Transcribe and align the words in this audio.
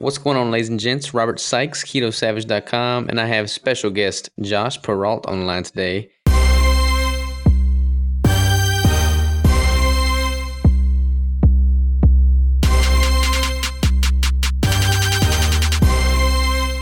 What's 0.00 0.16
going 0.16 0.36
on, 0.36 0.52
ladies 0.52 0.68
and 0.68 0.78
gents? 0.78 1.12
Robert 1.12 1.40
Sykes, 1.40 1.82
KetoSavage.com, 1.82 3.08
and 3.08 3.20
I 3.20 3.26
have 3.26 3.50
special 3.50 3.90
guest 3.90 4.30
Josh 4.40 4.80
Perrault 4.80 5.26
on 5.26 5.40
the 5.40 5.44
line 5.44 5.64
today. 5.64 6.12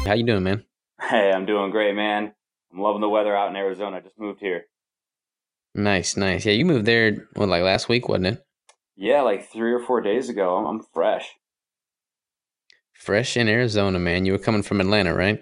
How 0.05 0.13
you 0.13 0.27
doing, 0.27 0.43
man? 0.43 0.67
Hey, 1.01 1.33
I'm 1.35 1.47
doing 1.47 1.71
great, 1.71 1.95
man. 1.95 2.35
I'm 2.71 2.81
loving 2.81 3.01
the 3.01 3.09
weather 3.09 3.35
out 3.35 3.49
in 3.49 3.57
Arizona. 3.57 3.97
I 3.97 4.01
just 4.01 4.19
moved 4.19 4.41
here. 4.41 4.67
Nice, 5.75 6.19
nice. 6.19 6.45
Yeah, 6.45 6.53
you 6.53 6.67
moved 6.67 6.85
there, 6.85 7.27
what, 7.33 7.49
like 7.49 7.63
last 7.63 7.89
week, 7.89 8.11
wasn't 8.11 8.27
it? 8.27 8.47
Yeah, 8.95 9.23
like 9.23 9.49
three 9.51 9.73
or 9.73 9.81
four 9.81 10.03
days 10.03 10.29
ago. 10.29 10.55
I'm, 10.57 10.67
I'm 10.67 10.83
fresh. 10.93 11.35
Fresh 12.99 13.37
in 13.37 13.49
Arizona, 13.49 13.99
man. 13.99 14.25
You 14.25 14.33
were 14.33 14.39
coming 14.39 14.63
from 14.63 14.81
Atlanta, 14.81 15.15
right? 15.15 15.41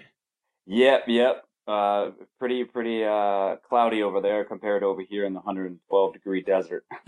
Yep, 0.67 1.03
yep. 1.07 1.45
Uh, 1.67 2.11
pretty, 2.37 2.63
pretty 2.63 3.03
uh, 3.03 3.55
cloudy 3.67 4.03
over 4.03 4.21
there 4.21 4.43
compared 4.43 4.81
to 4.81 4.87
over 4.87 5.01
here 5.01 5.25
in 5.25 5.33
the 5.33 5.39
112 5.39 6.13
degree 6.13 6.41
desert. 6.41 6.85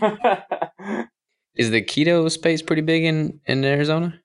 Is 1.54 1.70
the 1.70 1.82
keto 1.82 2.30
space 2.30 2.62
pretty 2.62 2.82
big 2.82 3.04
in, 3.04 3.40
in 3.46 3.64
Arizona? 3.64 4.20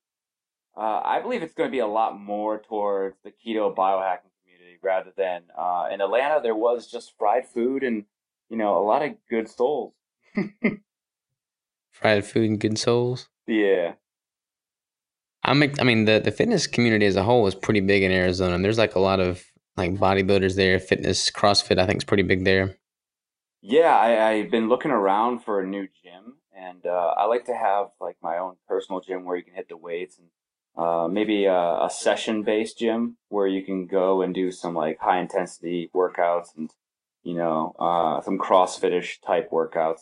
Uh, 0.76 1.02
I 1.04 1.20
believe 1.22 1.44
it's 1.44 1.54
going 1.54 1.70
to 1.70 1.72
be 1.72 1.80
a 1.80 1.88
lot 1.88 2.20
more 2.20 2.60
towards 2.60 3.18
the 3.24 3.30
keto 3.30 3.76
biohacking 3.76 4.32
community 4.42 4.80
rather 4.82 5.12
than 5.16 5.44
uh, 5.58 5.90
in 5.92 6.02
Atlanta. 6.02 6.40
There 6.42 6.56
was 6.56 6.90
just 6.90 7.14
fried 7.18 7.48
food 7.48 7.84
and 7.84 8.06
you 8.50 8.58
know 8.58 8.78
a 8.78 8.84
lot 8.84 9.04
of 9.04 9.12
good 9.30 9.50
souls. 9.50 9.94
Fried 11.92 12.26
food 12.26 12.50
and 12.50 12.60
good 12.60 12.80
souls. 12.80 13.30
Yeah, 13.46 13.94
I 15.46 15.54
mean, 15.54 15.74
I 15.80 15.84
mean 15.84 16.06
the 16.06 16.20
the 16.20 16.32
fitness 16.32 16.68
community 16.68 17.06
as 17.06 17.16
a 17.16 17.24
whole 17.24 17.46
is 17.48 17.56
pretty 17.56 17.82
big 17.82 18.04
in 18.04 18.12
Arizona. 18.12 18.56
And 18.56 18.64
there's 18.64 18.78
like 18.78 18.96
a 18.96 19.00
lot 19.00 19.20
of 19.20 19.44
like 19.76 19.96
bodybuilders 19.96 20.56
there, 20.56 20.80
fitness, 20.80 21.30
CrossFit. 21.32 21.80
I 21.80 21.86
think 21.86 21.98
is 21.98 22.04
pretty 22.06 22.24
big 22.24 22.46
there. 22.46 22.78
yeah. 23.62 23.96
I, 23.96 24.30
I've 24.30 24.52
been 24.52 24.70
looking 24.70 24.92
around 24.92 25.40
for 25.40 25.60
a 25.60 25.68
new 25.68 25.88
gym, 26.04 26.36
and 26.56 26.86
uh, 26.86 27.14
I 27.18 27.26
like 27.26 27.46
to 27.46 27.56
have 27.56 27.88
like 28.00 28.18
my 28.22 28.38
own 28.38 28.56
personal 28.68 29.02
gym 29.02 29.26
where 29.26 29.38
you 29.38 29.44
can 29.44 29.56
hit 29.56 29.70
the 29.70 29.78
weights 29.78 30.18
and 30.18 30.28
uh, 30.76 31.08
maybe 31.08 31.46
a, 31.46 31.86
a 31.86 31.90
session 31.92 32.44
based 32.44 32.80
gym 32.80 33.18
where 33.30 33.48
you 33.48 33.64
can 33.64 33.86
go 33.86 34.22
and 34.22 34.34
do 34.34 34.52
some 34.52 34.74
like 34.74 35.00
high 35.00 35.20
intensity 35.20 35.90
workouts 35.94 36.56
and 36.58 36.72
you 37.24 37.36
know 37.36 37.76
uh, 37.80 38.22
some 38.22 38.38
CrossFitish 38.40 39.22
type 39.26 39.52
workouts. 39.52 40.00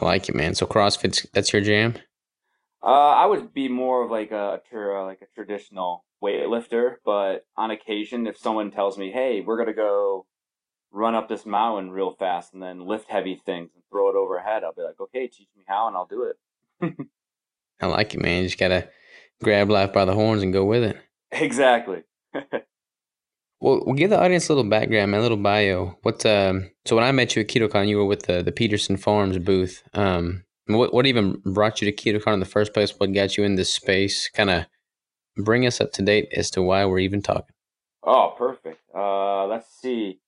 I 0.00 0.04
like 0.04 0.28
it, 0.28 0.34
man. 0.34 0.54
So 0.54 0.66
CrossFit's 0.66 1.26
that's 1.32 1.52
your 1.52 1.62
jam. 1.62 1.94
Uh, 2.84 3.12
I 3.12 3.24
would 3.24 3.54
be 3.54 3.68
more 3.68 4.04
of 4.04 4.10
like 4.10 4.30
a 4.30 4.60
tra- 4.68 5.06
like 5.06 5.22
a 5.22 5.34
traditional 5.34 6.04
weightlifter, 6.22 6.96
but 7.04 7.46
on 7.56 7.70
occasion, 7.70 8.26
if 8.26 8.36
someone 8.36 8.70
tells 8.70 8.98
me, 8.98 9.10
"Hey, 9.10 9.40
we're 9.40 9.56
gonna 9.56 9.72
go 9.72 10.26
run 10.90 11.14
up 11.14 11.28
this 11.28 11.46
mountain 11.46 11.90
real 11.90 12.12
fast 12.12 12.52
and 12.52 12.62
then 12.62 12.86
lift 12.86 13.08
heavy 13.08 13.36
things 13.36 13.70
and 13.74 13.82
throw 13.90 14.10
it 14.10 14.16
overhead," 14.16 14.64
I'll 14.64 14.74
be 14.74 14.82
like, 14.82 15.00
"Okay, 15.00 15.26
teach 15.28 15.48
me 15.56 15.64
how, 15.66 15.86
and 15.86 15.96
I'll 15.96 16.06
do 16.06 16.24
it." 16.24 16.36
I 17.80 17.86
like 17.86 18.12
it, 18.12 18.20
man. 18.20 18.42
You 18.42 18.48
just 18.48 18.58
gotta 18.58 18.90
grab 19.42 19.70
life 19.70 19.92
by 19.92 20.04
the 20.04 20.14
horns 20.14 20.42
and 20.42 20.52
go 20.52 20.64
with 20.66 20.84
it. 20.84 20.98
exactly. 21.32 22.02
Well, 23.60 23.82
we'll 23.86 23.94
give 23.94 24.10
the 24.10 24.20
audience 24.22 24.50
a 24.50 24.52
little 24.52 24.68
background, 24.68 25.10
man, 25.10 25.20
a 25.20 25.22
little 25.22 25.38
bio. 25.38 25.96
What? 26.02 26.26
Um, 26.26 26.70
so 26.84 26.96
when 26.96 27.04
I 27.04 27.12
met 27.12 27.34
you 27.34 27.40
at 27.40 27.48
KetoCon, 27.48 27.88
you 27.88 27.96
were 27.96 28.04
with 28.04 28.24
the 28.24 28.42
the 28.42 28.52
Pederson 28.52 29.00
Farms 29.00 29.38
booth. 29.38 29.82
Um, 29.94 30.43
what 30.66 30.94
what 30.94 31.06
even 31.06 31.42
brought 31.44 31.80
you 31.80 31.90
to 31.90 31.96
KetoCon 31.96 32.34
in 32.34 32.40
the 32.40 32.46
first 32.46 32.72
place? 32.72 32.92
What 32.98 33.12
got 33.12 33.36
you 33.36 33.44
in 33.44 33.56
this 33.56 33.72
space? 33.72 34.28
Kind 34.28 34.50
of 34.50 34.66
bring 35.36 35.66
us 35.66 35.80
up 35.80 35.92
to 35.92 36.02
date 36.02 36.28
as 36.34 36.50
to 36.52 36.62
why 36.62 36.84
we're 36.84 37.00
even 37.00 37.22
talking. 37.22 37.54
Oh, 38.02 38.34
perfect. 38.36 38.80
Uh, 38.94 39.46
let's 39.46 39.68
see. 39.80 40.20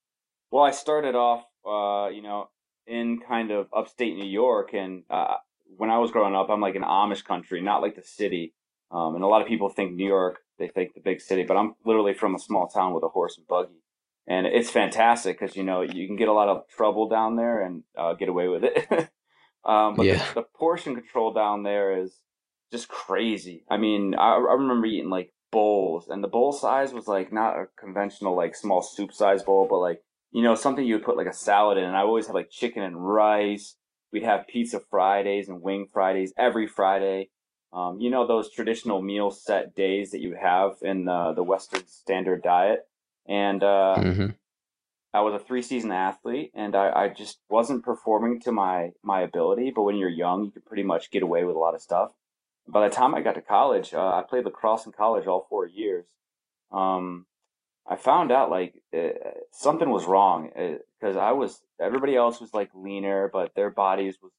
Well, 0.51 0.65
I 0.65 0.71
started 0.71 1.15
off, 1.15 1.45
uh, 1.67 2.11
you 2.11 2.23
know, 2.23 2.49
in 2.87 3.21
kind 3.21 3.51
of 3.51 3.69
upstate 3.75 4.17
New 4.17 4.29
York, 4.29 4.73
and 4.73 5.03
uh, 5.11 5.35
when 5.77 5.91
I 5.91 5.99
was 5.99 6.11
growing 6.11 6.35
up, 6.35 6.49
I'm 6.49 6.61
like 6.61 6.77
an 6.77 6.83
Amish 6.83 7.25
country, 7.25 7.61
not 7.61 7.83
like 7.83 7.97
the 7.97 8.03
city. 8.03 8.55
Um, 8.91 9.17
and 9.17 9.25
a 9.25 9.27
lot 9.27 9.43
of 9.43 9.49
people 9.49 9.69
think 9.69 9.95
New 9.95 10.07
York, 10.07 10.39
they 10.59 10.69
think 10.69 10.95
the 10.95 11.01
big 11.01 11.21
city, 11.21 11.43
but 11.43 11.57
I'm 11.57 11.75
literally 11.85 12.15
from 12.15 12.35
a 12.35 12.39
small 12.39 12.69
town 12.69 12.95
with 12.95 13.03
a 13.03 13.09
horse 13.09 13.37
and 13.37 13.47
buggy, 13.47 13.83
and 14.29 14.47
it's 14.47 14.71
fantastic 14.71 15.39
because 15.39 15.57
you 15.57 15.65
know 15.65 15.83
you 15.83 16.07
can 16.07 16.17
get 16.17 16.29
a 16.29 16.33
lot 16.33 16.49
of 16.49 16.69
trouble 16.69 17.09
down 17.09 17.37
there 17.37 17.63
and 17.63 17.83
uh, 17.99 18.15
get 18.15 18.29
away 18.29 18.47
with 18.49 18.65
it. 18.65 19.11
um, 19.67 19.97
but 19.97 20.07
Yeah. 20.07 20.25
the, 20.35 20.41
the 20.41 20.47
portion 20.55 20.95
control 20.95 21.33
down 21.33 21.63
there 21.63 22.01
is 22.01 22.17
just 22.73 22.89
crazy. 22.89 23.65
I 23.69 23.77
mean, 23.77 24.15
I, 24.15 24.35
I 24.35 24.55
remember 24.55 24.87
eating 24.87 25.11
like 25.11 25.33
bowls, 25.53 26.09
and 26.09 26.23
the 26.23 26.29
bowl 26.29 26.53
size 26.53 26.93
was 26.93 27.07
like 27.09 27.33
not 27.33 27.57
a 27.57 27.67
conventional 27.79 28.37
like 28.37 28.55
small 28.55 28.83
soup 28.83 29.13
size 29.13 29.43
bowl, 29.43 29.67
but 29.69 29.79
like 29.79 30.03
you 30.33 30.43
know 30.43 30.55
something 30.55 30.85
you 30.85 30.95
would 30.95 31.05
put 31.05 31.17
like 31.17 31.27
a 31.27 31.33
salad 31.33 31.79
in. 31.79 31.85
And 31.85 31.97
I 31.97 32.01
always 32.01 32.27
had 32.27 32.35
like 32.35 32.51
chicken 32.51 32.83
and 32.83 32.97
rice. 33.05 33.77
We'd 34.13 34.23
have 34.23 34.47
pizza 34.47 34.81
Fridays 34.91 35.49
and 35.49 35.61
wing 35.63 35.89
Fridays 35.93 36.33
every 36.39 36.67
Friday. 36.67 37.31
Um, 37.73 38.01
you 38.01 38.11
know 38.11 38.27
those 38.27 38.51
traditional 38.51 39.03
meal 39.03 39.31
set 39.31 39.75
days 39.75 40.13
that 40.13 40.21
you 40.21 40.37
have 40.41 40.73
in 40.83 41.05
the 41.05 41.33
the 41.35 41.43
Western 41.43 41.87
standard 41.87 42.43
diet, 42.43 42.87
and 43.29 43.63
uh, 43.63 44.01
hmm 44.01 44.27
I 45.17 45.21
was 45.21 45.33
a 45.33 45.43
three 45.43 45.63
season 45.63 45.93
athlete 45.93 46.53
and 46.55 46.77
I, 46.77 47.05
I 47.05 47.09
just 47.09 47.39
wasn't 47.49 47.83
performing 47.83 48.39
to 48.41 48.53
my, 48.53 48.91
my 49.03 49.23
ability. 49.23 49.73
But 49.75 49.85
when 49.85 49.97
you're 49.97 50.11
young, 50.11 50.45
you 50.45 50.51
can 50.51 50.61
pretty 50.61 50.83
much 50.83 51.11
get 51.11 51.23
away 51.23 51.45
with 51.45 51.57
a 51.57 51.59
lot 51.59 51.75
of 51.75 51.81
stuff. 51.81 52.11
By 52.69 52.87
the 52.87 52.95
time 52.95 53.15
I 53.15 53.23
got 53.23 53.37
to 53.37 53.41
college, 53.41 53.95
uh, 53.95 54.09
I 54.15 54.25
played 54.29 54.45
lacrosse 54.45 54.85
in 54.85 54.93
college 54.93 55.27
all 55.27 55.47
four 55.49 55.67
years. 55.67 56.05
Um, 56.71 57.25
I 57.89 57.97
found 57.97 58.31
out 58.31 58.51
like 58.51 58.75
uh, 58.95 59.09
something 59.53 59.89
was 59.89 60.05
wrong 60.05 60.51
because 61.01 61.17
I 61.17 61.33
was, 61.33 61.63
everybody 61.81 62.15
else 62.15 62.39
was 62.39 62.53
like 62.53 62.69
leaner, 62.75 63.31
but 63.33 63.55
their 63.55 63.71
bodies 63.71 64.19
was, 64.23 64.33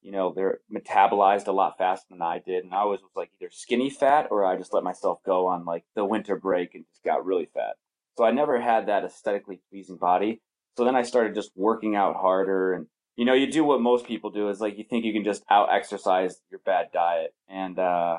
you 0.00 0.12
know, 0.12 0.32
they're 0.32 0.60
metabolized 0.72 1.48
a 1.48 1.52
lot 1.52 1.76
faster 1.76 2.06
than 2.08 2.22
I 2.22 2.38
did. 2.38 2.62
And 2.62 2.72
I 2.72 2.84
was, 2.84 3.00
was 3.00 3.10
like 3.16 3.30
either 3.40 3.50
skinny 3.50 3.90
fat 3.90 4.28
or 4.30 4.44
I 4.44 4.56
just 4.56 4.72
let 4.72 4.84
myself 4.84 5.24
go 5.26 5.46
on 5.46 5.64
like 5.64 5.82
the 5.96 6.04
winter 6.04 6.36
break 6.36 6.76
and 6.76 6.84
just 6.88 7.02
got 7.02 7.26
really 7.26 7.48
fat. 7.52 7.74
So 8.16 8.24
I 8.24 8.30
never 8.32 8.60
had 8.60 8.86
that 8.86 9.04
aesthetically 9.04 9.60
pleasing 9.70 9.96
body. 9.96 10.40
So 10.76 10.84
then 10.84 10.96
I 10.96 11.02
started 11.02 11.34
just 11.34 11.50
working 11.56 11.96
out 11.96 12.16
harder 12.16 12.72
and 12.74 12.86
you 13.16 13.26
know, 13.26 13.34
you 13.34 13.50
do 13.50 13.64
what 13.64 13.82
most 13.82 14.06
people 14.06 14.30
do 14.30 14.48
is 14.48 14.60
like 14.60 14.78
you 14.78 14.84
think 14.88 15.04
you 15.04 15.12
can 15.12 15.24
just 15.24 15.42
out 15.50 15.68
exercise 15.70 16.40
your 16.50 16.60
bad 16.64 16.86
diet. 16.92 17.34
And 17.48 17.78
uh 17.78 18.18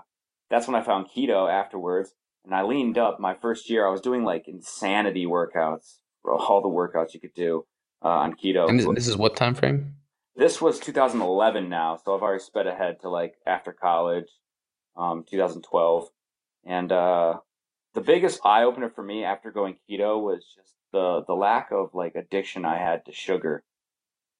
that's 0.49 0.67
when 0.67 0.75
I 0.75 0.83
found 0.83 1.07
keto 1.07 1.49
afterwards. 1.49 2.13
And 2.45 2.53
I 2.53 2.63
leaned 2.63 2.97
up 2.97 3.19
my 3.19 3.35
first 3.35 3.69
year. 3.69 3.87
I 3.87 3.91
was 3.91 4.01
doing 4.01 4.23
like 4.23 4.47
insanity 4.47 5.25
workouts, 5.25 5.99
all 6.25 6.61
the 6.61 6.67
workouts 6.67 7.13
you 7.13 7.19
could 7.19 7.33
do 7.33 7.65
uh, 8.03 8.09
on 8.09 8.33
keto. 8.33 8.67
And 8.67 8.79
this, 8.95 9.07
is 9.07 9.17
what 9.17 9.35
time 9.35 9.55
frame? 9.55 9.95
This 10.35 10.61
was 10.61 10.79
2011 10.79 11.69
now, 11.69 11.99
so 12.03 12.15
I've 12.15 12.21
already 12.21 12.43
sped 12.43 12.67
ahead 12.67 13.01
to 13.01 13.09
like 13.09 13.35
after 13.45 13.71
college, 13.71 14.27
um, 14.97 15.23
2012. 15.29 16.09
And 16.65 16.91
uh, 16.91 17.37
the 17.93 18.01
biggest 18.01 18.39
eye 18.45 18.63
opener 18.63 18.89
for 18.89 19.03
me 19.03 19.23
after 19.23 19.51
going 19.51 19.75
keto 19.89 20.21
was 20.21 20.45
just 20.55 20.73
the 20.91 21.23
the 21.27 21.33
lack 21.33 21.71
of 21.71 21.93
like 21.93 22.15
addiction 22.15 22.65
I 22.65 22.77
had 22.77 23.05
to 23.05 23.11
sugar. 23.11 23.63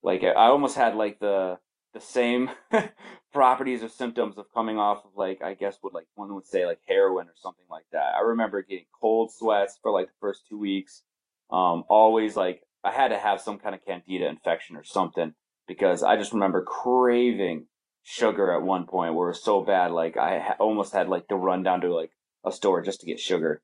Like 0.03 0.23
I 0.23 0.33
almost 0.33 0.75
had 0.75 0.95
like 0.95 1.19
the 1.19 1.57
the 1.93 1.99
same 1.99 2.49
properties 3.33 3.83
or 3.83 3.89
symptoms 3.89 4.37
of 4.37 4.45
coming 4.53 4.77
off 4.77 5.03
of 5.05 5.11
like 5.15 5.41
I 5.41 5.53
guess 5.53 5.77
what 5.81 5.93
like 5.93 6.07
one 6.15 6.33
would 6.33 6.47
say 6.47 6.65
like 6.65 6.79
heroin 6.87 7.27
or 7.27 7.35
something 7.35 7.65
like 7.69 7.85
that. 7.91 8.13
I 8.15 8.21
remember 8.21 8.61
getting 8.61 8.85
cold 8.99 9.31
sweats 9.33 9.77
for 9.81 9.91
like 9.91 10.07
the 10.07 10.19
first 10.19 10.47
two 10.47 10.57
weeks. 10.57 11.03
Um, 11.51 11.83
always 11.89 12.35
like 12.35 12.63
I 12.83 12.91
had 12.91 13.09
to 13.09 13.17
have 13.17 13.41
some 13.41 13.59
kind 13.59 13.75
of 13.75 13.85
candida 13.85 14.27
infection 14.27 14.77
or 14.77 14.83
something 14.83 15.33
because 15.67 16.03
I 16.03 16.15
just 16.15 16.33
remember 16.33 16.63
craving 16.63 17.65
sugar 18.03 18.51
at 18.51 18.63
one 18.63 18.85
point 18.87 19.13
where 19.13 19.27
it 19.27 19.31
was 19.31 19.43
so 19.43 19.61
bad 19.61 19.91
like 19.91 20.17
I 20.17 20.39
ha- 20.39 20.55
almost 20.59 20.93
had 20.93 21.07
like 21.07 21.27
to 21.27 21.35
run 21.35 21.61
down 21.61 21.81
to 21.81 21.93
like 21.93 22.11
a 22.43 22.51
store 22.51 22.81
just 22.81 22.99
to 23.01 23.05
get 23.05 23.19
sugar. 23.19 23.61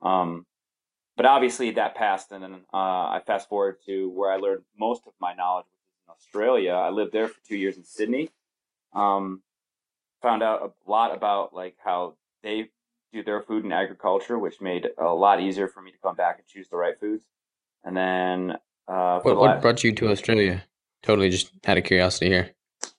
Um, 0.00 0.46
but 1.16 1.26
obviously 1.26 1.70
that 1.72 1.94
passed, 1.94 2.32
and 2.32 2.42
then 2.42 2.54
uh, 2.72 2.76
I 2.76 3.20
fast 3.26 3.48
forward 3.48 3.76
to 3.86 4.08
where 4.10 4.32
I 4.32 4.36
learned 4.36 4.62
most 4.78 5.02
of 5.06 5.12
my 5.20 5.34
knowledge, 5.34 5.66
which 5.70 5.80
is 5.80 6.06
in 6.06 6.12
Australia. 6.12 6.72
I 6.72 6.90
lived 6.90 7.12
there 7.12 7.28
for 7.28 7.38
two 7.46 7.56
years 7.56 7.76
in 7.76 7.84
Sydney. 7.84 8.30
Um, 8.94 9.42
found 10.22 10.42
out 10.42 10.62
a 10.86 10.90
lot 10.90 11.14
about 11.14 11.54
like 11.54 11.76
how 11.84 12.14
they 12.42 12.70
do 13.12 13.22
their 13.22 13.42
food 13.42 13.64
and 13.64 13.72
agriculture, 13.72 14.38
which 14.38 14.60
made 14.60 14.86
it 14.86 14.94
a 14.98 15.12
lot 15.12 15.40
easier 15.40 15.68
for 15.68 15.82
me 15.82 15.90
to 15.90 15.98
come 16.02 16.16
back 16.16 16.38
and 16.38 16.46
choose 16.46 16.68
the 16.68 16.76
right 16.76 16.98
foods. 16.98 17.24
And 17.84 17.96
then 17.96 18.52
uh, 18.88 19.20
What 19.20 19.32
the 19.34 19.40
what 19.40 19.56
la- 19.56 19.60
brought 19.60 19.84
you 19.84 19.92
to 19.92 20.10
Australia? 20.10 20.64
Totally, 21.02 21.28
just 21.28 21.50
out 21.66 21.76
of 21.78 21.84
curiosity 21.84 22.26
here. 22.28 22.50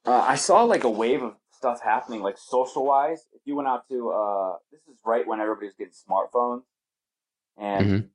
Uh, 0.06 0.20
I 0.28 0.36
saw 0.36 0.64
like 0.64 0.84
a 0.84 0.90
wave 0.90 1.24
of 1.24 1.36
stuff 1.64 1.82
happening, 1.82 2.22
like 2.22 2.38
social 2.38 2.86
wise. 2.86 3.26
If 3.32 3.42
you 3.46 3.56
went 3.56 3.70
out 3.70 3.88
to, 3.88 4.10
uh, 4.10 4.58
this 4.70 4.82
is 4.82 5.00
right 5.06 5.26
when 5.26 5.40
everybody 5.40 5.68
was 5.68 5.76
getting 5.76 5.94
smartphones, 5.94 6.64
and 7.58 7.90
Mhm. 7.90 8.10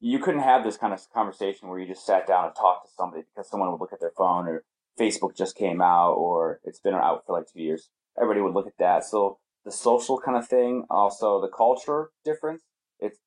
you 0.00 0.18
couldn't 0.18 0.42
have 0.42 0.64
this 0.64 0.76
kind 0.76 0.92
of 0.92 1.00
conversation 1.14 1.68
where 1.68 1.78
you 1.78 1.86
just 1.86 2.04
sat 2.04 2.26
down 2.26 2.44
and 2.44 2.54
talked 2.54 2.86
to 2.86 2.92
somebody 2.92 3.22
because 3.22 3.48
someone 3.48 3.70
would 3.70 3.80
look 3.80 3.94
at 3.94 4.00
their 4.00 4.12
phone 4.18 4.46
or 4.48 4.64
Facebook 4.98 5.34
just 5.34 5.56
came 5.56 5.80
out 5.80 6.12
or 6.12 6.60
it's 6.62 6.78
been 6.80 6.92
out 6.92 7.24
for 7.24 7.38
like 7.38 7.46
two 7.50 7.62
years. 7.62 7.88
Everybody 8.20 8.42
would 8.42 8.52
look 8.52 8.66
at 8.66 8.76
that. 8.78 9.04
So 9.04 9.38
the 9.64 9.72
social 9.72 10.18
kind 10.18 10.36
of 10.36 10.46
thing, 10.46 10.84
also 10.90 11.40
the 11.40 11.48
culture 11.48 12.10
difference. 12.22 12.64
It's 12.98 13.18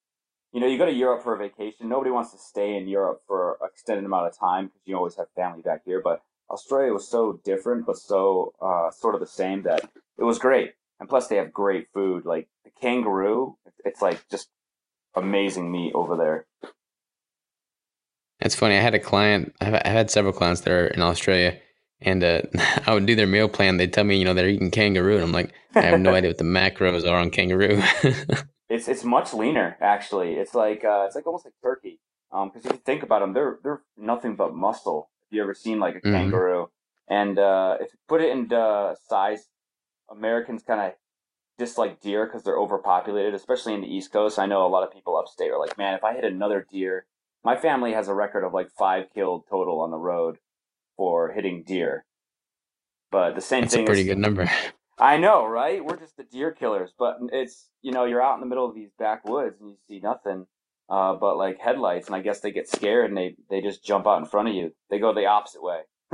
you 0.51 0.59
know, 0.61 0.67
you 0.67 0.77
go 0.77 0.85
to 0.85 0.93
Europe 0.93 1.23
for 1.23 1.33
a 1.33 1.37
vacation. 1.39 1.89
Nobody 1.89 2.11
wants 2.11 2.31
to 2.31 2.37
stay 2.37 2.75
in 2.75 2.87
Europe 2.87 3.23
for 3.25 3.57
an 3.61 3.69
extended 3.71 4.05
amount 4.05 4.27
of 4.27 4.37
time 4.37 4.67
because 4.67 4.81
you 4.85 4.95
always 4.95 5.15
have 5.15 5.31
family 5.35 5.63
back 5.63 5.81
here. 5.83 5.99
But 5.99 6.21
Australia 6.53 6.93
was 6.93 7.07
so 7.07 7.39
different, 7.43 7.85
but 7.85 7.97
so 7.97 8.53
uh, 8.61 8.91
sort 8.91 9.15
of 9.15 9.21
the 9.21 9.27
same 9.27 9.63
that 9.63 9.89
it 10.17 10.23
was 10.23 10.37
great. 10.37 10.73
And 10.99 11.09
plus, 11.09 11.27
they 11.27 11.37
have 11.37 11.51
great 11.51 11.87
food. 11.93 12.25
Like 12.25 12.47
the 12.63 12.69
kangaroo, 12.79 13.57
it's 13.83 14.01
like 14.01 14.29
just 14.29 14.49
amazing 15.15 15.71
meat 15.71 15.93
over 15.95 16.15
there. 16.15 16.45
It's 18.39 18.55
funny. 18.55 18.77
I 18.77 18.81
had 18.81 18.93
a 18.93 18.99
client. 18.99 19.55
I've, 19.59 19.73
I've 19.73 19.81
had 19.83 20.11
several 20.11 20.33
clients 20.33 20.61
that 20.61 20.71
are 20.71 20.87
in 20.87 21.01
Australia, 21.01 21.59
and 22.01 22.23
uh, 22.23 22.41
I 22.85 22.93
would 22.93 23.05
do 23.05 23.15
their 23.15 23.27
meal 23.27 23.49
plan. 23.49 23.77
They'd 23.77 23.93
tell 23.93 24.03
me, 24.03 24.17
you 24.17 24.25
know, 24.25 24.33
they're 24.33 24.49
eating 24.49 24.71
kangaroo, 24.71 25.15
and 25.15 25.23
I'm 25.23 25.31
like, 25.31 25.51
I 25.75 25.81
have 25.81 25.99
no 25.99 26.13
idea 26.15 26.29
what 26.29 26.37
the 26.37 26.43
macros 26.43 27.09
are 27.09 27.17
on 27.17 27.31
kangaroo. 27.31 27.81
it's 28.69 28.87
it's 28.87 29.03
much 29.03 29.33
leaner 29.33 29.77
actually. 29.81 30.33
It's 30.33 30.53
like 30.53 30.83
uh, 30.85 31.05
it's 31.07 31.15
like 31.15 31.25
almost 31.25 31.45
like 31.45 31.55
turkey. 31.61 31.99
Um, 32.31 32.49
because 32.49 32.65
if 32.65 32.71
you 32.73 32.79
think 32.79 33.03
about 33.03 33.21
them, 33.21 33.33
they're 33.33 33.59
they're 33.63 33.81
nothing 33.97 34.35
but 34.35 34.53
muscle. 34.53 35.09
You 35.33 35.43
ever 35.43 35.53
seen 35.53 35.79
like 35.79 35.95
a 35.95 35.99
mm-hmm. 35.99 36.13
kangaroo, 36.13 36.69
and 37.07 37.37
uh, 37.37 37.77
if 37.79 37.91
you 37.91 37.99
put 38.07 38.21
it 38.21 38.29
into 38.29 38.95
size, 39.07 39.47
Americans 40.09 40.63
kind 40.63 40.81
of 40.81 40.93
dislike 41.57 42.01
deer 42.01 42.25
because 42.25 42.43
they're 42.43 42.57
overpopulated, 42.57 43.33
especially 43.33 43.73
in 43.73 43.81
the 43.81 43.87
East 43.87 44.11
Coast. 44.11 44.39
I 44.39 44.45
know 44.45 44.65
a 44.65 44.69
lot 44.69 44.83
of 44.83 44.91
people 44.91 45.17
upstate 45.17 45.51
are 45.51 45.59
like, 45.59 45.77
man, 45.77 45.95
if 45.95 46.03
I 46.03 46.13
hit 46.13 46.23
another 46.23 46.65
deer, 46.69 47.05
my 47.43 47.55
family 47.55 47.93
has 47.93 48.07
a 48.07 48.13
record 48.13 48.43
of 48.43 48.53
like 48.53 48.69
five 48.71 49.05
killed 49.13 49.43
total 49.49 49.81
on 49.81 49.91
the 49.91 49.97
road 49.97 50.37
for 50.97 51.31
hitting 51.31 51.63
deer. 51.63 52.05
But 53.11 53.35
the 53.35 53.41
same 53.41 53.61
That's 53.61 53.75
thing. 53.75 53.83
a 53.83 53.85
pretty 53.85 54.01
is, 54.01 54.07
good 54.07 54.17
number. 54.17 54.49
I 54.99 55.17
know, 55.17 55.45
right? 55.45 55.83
We're 55.83 55.97
just 55.97 56.17
the 56.17 56.23
deer 56.23 56.51
killers, 56.51 56.91
but 56.97 57.17
it's 57.31 57.69
you 57.81 57.91
know 57.91 58.05
you're 58.05 58.21
out 58.21 58.35
in 58.35 58.39
the 58.39 58.47
middle 58.47 58.67
of 58.67 58.75
these 58.75 58.91
backwoods 58.97 59.59
and 59.59 59.69
you 59.69 59.77
see 59.87 59.99
nothing, 59.99 60.45
uh, 60.93 61.15
but 61.15 61.37
like 61.37 61.59
headlights, 61.59 62.05
and 62.05 62.15
I 62.15 62.21
guess 62.21 62.41
they 62.41 62.51
get 62.51 62.69
scared 62.69 63.09
and 63.09 63.17
they 63.17 63.35
they 63.49 63.61
just 63.61 63.83
jump 63.83 64.05
out 64.05 64.19
in 64.19 64.25
front 64.25 64.49
of 64.49 64.53
you. 64.53 64.75
They 64.91 64.99
go 64.99 65.11
the 65.11 65.25
opposite 65.25 65.63
way. 65.63 65.79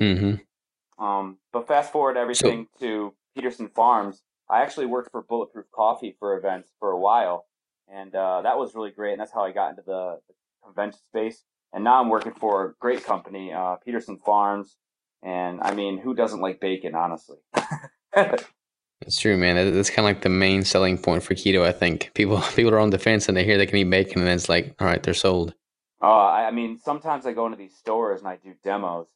mm-hmm. 0.00 1.04
Um, 1.04 1.36
but 1.52 1.68
fast 1.68 1.92
forward 1.92 2.16
everything 2.16 2.68
so, 2.78 2.86
to 2.86 3.14
Pederson 3.36 3.70
Farms. 3.74 4.22
I 4.48 4.62
actually 4.62 4.86
worked 4.86 5.10
for 5.10 5.20
Bulletproof 5.20 5.66
Coffee 5.70 6.16
for 6.18 6.38
events 6.38 6.70
for 6.80 6.92
a 6.92 6.98
while, 6.98 7.44
and 7.92 8.14
uh, 8.14 8.40
that 8.40 8.56
was 8.56 8.74
really 8.74 8.90
great. 8.90 9.12
And 9.12 9.20
that's 9.20 9.34
how 9.34 9.44
I 9.44 9.52
got 9.52 9.70
into 9.70 9.82
the, 9.84 10.18
the 10.28 10.34
convention 10.64 11.00
space. 11.10 11.44
And 11.74 11.84
now 11.84 12.00
I'm 12.00 12.08
working 12.08 12.32
for 12.32 12.64
a 12.64 12.72
great 12.80 13.04
company, 13.04 13.52
uh, 13.52 13.76
Pederson 13.86 14.18
Farms. 14.24 14.78
And 15.22 15.60
I 15.60 15.74
mean, 15.74 15.98
who 15.98 16.14
doesn't 16.14 16.40
like 16.40 16.58
bacon, 16.58 16.94
honestly? 16.94 17.36
It's 19.02 19.20
true, 19.20 19.36
man. 19.36 19.74
That's 19.74 19.90
kind 19.90 20.00
of 20.00 20.14
like 20.14 20.22
the 20.22 20.28
main 20.28 20.64
selling 20.64 20.98
point 20.98 21.22
for 21.22 21.34
keto. 21.34 21.62
I 21.62 21.72
think 21.72 22.10
people 22.14 22.40
people 22.56 22.74
are 22.74 22.78
on 22.78 22.90
the 22.90 22.98
fence 22.98 23.28
and 23.28 23.36
they 23.36 23.44
hear 23.44 23.56
they 23.56 23.66
can 23.66 23.78
eat 23.78 23.90
bacon, 23.90 24.20
and 24.20 24.30
it's 24.30 24.48
like, 24.48 24.74
all 24.80 24.86
right, 24.86 25.02
they're 25.02 25.14
sold. 25.14 25.54
Uh, 26.02 26.06
I 26.06 26.50
mean, 26.50 26.78
sometimes 26.78 27.26
I 27.26 27.32
go 27.32 27.46
into 27.46 27.58
these 27.58 27.76
stores 27.76 28.20
and 28.20 28.28
I 28.28 28.36
do 28.36 28.54
demos, 28.62 29.06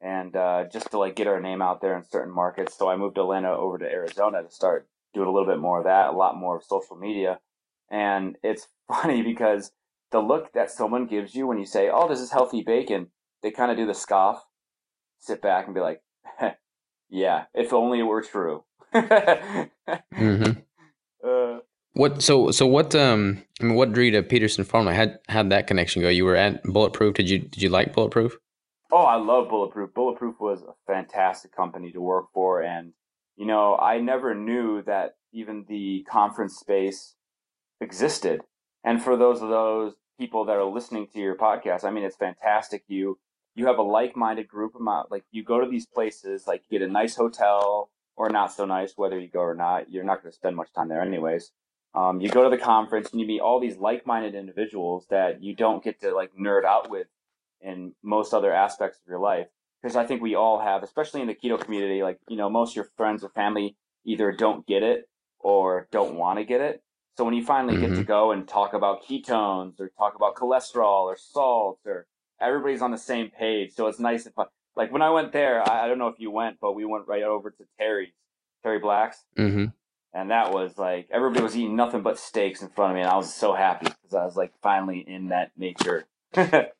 and 0.00 0.34
uh, 0.36 0.64
just 0.72 0.90
to 0.90 0.98
like 0.98 1.16
get 1.16 1.26
our 1.26 1.40
name 1.40 1.62
out 1.62 1.80
there 1.80 1.96
in 1.96 2.04
certain 2.04 2.34
markets. 2.34 2.76
So 2.76 2.88
I 2.88 2.96
moved 2.96 3.18
Atlanta 3.18 3.50
over 3.50 3.78
to 3.78 3.84
Arizona 3.84 4.42
to 4.42 4.50
start 4.50 4.88
doing 5.14 5.28
a 5.28 5.32
little 5.32 5.48
bit 5.48 5.58
more 5.58 5.78
of 5.78 5.84
that, 5.84 6.08
a 6.08 6.16
lot 6.16 6.36
more 6.36 6.56
of 6.56 6.64
social 6.64 6.96
media. 6.96 7.40
And 7.90 8.36
it's 8.42 8.68
funny 8.88 9.22
because 9.22 9.72
the 10.12 10.20
look 10.20 10.52
that 10.52 10.70
someone 10.70 11.06
gives 11.06 11.34
you 11.34 11.46
when 11.46 11.58
you 11.58 11.66
say, 11.66 11.88
"Oh, 11.88 12.08
this 12.08 12.20
is 12.20 12.32
healthy 12.32 12.62
bacon," 12.62 13.08
they 13.42 13.52
kind 13.52 13.70
of 13.70 13.76
do 13.76 13.86
the 13.86 13.94
scoff, 13.94 14.44
sit 15.20 15.40
back, 15.40 15.66
and 15.66 15.74
be 15.74 15.80
like, 15.80 16.02
"Yeah, 17.08 17.44
if 17.54 17.72
only 17.72 18.00
it 18.00 18.04
were 18.04 18.22
true." 18.22 18.64
Mm-hmm. 18.94 20.50
uh, 21.28 21.58
what 21.94 22.22
so 22.22 22.50
so 22.50 22.66
what 22.66 22.94
um 22.94 23.42
I 23.60 23.64
mean 23.64 23.74
what 23.74 23.92
drew 23.92 24.04
you 24.04 24.10
to 24.12 24.22
Pederson 24.22 24.64
Farm? 24.66 24.86
Like 24.86 24.96
how 24.96 25.08
how'd 25.28 25.50
that 25.50 25.66
connection 25.66 26.02
go? 26.02 26.08
You 26.08 26.24
were 26.24 26.36
at 26.36 26.62
Bulletproof. 26.64 27.14
Did 27.14 27.28
you 27.28 27.38
did 27.38 27.62
you 27.62 27.68
like 27.68 27.94
Bulletproof? 27.94 28.36
Oh, 28.92 29.04
I 29.04 29.16
love 29.16 29.48
Bulletproof. 29.48 29.94
Bulletproof 29.94 30.40
was 30.40 30.62
a 30.62 30.74
fantastic 30.86 31.54
company 31.54 31.92
to 31.92 32.00
work 32.00 32.26
for. 32.34 32.60
And, 32.62 32.92
you 33.36 33.46
know, 33.46 33.76
I 33.76 33.98
never 34.00 34.34
knew 34.34 34.82
that 34.82 35.16
even 35.32 35.64
the 35.68 36.04
conference 36.10 36.56
space 36.56 37.14
existed. 37.80 38.40
And 38.82 39.00
for 39.00 39.16
those 39.16 39.42
of 39.42 39.48
those 39.48 39.94
people 40.18 40.44
that 40.46 40.56
are 40.56 40.64
listening 40.64 41.06
to 41.12 41.20
your 41.20 41.36
podcast, 41.36 41.84
I 41.84 41.90
mean, 41.90 42.02
it's 42.02 42.16
fantastic. 42.16 42.82
You, 42.88 43.18
you 43.54 43.66
have 43.66 43.78
a 43.78 43.82
like-minded 43.82 44.48
group 44.48 44.74
amount, 44.74 45.12
like 45.12 45.24
you 45.30 45.44
go 45.44 45.60
to 45.60 45.70
these 45.70 45.86
places, 45.86 46.46
like 46.48 46.62
you 46.68 46.78
get 46.78 46.88
a 46.88 46.92
nice 46.92 47.14
hotel 47.14 47.90
or 48.16 48.28
not 48.28 48.52
so 48.52 48.64
nice, 48.64 48.92
whether 48.96 49.18
you 49.18 49.28
go 49.28 49.40
or 49.40 49.54
not, 49.54 49.90
you're 49.90 50.04
not 50.04 50.22
going 50.22 50.30
to 50.30 50.36
spend 50.36 50.56
much 50.56 50.72
time 50.72 50.88
there 50.88 51.00
anyways. 51.00 51.52
Um, 51.94 52.20
you 52.20 52.28
go 52.28 52.44
to 52.44 52.54
the 52.54 52.62
conference 52.62 53.10
and 53.10 53.20
you 53.20 53.26
meet 53.26 53.40
all 53.40 53.58
these 53.60 53.76
like-minded 53.76 54.34
individuals 54.34 55.06
that 55.10 55.42
you 55.42 55.56
don't 55.56 55.82
get 55.82 56.00
to 56.02 56.14
like 56.14 56.30
nerd 56.38 56.64
out 56.64 56.90
with 56.90 57.08
in 57.60 57.94
most 58.02 58.32
other 58.32 58.52
aspects 58.52 58.98
of 58.98 59.08
your 59.08 59.18
life. 59.18 59.46
Because 59.82 59.96
I 59.96 60.04
think 60.04 60.20
we 60.20 60.34
all 60.34 60.60
have, 60.60 60.82
especially 60.82 61.22
in 61.22 61.26
the 61.26 61.34
keto 61.34 61.58
community, 61.58 62.02
like, 62.02 62.18
you 62.28 62.36
know, 62.36 62.50
most 62.50 62.72
of 62.72 62.76
your 62.76 62.88
friends 62.96 63.24
or 63.24 63.30
family 63.30 63.76
either 64.04 64.30
don't 64.30 64.66
get 64.66 64.82
it 64.82 65.08
or 65.38 65.88
don't 65.90 66.14
want 66.14 66.38
to 66.38 66.44
get 66.44 66.60
it. 66.60 66.82
So 67.16 67.24
when 67.24 67.34
you 67.34 67.44
finally 67.44 67.74
mm-hmm. 67.74 67.82
get 67.82 67.88
to 67.88 67.94
mm-hmm. 67.96 68.04
go 68.04 68.32
and 68.32 68.46
talk 68.46 68.74
about 68.74 69.04
ketones 69.04 69.80
or 69.80 69.90
talk 69.98 70.14
about 70.16 70.36
cholesterol 70.36 71.04
or 71.04 71.16
salt 71.18 71.80
or 71.86 72.06
everybody's 72.40 72.82
on 72.82 72.90
the 72.90 72.98
same 72.98 73.30
page. 73.30 73.72
So 73.72 73.86
it's 73.86 73.98
nice 73.98 74.26
if, 74.26 74.38
I, 74.38 74.44
like, 74.76 74.92
when 74.92 75.02
I 75.02 75.10
went 75.10 75.32
there, 75.32 75.68
I, 75.68 75.84
I, 75.84 75.88
don't 75.88 75.98
know 75.98 76.08
if 76.08 76.18
you 76.18 76.30
went, 76.30 76.58
but 76.60 76.72
we 76.72 76.84
went 76.84 77.06
right 77.06 77.22
over 77.22 77.50
to 77.50 77.64
Terry's, 77.78 78.12
Terry 78.62 78.78
Black's. 78.78 79.24
Mm-hmm. 79.36 79.66
And 80.12 80.30
that 80.30 80.52
was 80.52 80.76
like, 80.76 81.08
everybody 81.12 81.42
was 81.42 81.56
eating 81.56 81.76
nothing 81.76 82.02
but 82.02 82.18
steaks 82.18 82.62
in 82.62 82.68
front 82.68 82.92
of 82.92 82.96
me. 82.96 83.02
And 83.02 83.10
I 83.10 83.16
was 83.16 83.32
so 83.32 83.54
happy 83.54 83.86
because 83.86 84.14
I 84.14 84.24
was 84.24 84.36
like 84.36 84.52
finally 84.62 85.04
in 85.06 85.28
that 85.28 85.52
nature. 85.56 86.06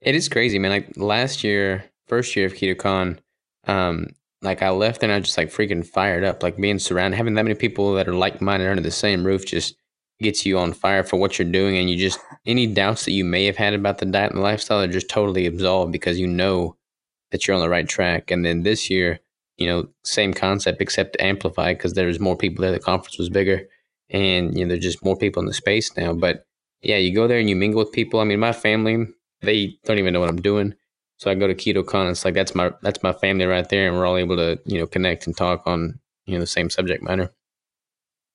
It 0.00 0.14
is 0.14 0.28
crazy, 0.28 0.58
man. 0.58 0.70
Like 0.70 0.96
last 0.96 1.44
year, 1.44 1.84
first 2.08 2.34
year 2.34 2.46
of 2.46 2.54
KetoCon, 2.54 3.18
um, 3.66 4.06
like 4.42 4.62
I 4.62 4.70
left 4.70 5.02
and 5.02 5.12
I 5.12 5.20
just 5.20 5.36
like 5.36 5.52
freaking 5.52 5.86
fired 5.86 6.24
up. 6.24 6.42
Like 6.42 6.56
being 6.56 6.78
surrounded, 6.78 7.18
having 7.18 7.34
that 7.34 7.44
many 7.44 7.54
people 7.54 7.94
that 7.94 8.08
are 8.08 8.14
like 8.14 8.40
minded 8.40 8.68
under 8.68 8.82
the 8.82 8.90
same 8.90 9.24
roof 9.24 9.44
just 9.44 9.76
gets 10.20 10.46
you 10.46 10.58
on 10.58 10.72
fire 10.72 11.04
for 11.04 11.18
what 11.18 11.38
you're 11.38 11.50
doing. 11.50 11.76
And 11.76 11.90
you 11.90 11.96
just, 11.98 12.18
any 12.46 12.66
doubts 12.66 13.04
that 13.04 13.12
you 13.12 13.24
may 13.24 13.44
have 13.44 13.56
had 13.56 13.74
about 13.74 13.98
the 13.98 14.06
diet 14.06 14.30
and 14.30 14.38
the 14.38 14.42
lifestyle 14.42 14.80
are 14.80 14.88
just 14.88 15.10
totally 15.10 15.46
absolved 15.46 15.92
because 15.92 16.18
you 16.18 16.26
know 16.26 16.76
that 17.30 17.46
you're 17.46 17.56
on 17.56 17.62
the 17.62 17.68
right 17.68 17.88
track. 17.88 18.30
And 18.30 18.44
then 18.44 18.62
this 18.62 18.90
year, 18.90 19.20
you 19.56 19.66
know, 19.66 19.88
same 20.04 20.32
concept 20.32 20.80
except 20.80 21.20
amplified 21.20 21.78
because 21.78 21.92
there's 21.92 22.20
more 22.20 22.36
people 22.36 22.62
there. 22.62 22.72
The 22.72 22.80
conference 22.80 23.18
was 23.18 23.28
bigger 23.28 23.62
and, 24.08 24.56
you 24.56 24.64
know, 24.64 24.70
there's 24.70 24.84
just 24.84 25.04
more 25.04 25.16
people 25.16 25.40
in 25.40 25.46
the 25.46 25.54
space 25.54 25.96
now. 25.96 26.12
But 26.12 26.44
yeah, 26.82 26.96
you 26.96 27.14
go 27.14 27.28
there 27.28 27.38
and 27.38 27.48
you 27.48 27.56
mingle 27.56 27.78
with 27.78 27.92
people. 27.92 28.20
I 28.20 28.24
mean, 28.24 28.40
my 28.40 28.52
family, 28.52 29.06
they 29.42 29.78
don't 29.84 29.98
even 29.98 30.12
know 30.12 30.20
what 30.20 30.30
I'm 30.30 30.40
doing. 30.40 30.74
So 31.18 31.30
I 31.30 31.34
go 31.34 31.46
to 31.46 31.54
KetoCon. 31.54 32.10
It's 32.10 32.24
like 32.24 32.32
that's 32.32 32.54
my 32.54 32.72
that's 32.80 33.02
my 33.02 33.12
family 33.12 33.44
right 33.44 33.68
there, 33.68 33.86
and 33.86 33.94
we're 33.94 34.06
all 34.06 34.16
able 34.16 34.36
to 34.36 34.58
you 34.64 34.78
know 34.78 34.86
connect 34.86 35.26
and 35.26 35.36
talk 35.36 35.66
on 35.66 36.00
you 36.24 36.32
know 36.32 36.40
the 36.40 36.46
same 36.46 36.70
subject 36.70 37.02
matter. 37.02 37.30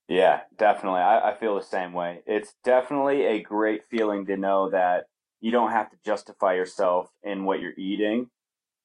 Yeah, 0.07 0.41
definitely. 0.55 0.99
I, 0.99 1.31
I 1.31 1.33
feel 1.33 1.55
the 1.55 1.63
same 1.63 1.93
way. 1.93 2.21
It's 2.27 2.53
definitely 2.63 3.25
a 3.25 3.41
great 3.41 3.85
feeling 3.89 4.27
to 4.27 4.37
know 4.37 4.69
that 4.69 5.05
you 5.41 5.49
don't 5.49 5.71
have 5.71 5.89
to 5.89 5.97
justify 6.05 6.53
yourself 6.53 7.09
in 7.23 7.45
what 7.45 7.59
you're 7.59 7.73
eating 7.75 8.29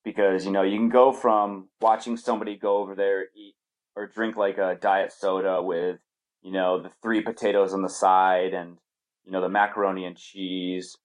because 0.04 0.44
you 0.44 0.52
know 0.52 0.62
you 0.62 0.76
can 0.76 0.88
go 0.88 1.12
from 1.12 1.68
watching 1.80 2.16
somebody 2.16 2.56
go 2.56 2.78
over 2.78 2.94
there 2.94 3.24
eat 3.36 3.54
or 3.96 4.06
drink 4.06 4.36
like 4.36 4.58
a 4.58 4.78
diet 4.80 5.12
soda 5.12 5.62
with 5.62 5.98
you 6.42 6.52
know 6.52 6.82
the 6.82 6.90
three 7.02 7.20
potatoes 7.20 7.74
on 7.74 7.82
the 7.82 7.88
side 7.88 8.54
and 8.54 8.78
you 9.24 9.32
know 9.32 9.40
the 9.40 9.48
macaroni 9.48 10.04
and 10.04 10.16
cheese 10.16 10.96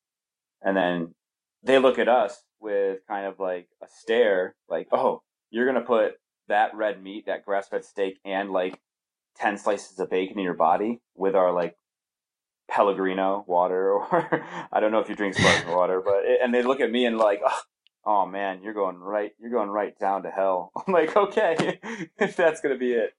and 0.62 0.76
then 0.76 1.14
they 1.64 1.80
look 1.80 2.00
at 2.00 2.08
us 2.08 2.44
with 2.60 3.00
kind 3.08 3.26
of 3.26 3.40
like 3.40 3.68
a 3.84 3.88
stare, 3.88 4.56
like, 4.70 4.88
oh, 4.92 5.22
you're 5.50 5.66
going 5.66 5.82
to 5.82 5.88
put 5.88 6.14
that 6.48 6.76
red 6.76 7.02
meat, 7.02 7.26
that 7.26 7.46
grass 7.46 7.68
fed 7.68 7.84
steak, 7.84 8.20
and 8.24 8.52
like 8.52 8.80
10 9.38 9.58
slices 9.58 10.00
of 10.00 10.10
bacon 10.10 10.40
in 10.40 10.44
your 10.44 10.54
body 10.54 11.02
with 11.16 11.36
our 11.36 11.54
like 11.54 11.76
Pellegrino 12.70 13.44
water, 13.48 13.92
or 13.94 14.46
I 14.72 14.80
don't 14.80 14.92
know 14.92 15.00
if 15.00 15.10
you 15.10 15.16
drink 15.16 15.36
sparkling 15.36 15.76
water, 15.76 16.02
but, 16.04 16.26
it, 16.26 16.40
and 16.42 16.54
they 16.54 16.64
look 16.64 16.80
at 16.80 16.92
me 16.92 17.06
and 17.06 17.18
like, 17.18 17.42
oh, 17.46 17.62
oh 18.06 18.26
man, 18.26 18.62
you're 18.62 18.74
going 18.74 18.98
right, 18.98 19.32
you're 19.40 19.52
going 19.52 19.70
right 19.70 19.98
down 20.00 20.24
to 20.24 20.30
hell. 20.30 20.72
I'm 20.88 20.94
like, 20.94 21.16
okay, 21.16 21.80
if 22.20 22.36
that's 22.36 22.62
going 22.62 22.76
to 22.76 22.80
be 22.80 22.94
it. 22.94 23.14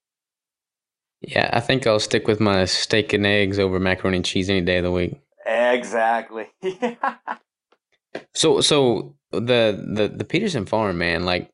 Yeah, 1.21 1.51
I 1.53 1.61
think 1.61 1.87
I'll 1.87 1.99
stick 1.99 2.29
with 2.29 2.41
my 2.41 2.67
steak 2.67 3.13
and 3.13 3.27
eggs 3.27 3.59
over 3.59 3.81
macaroni 3.81 4.19
and 4.19 4.25
cheese 4.25 4.51
any 4.51 4.61
day 4.61 4.79
of 4.79 4.85
the 4.85 4.93
week. 4.93 5.19
Exactly. 5.47 6.47
so 8.35 8.61
so 8.61 9.15
the 9.33 9.83
the 9.95 10.13
the 10.15 10.25
Pederson 10.25 10.69
farm, 10.69 10.99
man, 10.99 11.25
like 11.25 11.51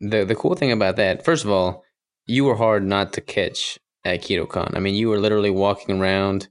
the 0.00 0.24
the 0.24 0.34
cool 0.34 0.54
thing 0.54 0.72
about 0.72 0.96
that, 0.96 1.24
first 1.24 1.44
of 1.44 1.50
all, 1.50 1.84
you 2.26 2.44
were 2.44 2.56
hard 2.56 2.84
not 2.84 3.12
to 3.14 3.20
catch 3.20 3.78
at 4.04 4.22
KetoCon. 4.22 4.76
I 4.76 4.80
mean, 4.80 4.94
you 4.94 5.08
were 5.08 5.18
literally 5.18 5.50
walking 5.50 6.00
around 6.00 6.48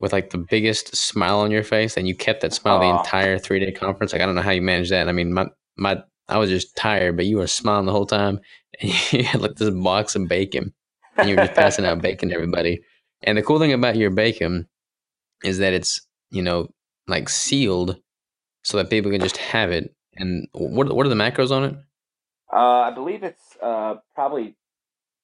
with 0.00 0.12
like 0.12 0.30
the 0.30 0.38
biggest 0.38 0.96
smile 0.96 1.40
on 1.40 1.50
your 1.50 1.62
face, 1.62 1.96
and 1.96 2.08
you 2.08 2.14
kept 2.14 2.40
that 2.40 2.54
smile 2.54 2.80
the 2.80 2.98
entire 2.98 3.38
three 3.38 3.60
day 3.60 3.70
conference. 3.70 4.12
Like 4.12 4.22
I 4.22 4.26
don't 4.26 4.34
know 4.34 4.42
how 4.42 4.50
you 4.50 4.62
managed 4.62 4.90
that. 4.90 5.08
I 5.08 5.12
mean, 5.12 5.32
my 5.32 5.46
my 5.76 6.02
I 6.28 6.38
was 6.38 6.50
just 6.50 6.74
tired, 6.74 7.16
but 7.16 7.26
you 7.26 7.36
were 7.36 7.46
smiling 7.46 7.86
the 7.86 7.92
whole 7.92 8.06
time, 8.06 8.40
and 8.80 8.92
you 9.12 9.24
had 9.24 9.42
like 9.42 9.56
this 9.56 9.70
box 9.70 10.16
of 10.16 10.28
bacon, 10.28 10.72
and 11.16 11.28
you 11.28 11.36
were 11.36 11.42
just 11.42 11.54
passing 11.54 11.84
out 11.84 12.00
bacon 12.00 12.30
to 12.30 12.34
everybody. 12.36 12.82
And 13.22 13.36
the 13.36 13.42
cool 13.42 13.58
thing 13.58 13.72
about 13.72 13.96
your 13.96 14.10
bacon 14.10 14.66
is 15.44 15.58
that 15.58 15.74
it's 15.74 16.00
you 16.30 16.42
know 16.42 16.68
like 17.06 17.28
sealed, 17.28 18.00
so 18.62 18.78
that 18.78 18.90
people 18.90 19.10
can 19.10 19.20
just 19.20 19.36
have 19.36 19.70
it. 19.70 19.94
And 20.16 20.48
what 20.52 20.92
what 20.94 21.06
are 21.06 21.10
the 21.10 21.14
macros 21.14 21.50
on 21.50 21.64
it? 21.64 21.76
Uh, 22.52 22.80
I 22.80 22.90
believe 22.90 23.22
it's 23.22 23.56
uh, 23.62 23.96
probably 24.14 24.56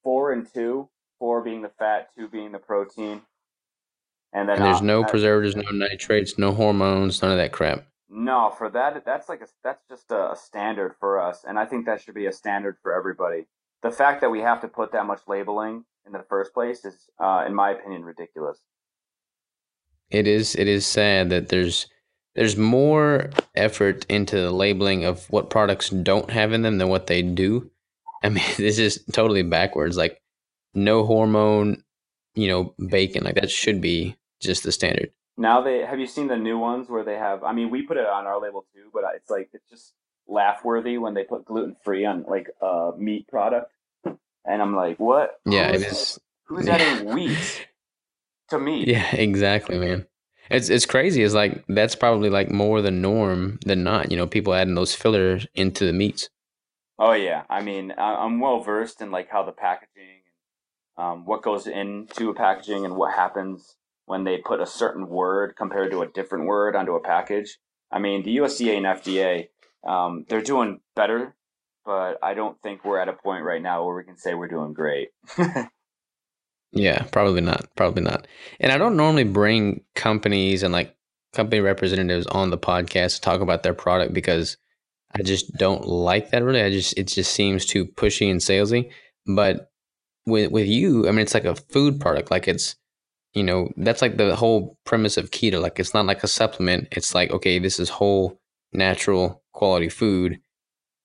four 0.04 0.32
and 0.32 0.46
two. 0.52 0.88
Four 1.18 1.42
being 1.42 1.62
the 1.62 1.70
fat, 1.78 2.10
two 2.14 2.28
being 2.28 2.52
the 2.52 2.58
protein. 2.58 3.22
And 4.36 4.50
then 4.50 4.58
and 4.58 4.66
there's 4.66 4.82
uh, 4.82 4.84
no 4.84 5.02
preservatives, 5.02 5.56
no 5.56 5.70
nitrates, 5.70 6.36
no 6.36 6.52
hormones, 6.52 7.22
none 7.22 7.30
of 7.30 7.38
that 7.38 7.52
crap. 7.52 7.86
No, 8.10 8.52
for 8.58 8.68
that, 8.68 9.02
that's 9.06 9.30
like 9.30 9.40
a, 9.40 9.46
that's 9.64 9.82
just 9.88 10.10
a, 10.10 10.32
a 10.32 10.36
standard 10.36 10.94
for 11.00 11.18
us, 11.18 11.42
and 11.48 11.58
I 11.58 11.64
think 11.64 11.86
that 11.86 12.02
should 12.02 12.14
be 12.14 12.26
a 12.26 12.32
standard 12.32 12.76
for 12.82 12.94
everybody. 12.94 13.46
The 13.82 13.90
fact 13.90 14.20
that 14.20 14.30
we 14.30 14.40
have 14.40 14.60
to 14.60 14.68
put 14.68 14.92
that 14.92 15.06
much 15.06 15.20
labeling 15.26 15.86
in 16.04 16.12
the 16.12 16.22
first 16.28 16.52
place 16.52 16.84
is, 16.84 17.08
uh, 17.18 17.44
in 17.46 17.54
my 17.54 17.70
opinion, 17.70 18.04
ridiculous. 18.04 18.58
It 20.10 20.26
is. 20.26 20.54
It 20.54 20.68
is 20.68 20.86
sad 20.86 21.30
that 21.30 21.48
there's 21.48 21.86
there's 22.34 22.58
more 22.58 23.30
effort 23.54 24.04
into 24.10 24.36
the 24.36 24.50
labeling 24.50 25.06
of 25.06 25.24
what 25.30 25.48
products 25.48 25.88
don't 25.88 26.30
have 26.30 26.52
in 26.52 26.60
them 26.60 26.76
than 26.76 26.88
what 26.88 27.06
they 27.06 27.22
do. 27.22 27.70
I 28.22 28.28
mean, 28.28 28.44
this 28.58 28.78
is 28.78 29.02
totally 29.12 29.44
backwards. 29.44 29.96
Like 29.96 30.20
no 30.74 31.06
hormone, 31.06 31.82
you 32.34 32.48
know, 32.48 32.74
bacon. 32.86 33.24
Like 33.24 33.36
that 33.36 33.50
should 33.50 33.80
be 33.80 34.14
just 34.40 34.62
the 34.62 34.72
standard. 34.72 35.10
Now 35.36 35.60
they 35.60 35.80
have 35.84 36.00
you 36.00 36.06
seen 36.06 36.28
the 36.28 36.36
new 36.36 36.58
ones 36.58 36.88
where 36.88 37.04
they 37.04 37.16
have? 37.16 37.44
I 37.44 37.52
mean, 37.52 37.70
we 37.70 37.82
put 37.82 37.98
it 37.98 38.06
on 38.06 38.26
our 38.26 38.40
label 38.40 38.64
too, 38.74 38.90
but 38.92 39.04
it's 39.14 39.30
like 39.30 39.50
it's 39.52 39.68
just 39.68 39.92
laugh 40.26 40.64
worthy 40.64 40.98
when 40.98 41.14
they 41.14 41.24
put 41.24 41.44
gluten 41.44 41.76
free 41.84 42.04
on 42.04 42.24
like 42.26 42.48
a 42.62 42.92
meat 42.96 43.28
product, 43.28 43.70
and 44.04 44.62
I'm 44.62 44.74
like, 44.74 44.98
what? 44.98 45.38
Yeah, 45.44 45.72
who's, 45.72 45.82
it 45.82 45.86
is. 45.88 46.20
Who's 46.46 46.68
adding 46.68 47.08
wheat 47.14 47.68
to 48.48 48.58
meat? 48.58 48.88
Yeah, 48.88 49.14
exactly, 49.14 49.78
man. 49.78 50.06
It's 50.50 50.70
it's 50.70 50.86
crazy. 50.86 51.22
It's 51.22 51.34
like 51.34 51.64
that's 51.68 51.96
probably 51.96 52.30
like 52.30 52.50
more 52.50 52.80
the 52.80 52.90
norm 52.90 53.58
than 53.66 53.82
not. 53.82 54.10
You 54.10 54.16
know, 54.16 54.26
people 54.26 54.54
adding 54.54 54.74
those 54.74 54.94
fillers 54.94 55.46
into 55.54 55.84
the 55.84 55.92
meats. 55.92 56.30
Oh 56.98 57.12
yeah, 57.12 57.42
I 57.50 57.62
mean, 57.62 57.92
I'm 57.98 58.40
well 58.40 58.60
versed 58.60 59.02
in 59.02 59.10
like 59.10 59.28
how 59.28 59.42
the 59.42 59.52
packaging, 59.52 60.22
um, 60.96 61.26
what 61.26 61.42
goes 61.42 61.66
into 61.66 62.30
a 62.30 62.34
packaging, 62.34 62.86
and 62.86 62.96
what 62.96 63.14
happens 63.14 63.76
when 64.06 64.24
they 64.24 64.38
put 64.38 64.60
a 64.60 64.66
certain 64.66 65.08
word 65.08 65.54
compared 65.56 65.90
to 65.90 66.02
a 66.02 66.08
different 66.08 66.46
word 66.46 66.74
onto 66.74 66.94
a 66.94 67.00
package. 67.00 67.58
I 67.90 67.98
mean, 67.98 68.22
the 68.22 68.36
USDA 68.38 68.76
and 68.76 68.86
FDA, 68.86 69.48
um, 69.86 70.24
they're 70.28 70.40
doing 70.40 70.80
better, 70.94 71.36
but 71.84 72.18
I 72.22 72.34
don't 72.34 72.60
think 72.62 72.84
we're 72.84 73.00
at 73.00 73.08
a 73.08 73.12
point 73.12 73.44
right 73.44 73.62
now 73.62 73.84
where 73.84 73.96
we 73.96 74.04
can 74.04 74.16
say 74.16 74.34
we're 74.34 74.48
doing 74.48 74.72
great. 74.72 75.08
yeah, 76.72 77.02
probably 77.12 77.40
not. 77.40 77.66
Probably 77.76 78.02
not. 78.02 78.26
And 78.60 78.72
I 78.72 78.78
don't 78.78 78.96
normally 78.96 79.24
bring 79.24 79.82
companies 79.94 80.62
and 80.62 80.72
like 80.72 80.96
company 81.34 81.60
representatives 81.60 82.26
on 82.28 82.50
the 82.50 82.58
podcast 82.58 83.16
to 83.16 83.20
talk 83.20 83.40
about 83.40 83.62
their 83.62 83.74
product 83.74 84.14
because 84.14 84.56
I 85.14 85.22
just 85.22 85.52
don't 85.54 85.86
like 85.86 86.30
that 86.30 86.42
really. 86.42 86.62
I 86.62 86.70
just 86.70 86.96
it 86.96 87.08
just 87.08 87.32
seems 87.32 87.66
too 87.66 87.86
pushy 87.86 88.30
and 88.30 88.40
salesy. 88.40 88.90
But 89.26 89.70
with 90.26 90.50
with 90.52 90.66
you, 90.66 91.08
I 91.08 91.10
mean, 91.10 91.20
it's 91.20 91.34
like 91.34 91.44
a 91.44 91.56
food 91.56 92.00
product. 92.00 92.30
Like 92.30 92.48
it's 92.48 92.76
you 93.36 93.44
know, 93.44 93.70
that's 93.76 94.00
like 94.00 94.16
the 94.16 94.34
whole 94.34 94.78
premise 94.86 95.18
of 95.18 95.30
keto. 95.30 95.60
Like 95.60 95.78
it's 95.78 95.92
not 95.92 96.06
like 96.06 96.24
a 96.24 96.26
supplement. 96.26 96.88
It's 96.90 97.14
like, 97.14 97.30
okay, 97.30 97.58
this 97.58 97.78
is 97.78 97.90
whole 97.90 98.40
natural 98.72 99.42
quality 99.52 99.90
food. 99.90 100.40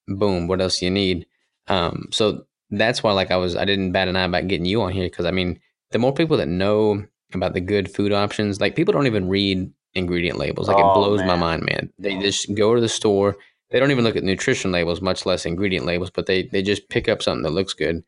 Boom. 0.07 0.47
What 0.47 0.61
else 0.61 0.79
do 0.79 0.85
you 0.85 0.91
need? 0.91 1.25
Um, 1.67 2.07
so 2.11 2.45
that's 2.69 3.03
why 3.03 3.11
like 3.11 3.31
I 3.31 3.35
was 3.35 3.57
I 3.57 3.65
didn't 3.65 3.91
bat 3.91 4.07
an 4.07 4.15
eye 4.15 4.23
about 4.23 4.47
getting 4.47 4.65
you 4.65 4.81
on 4.81 4.93
here 4.93 5.07
because 5.07 5.25
I 5.25 5.31
mean 5.31 5.59
the 5.91 5.99
more 5.99 6.13
people 6.13 6.37
that 6.37 6.47
know 6.47 7.05
about 7.33 7.53
the 7.53 7.59
good 7.59 7.93
food 7.93 8.13
options, 8.13 8.61
like 8.61 8.77
people 8.77 8.93
don't 8.93 9.07
even 9.07 9.27
read 9.27 9.69
ingredient 9.93 10.39
labels. 10.39 10.69
Like 10.69 10.77
oh, 10.77 10.89
it 10.89 10.93
blows 10.93 11.19
man. 11.19 11.27
my 11.27 11.35
mind, 11.35 11.63
man. 11.65 11.91
They 11.99 12.17
just 12.17 12.55
go 12.55 12.73
to 12.73 12.79
the 12.79 12.87
store. 12.87 13.35
They 13.71 13.79
don't 13.79 13.91
even 13.91 14.05
look 14.05 14.15
at 14.15 14.23
nutrition 14.23 14.71
labels, 14.71 15.01
much 15.01 15.25
less 15.25 15.45
ingredient 15.45 15.85
labels, 15.85 16.09
but 16.09 16.27
they 16.27 16.43
they 16.43 16.61
just 16.61 16.87
pick 16.87 17.09
up 17.09 17.21
something 17.21 17.43
that 17.43 17.49
looks 17.49 17.73
good 17.73 18.05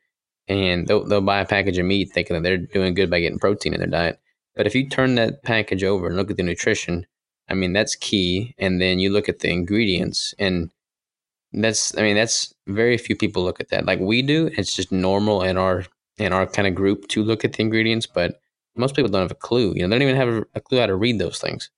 and 0.48 0.88
they'll, 0.88 1.06
they'll 1.06 1.22
buy 1.22 1.40
a 1.40 1.46
package 1.46 1.78
of 1.78 1.86
meat 1.86 2.12
thinking 2.12 2.36
that 2.36 2.44
they're 2.44 2.58
doing 2.58 2.94
good 2.94 3.10
by 3.10 3.20
getting 3.20 3.40
protein 3.40 3.74
in 3.74 3.80
their 3.80 3.90
diet. 3.90 4.20
But 4.56 4.68
if 4.68 4.76
you 4.76 4.90
turn 4.90 5.16
that 5.16 5.44
package 5.44 5.84
over 5.84 6.08
and 6.08 6.16
look 6.16 6.30
at 6.30 6.38
the 6.38 6.44
nutrition, 6.44 7.06
I 7.50 7.54
mean, 7.54 7.74
that's 7.74 7.96
key. 7.96 8.56
And 8.58 8.82
then 8.82 9.00
you 9.00 9.12
look 9.12 9.28
at 9.28 9.40
the 9.40 9.50
ingredients, 9.50 10.34
and 10.38 10.72
that's, 11.52 11.98
I 11.98 12.02
mean, 12.02 12.16
that's 12.16 12.54
very 12.68 12.98
few 12.98 13.16
people 13.16 13.44
look 13.44 13.60
at 13.60 13.70
that. 13.70 13.86
Like 13.86 14.00
we 14.00 14.22
do, 14.22 14.50
it's 14.58 14.76
just 14.76 14.92
normal 14.92 15.42
in 15.42 15.58
our 15.58 15.86
in 16.18 16.32
our 16.32 16.46
kind 16.46 16.68
of 16.68 16.76
group 16.76 17.08
to 17.08 17.24
look 17.24 17.44
at 17.44 17.54
the 17.54 17.64
ingredients, 17.64 18.06
but 18.06 18.40
most 18.76 18.96
people 18.96 19.10
don't 19.10 19.24
have 19.24 19.32
a 19.32 19.36
clue. 19.36 19.74
You 19.76 19.82
know, 19.82 19.88
they 19.88 20.00
don't 20.00 20.10
even 20.10 20.16
have 20.16 20.46
a 20.54 20.62
clue 20.62 20.80
how 20.80 20.86
to 20.86 20.96
read 20.96 21.20
those 21.20 21.40
things. 21.40 21.70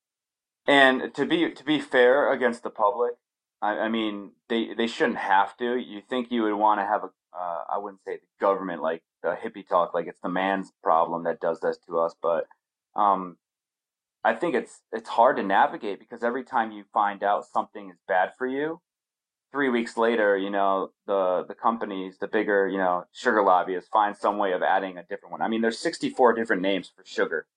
And 0.67 1.13
to 1.13 1.25
be 1.25 1.49
to 1.51 1.63
be 1.63 1.79
fair 1.79 2.31
against 2.31 2.63
the 2.63 2.69
public, 2.69 3.13
I, 3.61 3.79
I 3.79 3.89
mean, 3.89 4.31
they 4.49 4.73
they 4.73 4.87
shouldn't 4.87 5.17
have 5.17 5.55
to. 5.57 5.77
You 5.77 6.01
think 6.09 6.31
you 6.31 6.43
would 6.43 6.55
want 6.55 6.79
to 6.79 6.85
have 6.85 7.03
a 7.03 7.09
uh, 7.37 7.63
I 7.69 7.77
wouldn't 7.77 8.03
say 8.03 8.17
the 8.17 8.45
government, 8.45 8.81
like 8.81 9.03
the 9.21 9.35
hippie 9.35 9.67
talk, 9.67 9.93
like 9.93 10.07
it's 10.07 10.21
the 10.21 10.29
man's 10.29 10.71
problem 10.83 11.23
that 11.23 11.39
does 11.39 11.59
this 11.59 11.77
to 11.87 11.99
us. 11.99 12.15
But 12.21 12.45
um, 12.95 13.37
I 14.23 14.33
think 14.33 14.55
it's 14.55 14.81
it's 14.91 15.09
hard 15.09 15.37
to 15.37 15.43
navigate 15.43 15.99
because 15.99 16.23
every 16.23 16.43
time 16.43 16.71
you 16.71 16.83
find 16.93 17.23
out 17.23 17.45
something 17.45 17.89
is 17.89 17.97
bad 18.07 18.31
for 18.37 18.47
you, 18.47 18.81
three 19.51 19.69
weeks 19.69 19.97
later, 19.97 20.37
you 20.37 20.49
know 20.49 20.91
the 21.07 21.45
the 21.47 21.55
companies, 21.55 22.17
the 22.19 22.27
bigger 22.27 22.67
you 22.67 22.77
know 22.77 23.05
sugar 23.11 23.43
lobbyists 23.43 23.89
find 23.89 24.15
some 24.15 24.37
way 24.37 24.53
of 24.53 24.61
adding 24.63 24.97
a 24.97 25.03
different 25.03 25.31
one. 25.31 25.41
I 25.41 25.47
mean, 25.47 25.61
there's 25.61 25.79
64 25.79 26.33
different 26.33 26.61
names 26.61 26.91
for 26.95 27.03
sugar. 27.05 27.47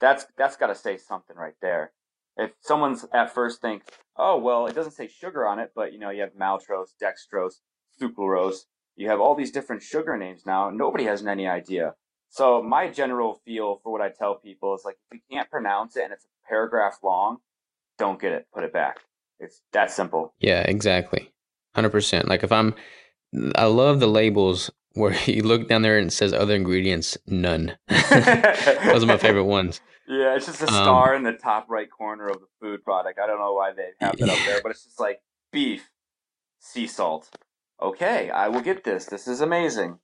That's 0.00 0.26
that's 0.36 0.56
got 0.56 0.68
to 0.68 0.74
say 0.74 0.96
something 0.96 1.36
right 1.36 1.56
there. 1.62 1.92
If 2.36 2.50
someone's 2.60 3.06
at 3.12 3.32
first 3.32 3.60
thinks, 3.60 3.86
oh 4.16 4.38
well, 4.38 4.66
it 4.66 4.74
doesn't 4.74 4.92
say 4.92 5.08
sugar 5.08 5.46
on 5.46 5.58
it, 5.58 5.72
but 5.74 5.92
you 5.92 5.98
know 5.98 6.10
you 6.10 6.20
have 6.22 6.34
maltose, 6.34 6.90
dextrose, 7.02 7.54
sucralose, 8.00 8.64
you 8.96 9.08
have 9.08 9.20
all 9.20 9.34
these 9.34 9.50
different 9.50 9.82
sugar 9.82 10.16
names 10.16 10.46
now. 10.46 10.70
Nobody 10.70 11.04
has 11.04 11.24
any 11.26 11.46
idea. 11.46 11.94
So 12.30 12.62
my 12.62 12.88
general 12.88 13.40
feel 13.44 13.80
for 13.82 13.92
what 13.92 14.00
I 14.00 14.08
tell 14.08 14.34
people 14.36 14.74
is 14.74 14.82
like 14.84 14.96
if 15.10 15.18
you 15.18 15.36
can't 15.36 15.50
pronounce 15.50 15.96
it 15.96 16.04
and 16.04 16.12
it's 16.12 16.24
a 16.24 16.48
paragraph 16.48 16.98
long, 17.02 17.38
don't 17.98 18.20
get 18.20 18.32
it. 18.32 18.46
Put 18.52 18.64
it 18.64 18.72
back. 18.72 18.98
It's 19.38 19.62
that 19.72 19.90
simple. 19.90 20.34
Yeah, 20.40 20.62
exactly. 20.62 21.32
100%. 21.76 22.26
Like 22.26 22.42
if 22.42 22.52
I'm 22.52 22.74
I 23.56 23.64
love 23.66 24.00
the 24.00 24.06
labels 24.06 24.70
where 24.92 25.14
you 25.26 25.42
look 25.42 25.68
down 25.68 25.82
there 25.82 25.98
and 25.98 26.08
it 26.08 26.12
says 26.12 26.32
other 26.32 26.54
ingredients, 26.54 27.16
none. 27.26 27.76
Those 27.88 29.02
are 29.02 29.06
my 29.06 29.16
favorite 29.16 29.44
ones. 29.44 29.80
Yeah, 30.06 30.36
it's 30.36 30.46
just 30.46 30.60
a 30.60 30.68
um, 30.68 30.74
star 30.74 31.14
um, 31.14 31.18
in 31.18 31.32
the 31.32 31.38
top 31.38 31.66
right 31.68 31.90
corner 31.90 32.28
of 32.28 32.40
the 32.40 32.46
food 32.60 32.84
product. 32.84 33.18
I 33.18 33.26
don't 33.26 33.38
know 33.38 33.54
why 33.54 33.72
they 33.72 33.88
have 34.00 34.16
that 34.18 34.28
up 34.28 34.38
there, 34.46 34.60
but 34.62 34.70
it's 34.70 34.84
just 34.84 35.00
like 35.00 35.20
beef, 35.50 35.90
sea 36.58 36.86
salt, 36.86 37.30
okay, 37.84 38.30
I 38.30 38.48
will 38.48 38.60
get 38.60 38.84
this. 38.84 39.06
This 39.06 39.28
is 39.28 39.40
amazing. 39.40 39.98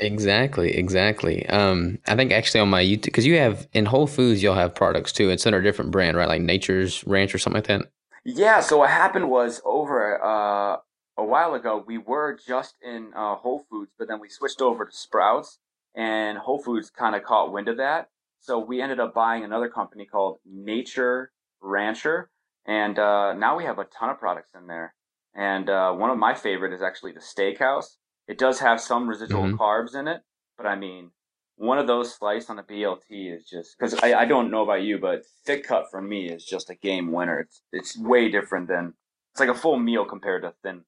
Exactly, 0.00 0.76
exactly. 0.76 1.44
Um, 1.48 1.98
I 2.06 2.14
think 2.14 2.30
actually 2.30 2.60
on 2.60 2.68
my 2.68 2.82
YouTube, 2.82 3.02
because 3.02 3.26
you 3.26 3.36
have 3.38 3.66
in 3.72 3.86
Whole 3.86 4.06
Foods, 4.06 4.42
you'll 4.42 4.54
have 4.54 4.74
products 4.74 5.12
too. 5.12 5.28
It's 5.30 5.44
under 5.44 5.58
a 5.58 5.62
different 5.62 5.90
brand, 5.90 6.16
right? 6.16 6.28
Like 6.28 6.42
Nature's 6.42 7.04
Ranch 7.04 7.34
or 7.34 7.38
something 7.38 7.58
like 7.58 7.66
that. 7.66 7.90
Yeah. 8.24 8.60
So 8.60 8.78
what 8.78 8.90
happened 8.90 9.28
was 9.28 9.60
over 9.64 10.22
uh, 10.22 10.76
a 11.16 11.24
while 11.24 11.54
ago, 11.54 11.82
we 11.84 11.98
were 11.98 12.38
just 12.46 12.76
in 12.80 13.10
uh, 13.16 13.34
Whole 13.34 13.64
Foods, 13.68 13.90
but 13.98 14.06
then 14.06 14.20
we 14.20 14.28
switched 14.28 14.62
over 14.62 14.84
to 14.84 14.92
Sprouts, 14.92 15.58
and 15.96 16.38
Whole 16.38 16.62
Foods 16.62 16.90
kind 16.90 17.16
of 17.16 17.24
caught 17.24 17.52
wind 17.52 17.68
of 17.68 17.78
that. 17.78 18.08
So 18.40 18.60
we 18.60 18.80
ended 18.80 19.00
up 19.00 19.14
buying 19.14 19.42
another 19.42 19.68
company 19.68 20.06
called 20.06 20.38
Nature 20.46 21.32
Rancher, 21.60 22.30
and 22.64 22.96
uh, 23.00 23.32
now 23.32 23.56
we 23.56 23.64
have 23.64 23.80
a 23.80 23.84
ton 23.84 24.10
of 24.10 24.18
products 24.18 24.50
in 24.56 24.68
there. 24.68 24.94
And 25.38 25.70
uh, 25.70 25.92
one 25.92 26.10
of 26.10 26.18
my 26.18 26.34
favorite 26.34 26.72
is 26.72 26.82
actually 26.82 27.12
the 27.12 27.20
steakhouse. 27.20 27.96
It 28.26 28.38
does 28.38 28.58
have 28.58 28.80
some 28.80 29.08
residual 29.08 29.44
mm-hmm. 29.44 29.56
carbs 29.56 29.94
in 29.94 30.08
it, 30.08 30.22
but 30.56 30.66
I 30.66 30.74
mean, 30.74 31.12
one 31.54 31.78
of 31.78 31.86
those 31.86 32.12
sliced 32.12 32.50
on 32.50 32.58
a 32.58 32.64
BLT 32.64 33.34
is 33.34 33.48
just 33.48 33.76
because 33.78 33.94
I, 34.02 34.14
I 34.14 34.24
don't 34.24 34.50
know 34.50 34.64
about 34.64 34.82
you, 34.82 34.98
but 34.98 35.22
thick 35.46 35.64
cut 35.64 35.86
for 35.92 36.02
me 36.02 36.28
is 36.28 36.44
just 36.44 36.70
a 36.70 36.74
game 36.74 37.12
winner. 37.12 37.38
It's 37.38 37.62
it's 37.72 37.96
way 37.96 38.28
different 38.28 38.66
than 38.66 38.94
it's 39.32 39.40
like 39.40 39.48
a 39.48 39.54
full 39.54 39.78
meal 39.78 40.04
compared 40.04 40.42
to 40.42 40.54
thin. 40.62 40.82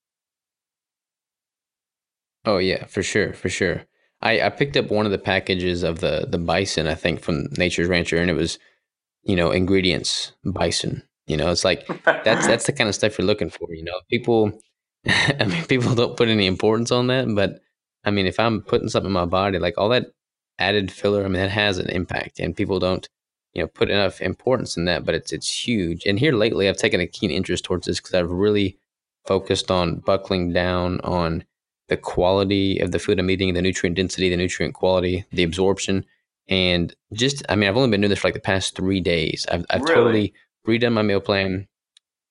Oh 2.45 2.59
yeah, 2.59 2.87
for 2.87 3.05
sure, 3.05 3.33
for 3.33 3.49
sure. 3.49 3.85
I, 4.21 4.43
I 4.43 4.49
picked 4.51 4.77
up 4.77 4.91
one 4.91 5.07
of 5.07 5.13
the 5.13 5.19
packages 5.19 5.85
of 5.85 6.01
the 6.01 6.27
the 6.29 6.39
bison, 6.39 6.89
I 6.89 6.95
think, 6.95 7.21
from 7.21 7.47
Nature's 7.57 7.89
Rancher, 7.89 8.19
and 8.19 8.31
it 8.31 8.35
was, 8.35 8.59
you 9.23 9.37
know, 9.37 9.53
ingredients 9.53 10.33
bison. 10.45 11.05
You 11.31 11.37
know, 11.37 11.51
it's 11.51 11.65
like 11.65 11.87
that's 12.05 12.47
that's 12.51 12.67
the 12.67 12.73
kind 12.73 12.89
of 12.89 12.95
stuff 12.95 13.17
you're 13.19 13.27
looking 13.27 13.51
for. 13.51 13.73
You 13.73 13.85
know, 13.85 14.01
people. 14.11 14.53
I 15.07 15.47
mean, 15.47 15.65
people 15.65 15.95
don't 15.95 16.17
put 16.17 16.29
any 16.29 16.47
importance 16.47 16.93
on 16.93 17.07
that, 17.07 17.27
but 17.35 17.61
I 18.05 18.11
mean, 18.11 18.27
if 18.27 18.39
I'm 18.39 18.61
putting 18.61 18.91
something 18.91 19.09
in 19.09 19.13
my 19.15 19.25
body, 19.25 19.59
like 19.59 19.79
all 19.79 19.89
that 19.91 20.07
added 20.59 20.91
filler, 20.93 21.21
I 21.25 21.29
mean, 21.29 21.41
that 21.41 21.51
has 21.51 21.79
an 21.79 21.89
impact, 21.89 22.39
and 22.39 22.55
people 22.55 22.79
don't, 22.79 23.09
you 23.55 23.63
know, 23.63 23.69
put 23.69 23.89
enough 23.89 24.21
importance 24.21 24.77
in 24.77 24.85
that. 24.87 25.07
But 25.07 25.15
it's 25.15 25.33
it's 25.33 25.67
huge. 25.67 26.05
And 26.05 26.19
here 26.19 26.33
lately, 26.33 26.69
I've 26.69 26.77
taken 26.77 27.01
a 27.01 27.07
keen 27.07 27.31
interest 27.31 27.65
towards 27.65 27.87
this 27.87 27.99
because 27.99 28.15
I've 28.15 28.31
really 28.31 28.79
focused 29.27 29.71
on 29.71 30.01
buckling 30.01 30.53
down 30.53 31.01
on 31.01 31.45
the 31.89 31.97
quality 31.97 32.79
of 32.79 32.93
the 32.93 32.99
food 32.99 33.19
I'm 33.19 33.31
eating, 33.31 33.55
the 33.55 33.63
nutrient 33.63 33.97
density, 33.97 34.29
the 34.29 34.37
nutrient 34.37 34.75
quality, 34.75 35.25
the 35.33 35.43
absorption, 35.45 36.05
and 36.49 36.95
just 37.15 37.43
I 37.49 37.57
mean 37.57 37.69
I've 37.71 37.77
only 37.77 37.91
been 37.91 38.03
doing 38.03 38.11
this 38.11 38.19
for 38.19 38.29
like 38.29 38.35
the 38.35 38.41
past 38.41 38.77
three 38.77 39.01
days. 39.01 39.47
I've 39.51 39.65
I've 39.71 39.83
Really? 39.83 39.95
totally 39.95 40.35
redone 40.67 40.93
my 40.93 41.03
meal 41.03 41.21
plan. 41.21 41.67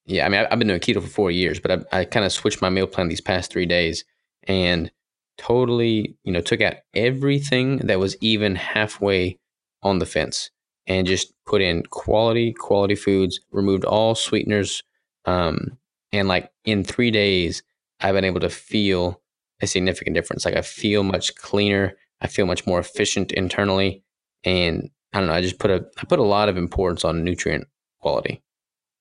Yeah, 0.06 0.26
I 0.26 0.30
mean 0.30 0.46
I've 0.50 0.60
been 0.60 0.68
doing 0.68 0.80
keto 0.80 1.02
for 1.02 1.08
four 1.08 1.32
years, 1.32 1.60
but 1.60 1.86
I, 1.94 2.00
I 2.00 2.06
kind 2.06 2.26
of 2.26 2.32
switched 2.32 2.62
my 2.62 2.70
meal 2.70 2.88
plan 2.88 3.08
these 3.10 3.22
past 3.22 3.52
three 3.52 3.66
days 3.66 4.04
and 4.48 4.92
totally 5.38 6.18
you 6.24 6.34
know 6.34 6.42
took 6.42 6.62
out 6.62 6.76
everything 6.94 7.78
that 7.78 8.00
was 8.00 8.18
even 8.20 8.56
halfway 8.56 9.40
on 9.84 10.00
the 10.00 10.06
fence 10.06 10.52
and 10.88 11.08
just 11.08 11.34
put 11.46 11.62
in 11.62 11.84
quality 11.84 12.54
quality 12.54 12.96
foods, 12.96 13.40
removed 13.52 13.86
all 13.86 14.16
sweeteners, 14.16 14.84
um, 15.26 15.78
and 16.12 16.28
like 16.28 16.52
in 16.66 16.84
three 16.84 17.12
days 17.12 17.64
I've 18.02 18.16
been 18.16 18.26
able 18.26 18.40
to 18.42 18.50
feel 18.50 19.22
a 19.62 19.68
significant 19.68 20.16
difference. 20.16 20.46
Like 20.46 20.56
I 20.56 20.62
feel 20.62 21.04
much 21.04 21.36
cleaner. 21.36 21.94
I 22.22 22.28
feel 22.28 22.46
much 22.46 22.66
more 22.66 22.80
efficient 22.80 23.32
internally, 23.32 24.04
and 24.44 24.90
I 25.14 25.20
don't 25.20 25.28
know. 25.28 25.34
I 25.34 25.42
just 25.42 25.60
put 25.60 25.72
a 25.72 25.86
I 25.98 26.06
put 26.06 26.20
a 26.20 26.24
lot 26.24 26.50
of 26.50 26.58
importance 26.58 27.06
on 27.06 27.24
nutrient 27.24 27.66
quality. 28.00 28.41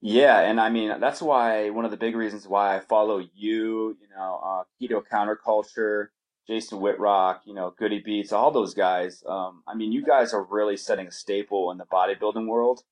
Yeah, 0.00 0.40
and 0.40 0.61
I 0.61 0.71
mean 0.71 1.00
that's 1.00 1.21
why 1.21 1.71
one 1.71 1.85
of 1.85 1.90
the 1.90 1.97
big 1.97 2.14
reasons 2.14 2.47
why 2.47 2.76
I 2.76 2.81
follow 2.81 3.19
you, 3.19 3.97
you 4.00 4.09
know, 4.17 4.40
uh, 4.45 4.62
Keto 4.81 5.02
Counterculture, 5.02 6.09
Jason 6.47 6.81
Wittrock, 6.81 7.43
you 7.45 7.55
know, 7.55 7.75
Goody 7.76 8.00
Beats, 8.05 8.33
all 8.33 8.52
those 8.52 8.75
guys. 8.75 9.25
Um, 9.26 9.62
I 9.67 9.75
mean, 9.75 9.90
you 9.90 10.05
guys 10.05 10.33
are 10.33 10.45
really 10.45 10.76
setting 10.76 11.09
a 11.09 11.12
staple 11.12 11.73
in 11.73 11.78
the 11.78 11.85
bodybuilding 11.85 12.47
world, 12.47 12.83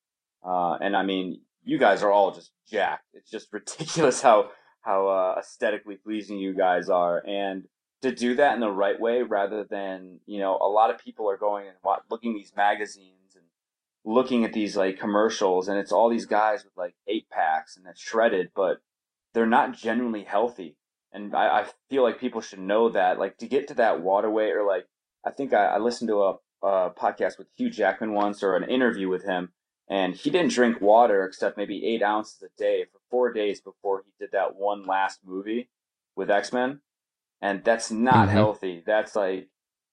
uh, 0.45 0.77
and 0.81 0.97
I 0.97 1.03
mean, 1.03 1.41
you 1.63 1.77
guys 1.77 2.03
are 2.03 2.11
all 2.11 2.31
just 2.31 2.51
jacked. 2.69 3.05
It's 3.13 3.31
just 3.31 3.47
ridiculous 3.53 4.21
how 4.21 4.51
how 4.81 5.07
uh, 5.07 5.35
aesthetically 5.39 5.95
pleasing 5.95 6.39
you 6.39 6.53
guys 6.53 6.89
are, 6.89 7.23
and 7.25 7.63
to 8.01 8.11
do 8.11 8.35
that 8.35 8.53
in 8.53 8.59
the 8.59 8.69
right 8.69 8.99
way, 8.99 9.21
rather 9.21 9.63
than 9.63 10.19
you 10.25 10.39
know, 10.39 10.57
a 10.61 10.67
lot 10.67 10.89
of 10.89 10.99
people 10.99 11.29
are 11.29 11.37
going 11.37 11.67
and 11.67 11.75
looking 12.11 12.33
these 12.33 12.51
magazines 12.55 13.16
looking 14.07 14.45
at 14.45 14.53
these 14.53 14.77
like 14.77 14.97
commercials 14.97 15.67
and 15.67 15.77
it's 15.77 15.91
all 15.91 16.09
these 16.09 16.25
guys 16.25 16.63
with 16.63 16.71
like 16.77 16.95
eight 17.07 17.29
packs 17.29 17.75
and 17.75 17.85
that's 17.85 18.01
shredded, 18.01 18.49
but 18.55 18.77
they're 19.33 19.45
not 19.45 19.73
genuinely 19.75 20.23
healthy. 20.23 20.77
And 21.11 21.35
I, 21.35 21.59
I 21.61 21.65
feel 21.89 22.03
like 22.03 22.19
people 22.19 22.39
should 22.39 22.59
know 22.59 22.87
that, 22.89 23.19
like 23.19 23.37
to 23.39 23.47
get 23.47 23.67
to 23.67 23.73
that 23.75 24.01
water 24.01 24.31
weight 24.31 24.53
or 24.53 24.63
like, 24.65 24.85
I 25.25 25.31
think 25.31 25.53
I, 25.53 25.65
I 25.65 25.77
listened 25.79 26.07
to 26.07 26.21
a, 26.23 26.37
a 26.65 26.91
podcast 26.91 27.37
with 27.37 27.47
Hugh 27.57 27.69
Jackman 27.69 28.13
once 28.13 28.43
or 28.43 28.55
an 28.55 28.69
interview 28.69 29.09
with 29.09 29.25
him 29.25 29.49
and 29.89 30.15
he 30.15 30.29
didn't 30.29 30.53
drink 30.53 30.79
water 30.79 31.25
except 31.25 31.57
maybe 31.57 31.85
eight 31.85 32.01
ounces 32.01 32.41
a 32.41 32.47
day 32.57 32.85
for 32.89 32.99
four 33.11 33.33
days 33.33 33.59
before 33.59 34.03
he 34.05 34.11
did 34.19 34.31
that 34.31 34.55
one 34.55 34.85
last 34.85 35.19
movie 35.25 35.69
with 36.15 36.31
X-Men. 36.31 36.79
And 37.41 37.61
that's 37.63 37.91
not 37.91 38.29
Mhm. 38.29 38.31
healthy. 38.31 38.83
That's 38.85 39.17
like, 39.17 39.49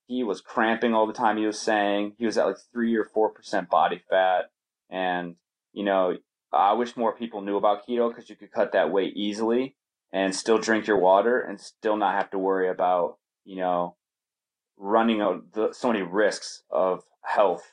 he 0.06 0.23
was 0.23 0.40
cramping 0.40 0.94
all 0.94 1.06
the 1.06 1.12
time. 1.12 1.37
He 1.37 1.46
was 1.46 1.61
saying 1.61 2.14
he 2.18 2.26
was 2.26 2.38
at 2.38 2.46
like 2.46 2.56
three 2.73 2.94
or 2.96 3.04
four 3.04 3.30
percent 3.30 3.70
body 3.70 4.02
fat, 4.11 4.50
and 4.90 5.37
you 5.73 5.84
know, 5.84 6.16
I 6.52 6.73
wish 6.75 6.96
more 6.96 7.16
people 7.16 7.40
knew 7.40 7.56
about 7.56 7.87
keto 7.87 8.08
because 8.08 8.28
you 8.28 8.37
could 8.37 8.52
cut 8.52 8.73
that 8.73 8.90
weight 8.90 9.16
easily 9.16 9.76
and 10.12 10.34
still 10.34 10.58
drink 10.58 10.87
your 10.87 10.99
water 10.99 11.40
and 11.40 11.61
still 11.61 11.96
not 11.96 12.14
have 12.14 12.30
to 12.30 12.38
worry 12.38 12.68
about 12.68 13.18
you 13.44 13.56
know 13.56 13.96
running 14.76 15.20
out 15.20 15.52
the, 15.52 15.73
so 15.73 15.88
many 15.88 16.02
risks 16.02 16.62
of 16.70 17.02
health. 17.23 17.73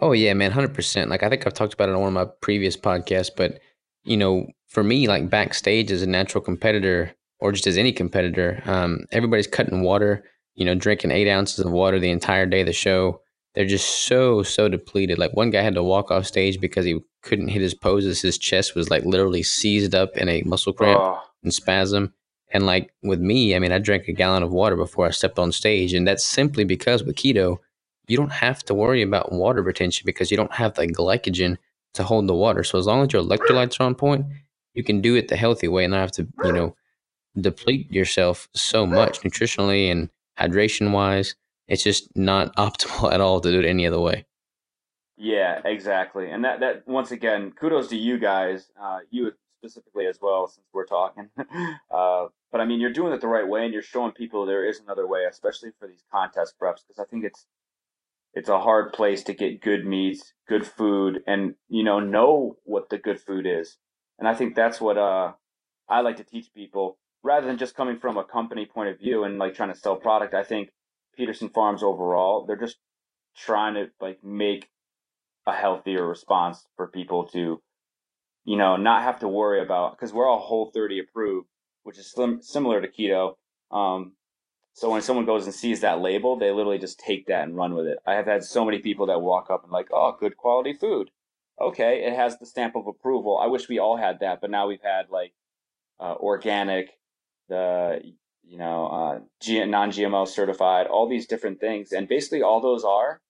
Oh 0.00 0.10
yeah, 0.10 0.34
man, 0.34 0.50
hundred 0.50 0.74
percent. 0.74 1.10
Like 1.10 1.22
I 1.22 1.28
think 1.28 1.46
I've 1.46 1.54
talked 1.54 1.74
about 1.74 1.88
it 1.88 1.94
on 1.94 2.00
one 2.00 2.08
of 2.08 2.14
my 2.14 2.32
previous 2.40 2.76
podcasts, 2.76 3.30
but 3.36 3.60
you 4.02 4.16
know, 4.16 4.48
for 4.66 4.82
me, 4.82 5.06
like 5.06 5.30
backstage 5.30 5.92
as 5.92 6.02
a 6.02 6.08
natural 6.08 6.42
competitor 6.42 7.14
or 7.42 7.52
just 7.52 7.66
as 7.66 7.76
any 7.76 7.92
competitor, 7.92 8.62
um, 8.66 9.04
everybody's 9.10 9.46
cutting 9.46 9.82
water. 9.82 10.24
You 10.54 10.66
know, 10.66 10.74
drinking 10.74 11.12
eight 11.12 11.28
ounces 11.30 11.60
of 11.64 11.72
water 11.72 11.98
the 11.98 12.10
entire 12.10 12.44
day 12.46 12.60
of 12.60 12.66
the 12.66 12.72
show. 12.74 13.20
They're 13.54 13.64
just 13.66 14.06
so 14.06 14.42
so 14.42 14.68
depleted. 14.68 15.18
Like 15.18 15.32
one 15.34 15.50
guy 15.50 15.62
had 15.62 15.74
to 15.74 15.82
walk 15.82 16.10
off 16.10 16.26
stage 16.26 16.60
because 16.60 16.84
he 16.84 17.00
couldn't 17.22 17.48
hit 17.48 17.62
his 17.62 17.74
poses. 17.74 18.20
His 18.20 18.38
chest 18.38 18.74
was 18.74 18.90
like 18.90 19.04
literally 19.04 19.42
seized 19.42 19.94
up 19.94 20.16
in 20.16 20.28
a 20.28 20.42
muscle 20.42 20.72
cramp 20.72 21.00
Oh, 21.00 21.22
and 21.42 21.52
spasm. 21.52 22.12
And 22.52 22.66
like 22.66 22.92
with 23.02 23.18
me, 23.20 23.56
I 23.56 23.58
mean, 23.58 23.72
I 23.72 23.78
drank 23.78 24.08
a 24.08 24.12
gallon 24.12 24.42
of 24.42 24.52
water 24.52 24.76
before 24.76 25.06
I 25.06 25.10
stepped 25.10 25.38
on 25.38 25.52
stage, 25.52 25.94
and 25.94 26.06
that's 26.06 26.24
simply 26.24 26.64
because 26.64 27.02
with 27.02 27.16
keto, 27.16 27.58
you 28.08 28.16
don't 28.18 28.32
have 28.32 28.62
to 28.64 28.74
worry 28.74 29.00
about 29.00 29.32
water 29.32 29.62
retention 29.62 30.02
because 30.04 30.30
you 30.30 30.36
don't 30.36 30.52
have 30.52 30.74
the 30.74 30.86
glycogen 30.86 31.56
to 31.94 32.02
hold 32.04 32.26
the 32.26 32.34
water. 32.34 32.62
So 32.62 32.78
as 32.78 32.86
long 32.86 33.02
as 33.06 33.12
your 33.12 33.22
electrolytes 33.22 33.80
are 33.80 33.84
on 33.84 33.94
point, 33.94 34.26
you 34.74 34.84
can 34.84 35.00
do 35.00 35.14
it 35.14 35.28
the 35.28 35.36
healthy 35.36 35.68
way 35.68 35.84
and 35.84 35.92
not 35.92 36.00
have 36.00 36.12
to, 36.12 36.28
you 36.44 36.52
know, 36.52 36.76
deplete 37.38 37.90
yourself 37.90 38.48
so 38.54 38.86
much 38.86 39.20
nutritionally 39.20 39.90
and 39.90 40.10
hydration 40.38 40.92
wise. 40.92 41.34
It's 41.68 41.82
just 41.82 42.14
not 42.16 42.54
optimal 42.56 43.12
at 43.12 43.20
all 43.20 43.40
to 43.40 43.50
do 43.50 43.60
it 43.60 43.66
any 43.66 43.86
other 43.86 44.00
way. 44.00 44.26
Yeah, 45.16 45.60
exactly. 45.64 46.30
And 46.30 46.44
that 46.44 46.60
that 46.60 46.88
once 46.88 47.10
again, 47.10 47.52
kudos 47.52 47.88
to 47.88 47.96
you 47.96 48.18
guys, 48.18 48.70
uh, 48.80 49.00
you 49.10 49.32
specifically 49.62 50.06
as 50.06 50.18
well, 50.20 50.48
since 50.48 50.66
we're 50.72 50.86
talking. 50.86 51.28
uh, 51.90 52.26
but 52.50 52.60
I 52.60 52.64
mean, 52.64 52.80
you're 52.80 52.92
doing 52.92 53.12
it 53.12 53.20
the 53.20 53.28
right 53.28 53.46
way, 53.46 53.64
and 53.64 53.72
you're 53.72 53.82
showing 53.82 54.12
people 54.12 54.44
there 54.44 54.66
is 54.68 54.80
another 54.80 55.06
way, 55.06 55.24
especially 55.30 55.70
for 55.78 55.86
these 55.86 56.02
contest 56.10 56.54
preps, 56.60 56.82
because 56.86 56.98
I 56.98 57.04
think 57.04 57.24
it's 57.24 57.46
it's 58.34 58.48
a 58.48 58.58
hard 58.58 58.92
place 58.92 59.22
to 59.24 59.34
get 59.34 59.60
good 59.60 59.86
meats, 59.86 60.32
good 60.48 60.66
food, 60.66 61.22
and 61.26 61.54
you 61.68 61.84
know 61.84 62.00
know 62.00 62.56
what 62.64 62.88
the 62.88 62.98
good 62.98 63.20
food 63.20 63.46
is. 63.46 63.76
And 64.18 64.26
I 64.26 64.34
think 64.34 64.54
that's 64.54 64.80
what 64.80 64.98
uh, 64.98 65.32
I 65.88 66.00
like 66.00 66.16
to 66.16 66.24
teach 66.24 66.52
people, 66.54 66.98
rather 67.22 67.46
than 67.46 67.58
just 67.58 67.76
coming 67.76 67.98
from 67.98 68.16
a 68.16 68.24
company 68.24 68.66
point 68.66 68.88
of 68.88 68.98
view 68.98 69.24
and 69.24 69.38
like 69.38 69.54
trying 69.54 69.72
to 69.72 69.78
sell 69.78 69.96
product. 69.96 70.34
I 70.34 70.42
think 70.42 70.70
Pederson 71.18 71.52
Farms 71.52 71.82
overall, 71.82 72.44
they're 72.46 72.56
just 72.56 72.78
trying 73.36 73.74
to 73.74 73.90
like 74.00 74.22
make 74.24 74.68
a 75.46 75.52
healthier 75.52 76.06
response 76.06 76.66
for 76.76 76.86
people 76.88 77.26
to, 77.28 77.60
you 78.44 78.56
know, 78.56 78.76
not 78.76 79.02
have 79.02 79.20
to 79.20 79.28
worry 79.28 79.60
about 79.62 79.96
because 79.96 80.12
we're 80.12 80.28
all 80.28 80.38
Whole 80.38 80.70
30 80.72 81.00
approved, 81.00 81.48
which 81.82 81.98
is 81.98 82.10
slim, 82.10 82.40
similar 82.42 82.80
to 82.80 82.88
keto. 82.88 83.34
Um, 83.70 84.12
so 84.74 84.90
when 84.90 85.02
someone 85.02 85.26
goes 85.26 85.44
and 85.44 85.54
sees 85.54 85.80
that 85.80 86.00
label, 86.00 86.36
they 86.36 86.50
literally 86.50 86.78
just 86.78 86.98
take 86.98 87.26
that 87.26 87.44
and 87.44 87.56
run 87.56 87.74
with 87.74 87.86
it. 87.86 87.98
I 88.06 88.14
have 88.14 88.26
had 88.26 88.42
so 88.42 88.64
many 88.64 88.78
people 88.78 89.06
that 89.06 89.20
walk 89.20 89.50
up 89.50 89.64
and 89.64 89.72
like, 89.72 89.88
oh, 89.92 90.16
good 90.18 90.36
quality 90.36 90.72
food. 90.72 91.10
Okay, 91.60 92.04
it 92.04 92.14
has 92.14 92.38
the 92.38 92.46
stamp 92.46 92.74
of 92.74 92.86
approval. 92.86 93.38
I 93.38 93.46
wish 93.46 93.68
we 93.68 93.78
all 93.78 93.96
had 93.96 94.20
that, 94.20 94.40
but 94.40 94.50
now 94.50 94.66
we've 94.66 94.82
had 94.82 95.10
like 95.10 95.34
uh, 96.00 96.14
organic, 96.14 96.98
the 97.52 98.00
you 98.42 98.58
know 98.58 98.86
uh, 98.86 99.18
G- 99.40 99.64
non-GMO 99.64 100.26
certified, 100.26 100.86
all 100.86 101.08
these 101.08 101.26
different 101.26 101.60
things, 101.60 101.92
and 101.92 102.08
basically 102.08 102.42
all 102.42 102.60
those 102.60 102.84
are 102.84 103.20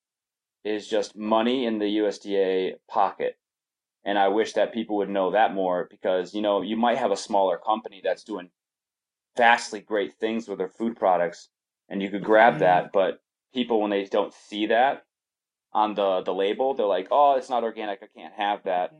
is 0.63 0.87
just 0.87 1.15
money 1.15 1.65
in 1.65 1.79
the 1.79 1.97
USDA 1.97 2.75
pocket. 2.89 3.37
And 4.05 4.17
I 4.17 4.29
wish 4.29 4.53
that 4.53 4.73
people 4.73 4.97
would 4.97 5.09
know 5.09 5.31
that 5.31 5.53
more 5.53 5.87
because, 5.89 6.33
you 6.33 6.41
know, 6.41 6.61
you 6.61 6.75
might 6.77 6.97
have 6.97 7.11
a 7.11 7.17
smaller 7.17 7.57
company 7.57 8.01
that's 8.03 8.23
doing 8.23 8.49
vastly 9.37 9.79
great 9.81 10.13
things 10.19 10.47
with 10.47 10.57
their 10.57 10.69
food 10.69 10.95
products 10.97 11.49
and 11.89 12.01
you 12.01 12.09
could 12.09 12.23
grab 12.23 12.59
that, 12.59 12.91
but 12.91 13.21
people 13.53 13.81
when 13.81 13.91
they 13.91 14.05
don't 14.05 14.33
see 14.33 14.67
that 14.67 15.05
on 15.73 15.95
the 15.95 16.21
the 16.21 16.33
label, 16.33 16.73
they're 16.73 16.85
like, 16.85 17.07
"Oh, 17.11 17.35
it's 17.35 17.49
not 17.49 17.63
organic. 17.63 18.01
I 18.01 18.07
can't 18.17 18.33
have 18.33 18.63
that." 18.63 18.93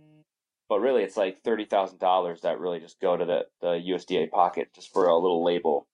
But 0.73 0.79
really, 0.79 1.03
it's 1.03 1.17
like 1.17 1.43
thirty 1.43 1.65
thousand 1.65 1.99
dollars 1.99 2.41
that 2.41 2.59
really 2.59 2.79
just 2.79 2.99
go 2.99 3.15
to 3.15 3.23
the 3.25 3.45
the 3.62 3.79
USDA 3.91 4.31
pocket 4.31 4.69
just 4.73 4.91
for 4.91 5.05
a 5.05 5.15
little 5.15 5.45
label. 5.45 5.88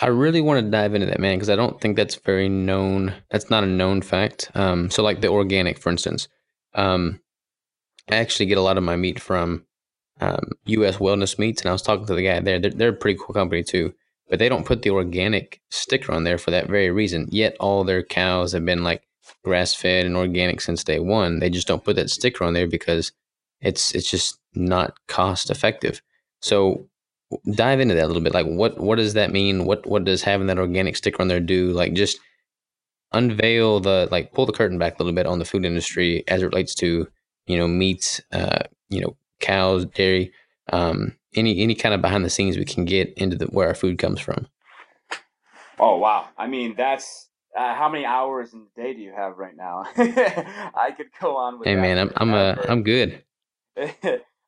I 0.00 0.06
really 0.06 0.40
want 0.40 0.64
to 0.64 0.70
dive 0.70 0.94
into 0.94 1.08
that, 1.08 1.20
man, 1.20 1.36
because 1.36 1.50
I 1.50 1.56
don't 1.56 1.78
think 1.78 1.94
that's 1.94 2.14
very 2.14 2.48
known. 2.48 3.12
That's 3.30 3.50
not 3.50 3.64
a 3.64 3.66
known 3.66 4.00
fact. 4.00 4.50
Um, 4.54 4.88
so, 4.88 5.02
like 5.02 5.20
the 5.20 5.28
organic, 5.28 5.78
for 5.78 5.90
instance, 5.90 6.26
um, 6.74 7.20
I 8.10 8.16
actually 8.16 8.46
get 8.46 8.56
a 8.56 8.62
lot 8.62 8.78
of 8.78 8.82
my 8.82 8.96
meat 8.96 9.20
from 9.20 9.66
um, 10.22 10.52
U.S. 10.64 10.96
Wellness 10.96 11.38
Meats, 11.38 11.60
and 11.60 11.68
I 11.68 11.72
was 11.72 11.82
talking 11.82 12.06
to 12.06 12.14
the 12.14 12.24
guy 12.24 12.40
there. 12.40 12.60
They're, 12.60 12.70
they're 12.70 12.88
a 12.88 12.94
pretty 12.94 13.20
cool 13.22 13.34
company 13.34 13.62
too, 13.62 13.92
but 14.30 14.38
they 14.38 14.48
don't 14.48 14.64
put 14.64 14.80
the 14.80 14.90
organic 14.90 15.60
sticker 15.70 16.12
on 16.12 16.24
there 16.24 16.38
for 16.38 16.50
that 16.50 16.66
very 16.66 16.90
reason. 16.90 17.28
Yet 17.30 17.58
all 17.60 17.84
their 17.84 18.02
cows 18.02 18.52
have 18.52 18.64
been 18.64 18.82
like 18.82 19.02
grass 19.44 19.74
fed 19.74 20.06
and 20.06 20.16
organic 20.16 20.60
since 20.60 20.84
day 20.84 20.98
one. 20.98 21.38
They 21.38 21.50
just 21.50 21.66
don't 21.66 21.84
put 21.84 21.96
that 21.96 22.10
sticker 22.10 22.44
on 22.44 22.54
there 22.54 22.66
because 22.66 23.12
it's 23.60 23.94
it's 23.94 24.10
just 24.10 24.38
not 24.54 24.96
cost 25.08 25.50
effective. 25.50 26.02
So 26.40 26.86
dive 27.54 27.80
into 27.80 27.94
that 27.94 28.04
a 28.04 28.08
little 28.08 28.22
bit. 28.22 28.34
Like 28.34 28.46
what 28.46 28.78
what 28.78 28.96
does 28.96 29.14
that 29.14 29.32
mean? 29.32 29.64
What 29.64 29.86
what 29.86 30.04
does 30.04 30.22
having 30.22 30.46
that 30.48 30.58
organic 30.58 30.96
sticker 30.96 31.22
on 31.22 31.28
there 31.28 31.40
do? 31.40 31.72
Like 31.72 31.94
just 31.94 32.18
unveil 33.12 33.80
the 33.80 34.08
like 34.10 34.32
pull 34.32 34.46
the 34.46 34.52
curtain 34.52 34.78
back 34.78 34.94
a 34.98 35.02
little 35.02 35.14
bit 35.14 35.26
on 35.26 35.38
the 35.38 35.44
food 35.44 35.64
industry 35.64 36.24
as 36.28 36.42
it 36.42 36.46
relates 36.46 36.74
to 36.76 37.06
you 37.46 37.58
know 37.58 37.68
meats, 37.68 38.20
uh, 38.32 38.62
you 38.88 39.00
know 39.00 39.16
cows, 39.40 39.84
dairy, 39.86 40.32
um, 40.72 41.16
any 41.34 41.60
any 41.60 41.74
kind 41.74 41.94
of 41.94 42.02
behind 42.02 42.24
the 42.24 42.30
scenes 42.30 42.56
we 42.56 42.64
can 42.64 42.84
get 42.84 43.12
into 43.14 43.36
the 43.36 43.46
where 43.46 43.68
our 43.68 43.74
food 43.74 43.98
comes 43.98 44.20
from. 44.20 44.46
Oh 45.78 45.96
wow! 45.96 46.28
I 46.38 46.46
mean, 46.46 46.74
that's 46.76 47.28
uh, 47.56 47.74
how 47.74 47.88
many 47.88 48.04
hours 48.04 48.52
in 48.52 48.64
the 48.64 48.82
day 48.82 48.94
do 48.94 49.00
you 49.00 49.12
have 49.12 49.36
right 49.38 49.56
now? 49.56 49.84
I 49.96 50.92
could 50.96 51.08
go 51.20 51.36
on 51.36 51.58
with. 51.58 51.66
That. 51.66 51.70
Hey 51.70 51.76
man, 51.76 51.98
I'm 51.98 52.12
I'm 52.16 52.34
uh, 52.34 52.56
I'm 52.68 52.82
good. 52.82 53.22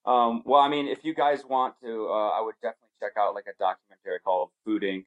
um, 0.06 0.42
well, 0.44 0.60
I 0.60 0.68
mean, 0.68 0.88
if 0.88 1.04
you 1.04 1.14
guys 1.14 1.42
want 1.44 1.74
to, 1.82 2.08
uh, 2.08 2.30
I 2.30 2.40
would 2.40 2.54
definitely 2.62 2.88
check 3.00 3.12
out 3.18 3.34
like 3.34 3.46
a 3.46 3.56
documentary 3.58 4.20
called 4.24 4.50
Food 4.64 4.82
Inc. 4.82 5.04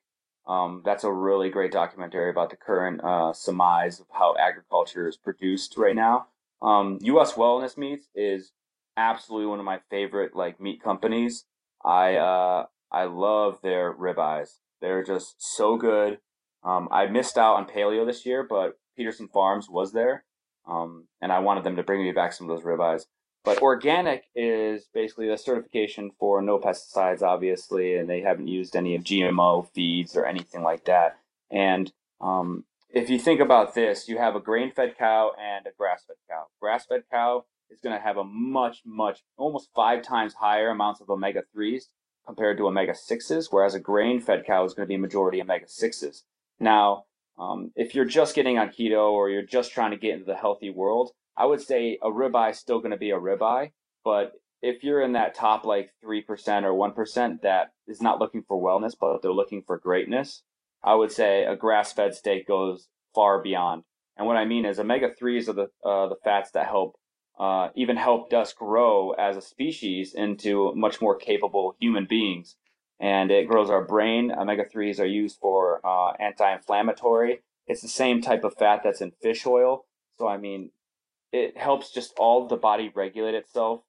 Um, 0.47 0.81
that's 0.85 1.03
a 1.03 1.11
really 1.11 1.49
great 1.49 1.71
documentary 1.71 2.29
about 2.29 2.49
the 2.49 2.55
current 2.55 3.01
uh, 3.03 3.33
surmise 3.33 3.99
of 3.99 4.05
how 4.11 4.35
agriculture 4.39 5.07
is 5.07 5.17
produced 5.17 5.77
right 5.77 5.95
now. 5.95 6.27
Um, 6.61 6.99
U.S. 7.01 7.33
Wellness 7.33 7.77
Meats 7.77 8.07
is 8.15 8.53
absolutely 8.95 9.47
one 9.47 9.59
of 9.59 9.65
my 9.65 9.79
favorite 9.89 10.35
like 10.35 10.59
meat 10.59 10.81
companies. 10.81 11.45
I 11.83 12.15
uh, 12.15 12.65
I 12.91 13.05
love 13.05 13.59
their 13.61 13.93
ribeyes. 13.93 14.59
They're 14.81 15.03
just 15.03 15.35
so 15.39 15.77
good. 15.77 16.19
Um, 16.67 16.89
I 16.91 17.05
missed 17.05 17.37
out 17.37 17.55
on 17.55 17.65
paleo 17.65 18.05
this 18.05 18.25
year, 18.25 18.43
but 18.43 18.77
Pederson 18.99 19.31
Farms 19.31 19.69
was 19.69 19.93
there, 19.93 20.25
um, 20.67 21.07
and 21.21 21.31
I 21.31 21.39
wanted 21.39 21.63
them 21.63 21.77
to 21.77 21.83
bring 21.83 22.03
me 22.03 22.11
back 22.11 22.33
some 22.33 22.49
of 22.49 22.55
those 22.55 22.65
ribeyes. 22.65 23.05
But 23.45 23.61
organic 23.61 24.25
is 24.35 24.89
basically 24.93 25.29
the 25.29 25.37
certification 25.37 26.11
for 26.19 26.41
no 26.41 26.59
pesticides, 26.59 27.21
obviously, 27.21 27.95
and 27.95 28.09
they 28.09 28.19
haven't 28.19 28.49
used 28.49 28.75
any 28.75 28.95
of 28.95 29.05
GMO 29.05 29.69
feeds 29.73 30.17
or 30.17 30.25
anything 30.25 30.61
like 30.63 30.83
that. 30.85 31.17
And 31.49 31.89
um, 32.19 32.65
if 32.89 33.09
you 33.09 33.17
think 33.17 33.39
about 33.39 33.73
this, 33.73 34.09
you 34.09 34.17
have 34.17 34.35
a 34.35 34.41
grain 34.41 34.71
fed 34.71 34.97
cow 34.97 35.31
and 35.41 35.65
a 35.65 35.71
grass 35.77 36.03
fed 36.05 36.17
cow. 36.29 36.47
Grass 36.61 36.85
fed 36.85 37.03
cow 37.09 37.45
is 37.69 37.79
going 37.79 37.95
to 37.95 38.03
have 38.03 38.17
a 38.17 38.25
much, 38.25 38.81
much, 38.85 39.23
almost 39.37 39.69
five 39.73 40.01
times 40.01 40.33
higher 40.33 40.69
amounts 40.69 40.99
of 40.99 41.09
omega 41.09 41.43
3s 41.55 41.83
compared 42.25 42.57
to 42.57 42.67
omega 42.67 42.91
6s, 42.91 43.47
whereas 43.51 43.73
a 43.73 43.79
grain 43.79 44.19
fed 44.19 44.43
cow 44.45 44.65
is 44.65 44.73
going 44.73 44.85
to 44.85 44.89
be 44.89 44.95
a 44.95 44.99
majority 44.99 45.41
omega 45.41 45.67
6s. 45.67 46.23
Now, 46.59 47.03
um, 47.39 47.71
if 47.75 47.93
you're 47.93 48.05
just 48.05 48.35
getting 48.35 48.57
on 48.57 48.69
keto 48.69 49.11
or 49.11 49.29
you're 49.29 49.45
just 49.45 49.71
trying 49.71 49.91
to 49.91 49.97
get 49.97 50.13
into 50.13 50.25
the 50.25 50.35
healthy 50.35 50.69
world, 50.69 51.11
I 51.37 51.45
would 51.45 51.61
say 51.61 51.99
a 52.01 52.09
ribeye 52.09 52.51
is 52.51 52.59
still 52.59 52.79
going 52.79 52.91
to 52.91 52.97
be 52.97 53.11
a 53.11 53.19
ribeye. 53.19 53.71
But 54.03 54.33
if 54.61 54.83
you're 54.83 55.01
in 55.01 55.13
that 55.13 55.35
top 55.35 55.65
like 55.65 55.91
3% 56.03 56.23
or 56.63 56.73
1% 56.73 57.41
that 57.41 57.67
is 57.87 58.01
not 58.01 58.19
looking 58.19 58.43
for 58.47 58.61
wellness, 58.61 58.95
but 58.99 59.21
they're 59.21 59.31
looking 59.31 59.63
for 59.65 59.77
greatness, 59.77 60.43
I 60.83 60.95
would 60.95 61.11
say 61.11 61.43
a 61.43 61.55
grass 61.55 61.93
fed 61.93 62.15
steak 62.15 62.47
goes 62.47 62.87
far 63.13 63.41
beyond. 63.41 63.83
And 64.17 64.25
what 64.25 64.37
I 64.37 64.45
mean 64.45 64.65
is 64.65 64.79
omega 64.79 65.09
3s 65.09 65.47
are 65.47 65.53
the, 65.53 65.69
uh, 65.85 66.07
the 66.07 66.15
fats 66.23 66.51
that 66.51 66.67
help 66.67 66.95
uh, 67.39 67.69
even 67.75 67.97
helped 67.97 68.33
us 68.33 68.51
grow 68.53 69.11
as 69.11 69.37
a 69.37 69.41
species 69.41 70.15
into 70.15 70.73
much 70.75 71.01
more 71.01 71.15
capable 71.15 71.75
human 71.79 72.07
beings. 72.09 72.55
And 72.99 73.29
it 73.29 73.47
grows 73.47 73.69
our 73.69 73.83
brain. 73.83 74.31
Omega 74.31 74.65
3s 74.65 74.99
are 74.99 75.05
used 75.05 75.37
for 75.39 75.79
uh, 75.85 76.13
anti 76.19 76.51
inflammatory. 76.51 77.41
It's 77.67 77.81
the 77.81 77.87
same 77.87 78.21
type 78.21 78.43
of 78.43 78.55
fat 78.55 78.81
that's 78.83 79.01
in 79.01 79.11
fish 79.21 79.45
oil. 79.45 79.85
So, 80.17 80.27
I 80.27 80.37
mean, 80.37 80.71
it 81.31 81.57
helps 81.57 81.91
just 81.93 82.13
all 82.17 82.47
the 82.47 82.55
body 82.55 82.91
regulate 82.93 83.35
itself. 83.35 83.81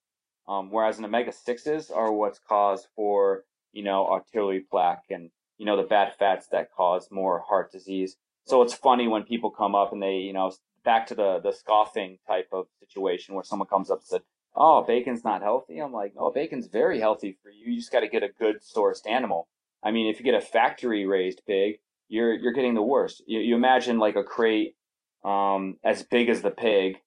Um, 0.47 0.71
whereas 0.71 0.99
an 0.99 1.05
omega 1.05 1.31
6s 1.31 1.95
are 1.95 2.13
what's 2.13 2.39
cause 2.39 2.89
for, 2.97 3.45
you 3.73 3.83
know, 3.83 4.07
arterial 4.07 4.63
plaque 4.71 5.05
and, 5.11 5.31
you 5.59 5.67
know, 5.67 5.77
the 5.77 5.83
bad 5.83 6.15
fats 6.19 6.49
that 6.49 6.73
cause 6.73 7.09
more 7.11 7.45
heart 7.49 7.71
disease. 7.71 8.17
So 8.47 8.63
it's 8.63 8.73
funny 8.73 9.09
when 9.09 9.25
people 9.25 9.51
come 9.51 9.75
up 9.75 9.93
and 9.93 10.03
they, 10.03 10.17
you 10.17 10.33
know, 10.33 10.51
back 10.85 11.07
to 11.09 11.15
the 11.15 11.39
the 11.43 11.53
scoffing 11.53 12.19
type 12.27 12.49
of 12.51 12.67
situation 12.81 13.35
where 13.35 13.45
someone 13.45 13.69
comes 13.69 13.91
up 13.91 13.99
and 13.99 14.07
said, 14.07 14.23
"Oh, 14.59 14.83
bacon's 14.83 15.25
not 15.25 15.43
healthy." 15.43 15.79
I'm 15.79 15.93
like, 15.93 16.15
"Oh, 16.19 16.31
bacon's 16.31 16.67
very 16.67 17.01
healthy 17.01 17.39
for 17.43 17.51
you. 17.51 17.73
You 17.73 17.79
just 17.79 17.93
got 17.93 18.01
to 18.01 18.09
get 18.09 18.23
a 18.23 18.29
good 18.29 18.57
sourced 18.63 19.07
animal." 19.09 19.49
I 19.83 19.91
mean, 19.91 20.09
if 20.09 20.19
you 20.19 20.25
get 20.25 20.35
a 20.35 20.41
factory 20.41 21.07
raised 21.07 21.43
pig, 21.47 21.79
you're 22.09 22.35
you're 22.35 22.53
getting 22.53 22.75
the 22.75 22.83
worst. 22.83 23.23
You, 23.27 23.41
you 23.41 23.55
imagine 23.55 23.99
like 23.99 24.17
a 24.17 24.25
crate 24.25 24.77
um, 25.25 25.77
as 25.85 26.03
big 26.03 26.29
as 26.29 26.43
the 26.43 26.51
pig, 26.51 26.99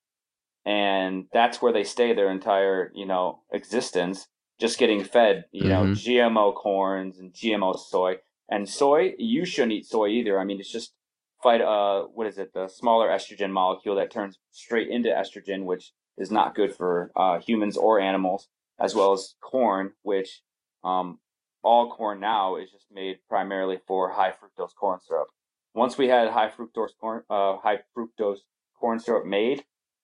and 0.66 1.26
that's 1.34 1.62
where 1.62 1.74
they 1.74 1.84
stay 1.84 2.14
their 2.14 2.32
entire 2.32 2.92
you 2.96 3.06
know 3.06 3.42
existence, 3.52 4.28
just 4.60 4.80
getting 4.80 5.04
fed 5.04 5.46
you 5.52 5.64
mm-hmm. 5.64 5.70
know 5.70 5.96
GMO 5.96 6.56
corns 6.56 7.20
and 7.20 7.34
GMO 7.34 7.78
soy. 7.78 8.16
And 8.50 8.68
soy, 8.68 9.14
you 9.18 9.46
shouldn't 9.46 9.72
eat 9.72 9.86
soy 9.86 10.10
either. 10.10 10.38
I 10.38 10.44
mean, 10.44 10.60
it's 10.60 10.72
just 10.72 10.94
fight 11.42 11.62
uh 11.62 12.04
what 12.14 12.28
is 12.28 12.38
it 12.38 12.54
the 12.54 12.68
smaller 12.68 13.08
estrogen 13.10 13.52
molecule 13.52 13.96
that 13.96 14.12
turns 14.12 14.38
straight 14.52 14.90
into 14.90 15.10
estrogen 15.10 15.64
which 15.66 15.92
is 16.22 16.32
not 16.32 16.56
good 16.56 16.76
for 16.76 17.12
uh, 17.16 17.40
humans 17.40 17.76
or 17.76 18.00
animals 18.00 18.48
as 18.80 18.96
well 18.96 19.12
as 19.14 19.36
corn 19.42 19.92
which 20.04 20.42
um, 20.84 21.20
all 21.64 21.92
corn 21.92 22.20
now 22.20 22.56
is 22.56 22.72
just 22.72 22.86
made 22.92 23.18
primarily 23.28 23.80
for 23.88 24.10
high 24.10 24.32
fructose 24.32 24.76
corn 24.76 25.00
syrup. 25.08 25.28
Once 25.74 25.98
we 25.98 26.08
had 26.08 26.30
high 26.30 26.50
fructose 26.50 26.96
corn 27.00 27.24
uh, 27.30 27.58
high 27.58 27.80
fructose 27.96 28.40
corn 28.80 29.00
syrup 29.00 29.26
made 29.26 29.64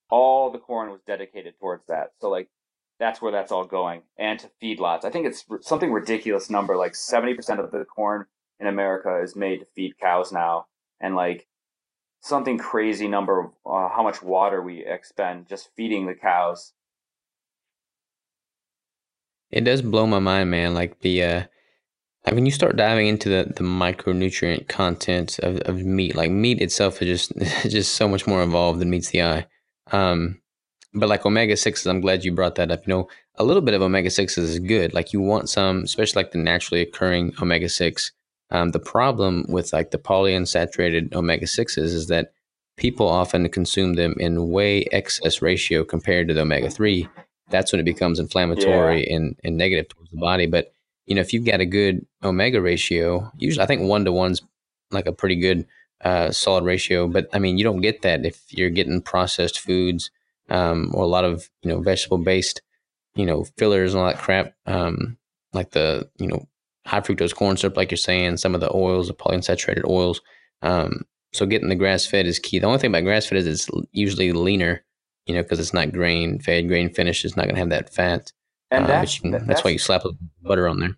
all 0.10 0.52
the 0.52 0.60
corn 0.60 0.90
was 0.90 1.02
dedicated 1.06 1.54
towards 1.60 1.86
that. 1.88 2.12
So 2.20 2.30
like 2.30 2.50
that's 3.00 3.22
where 3.22 3.32
that's 3.32 3.52
all 3.52 3.66
going 3.66 4.02
and 4.18 4.40
to 4.40 4.50
feedlots. 4.62 5.06
I 5.06 5.10
think 5.10 5.28
it's 5.28 5.46
something 5.62 5.92
ridiculous 5.92 6.50
number 6.50 6.76
like 6.76 6.94
70% 6.94 7.64
of 7.64 7.72
the 7.72 7.86
corn 7.86 8.26
in 8.60 8.68
america 8.68 9.22
is 9.22 9.36
made 9.36 9.60
to 9.60 9.66
feed 9.76 9.98
cows 10.00 10.32
now 10.32 10.66
and 11.00 11.16
like 11.16 11.48
something 12.20 12.58
crazy 12.58 13.08
number 13.08 13.40
of 13.40 13.52
uh, 13.66 13.90
how 13.90 14.04
much 14.04 14.22
water 14.22 14.62
we 14.62 14.86
expend 14.86 15.48
just 15.48 15.70
feeding 15.76 16.06
the 16.06 16.14
cows. 16.14 16.74
It 19.50 19.62
does 19.64 19.82
blow 19.82 20.06
my 20.06 20.20
mind, 20.20 20.52
man. 20.52 20.74
Like 20.74 21.00
the, 21.00 21.24
uh, 21.24 21.44
like 22.26 22.36
when 22.36 22.46
you 22.46 22.52
start 22.52 22.76
diving 22.76 23.08
into 23.08 23.30
the, 23.30 23.54
the 23.56 23.64
micronutrient 23.64 24.68
content 24.68 25.40
of, 25.40 25.60
of 25.62 25.84
meat, 25.84 26.16
like 26.16 26.32
meat 26.32 26.62
itself 26.62 27.02
is 27.02 27.30
just 27.30 27.62
just 27.72 27.94
so 27.94 28.08
much 28.08 28.28
more 28.28 28.44
involved 28.44 28.80
than 28.80 28.90
meets 28.90 29.12
the 29.12 29.24
eye. 29.24 29.48
Um, 29.92 30.42
but 30.94 31.10
like 31.10 31.26
omega 31.26 31.56
sixes, 31.56 31.88
I'm 31.88 32.02
glad 32.02 32.26
you 32.26 32.34
brought 32.34 32.56
that 32.56 32.72
up. 32.72 32.86
You 32.86 32.94
know, 32.94 33.10
a 33.36 33.44
little 33.44 33.62
bit 33.62 33.74
of 33.74 33.82
omega 33.82 34.10
sixes 34.10 34.50
is 34.50 34.60
good. 34.60 34.94
Like 34.94 35.14
you 35.14 35.22
want 35.22 35.50
some, 35.50 35.84
especially 35.84 36.22
like 36.22 36.32
the 36.32 36.40
naturally 36.40 36.82
occurring 36.82 37.34
omega 37.42 37.70
six. 37.70 38.12
Um, 38.50 38.70
the 38.72 38.80
problem 38.80 39.46
with 39.50 39.74
like 39.74 39.92
the 39.92 39.98
polyunsaturated 39.98 41.14
omega 41.14 41.46
6s 41.46 41.78
is 41.78 42.08
that 42.08 42.34
people 42.78 43.08
often 43.08 43.50
consume 43.50 43.96
them 43.96 44.16
in 44.20 44.50
way 44.50 44.86
excess 44.92 45.42
ratio 45.42 45.84
compared 45.84 46.28
to 46.28 46.34
the 46.34 46.42
omega 46.42 46.70
3. 46.70 47.08
That's 47.50 47.72
when 47.72 47.80
it 47.80 47.86
becomes 47.86 48.20
inflammatory 48.20 49.08
yeah. 49.08 49.16
and, 49.16 49.40
and 49.44 49.58
negative 49.58 49.90
towards 49.90 50.12
the 50.12 50.18
body. 50.18 50.46
But, 50.46 50.72
you 51.06 51.16
know, 51.16 51.22
if 51.22 51.34
you've 51.34 51.46
got 51.46 51.60
a 51.60 51.66
good 51.66 52.06
omega 52.24 52.62
ratio, 52.62 53.32
usually 53.38 53.64
I 53.64 53.68
think 53.68 53.82
one 53.82 54.06
to 54.06 54.12
one's 54.12 54.42
like 54.92 55.08
a 55.08 55.14
pretty 55.14 55.36
good 55.36 55.66
uh, 56.04 56.32
solid 56.32 56.64
ratio. 56.64 57.08
But 57.08 57.28
I 57.34 57.40
mean, 57.40 57.58
you 57.58 57.64
don't 57.64 57.82
get 57.82 58.02
that 58.04 58.26
if 58.26 58.42
you're 58.50 58.70
getting 58.70 59.02
processed 59.02 59.60
foods 59.60 60.12
um, 60.50 60.92
or 60.94 61.04
a 61.04 61.08
lot 61.08 61.26
of, 61.26 61.50
you 61.64 61.72
know, 61.72 61.82
vegetable 61.82 62.20
based, 62.20 62.62
you 63.16 63.26
know, 63.26 63.46
fillers 63.58 63.94
and 63.94 64.02
all 64.02 64.08
that 64.08 64.20
crap. 64.20 64.54
Um, 64.66 65.18
like 65.54 65.72
the, 65.72 66.10
you 66.20 66.28
know, 66.28 66.48
high 66.88 67.02
fructose 67.02 67.36
corn 67.36 67.58
syrup, 67.58 67.76
like 67.76 67.92
you're 67.92 67.98
saying, 67.98 68.38
some 68.38 68.56
of 68.56 68.62
the 68.62 68.74
oils, 68.74 69.08
the 69.08 69.14
polyunsaturated 69.14 69.88
oils. 69.88 70.22
Um, 70.62 71.04
so 71.34 71.46
getting 71.46 71.70
the 71.70 71.76
grass 71.76 72.06
fed 72.06 72.26
is 72.26 72.40
key. 72.40 72.60
The 72.60 72.68
only 72.68 72.80
thing 72.80 72.92
about 72.92 73.04
grass 73.04 73.26
fed 73.26 73.38
is 73.38 73.46
it's 73.46 73.70
usually 73.92 74.32
leaner, 74.32 74.84
you 75.26 75.36
know, 75.36 75.44
because 75.44 75.60
it's 75.60 75.74
not 75.74 75.92
grain 75.92 76.40
fed. 76.40 76.68
Grain 76.68 76.90
finished 76.90 77.26
is 77.26 77.36
not 77.36 77.44
going 77.44 77.56
to 77.56 77.60
have 77.60 77.70
that 77.70 77.94
fat. 77.94 78.32
And 78.72 78.86
uh, 78.86 78.88
that's, 78.88 79.20
can, 79.20 79.32
that's, 79.32 79.46
that's 79.46 79.64
why 79.64 79.72
you 79.72 79.78
slap 79.78 80.04
butter 80.42 80.68
on 80.68 80.80
there. 80.80 80.98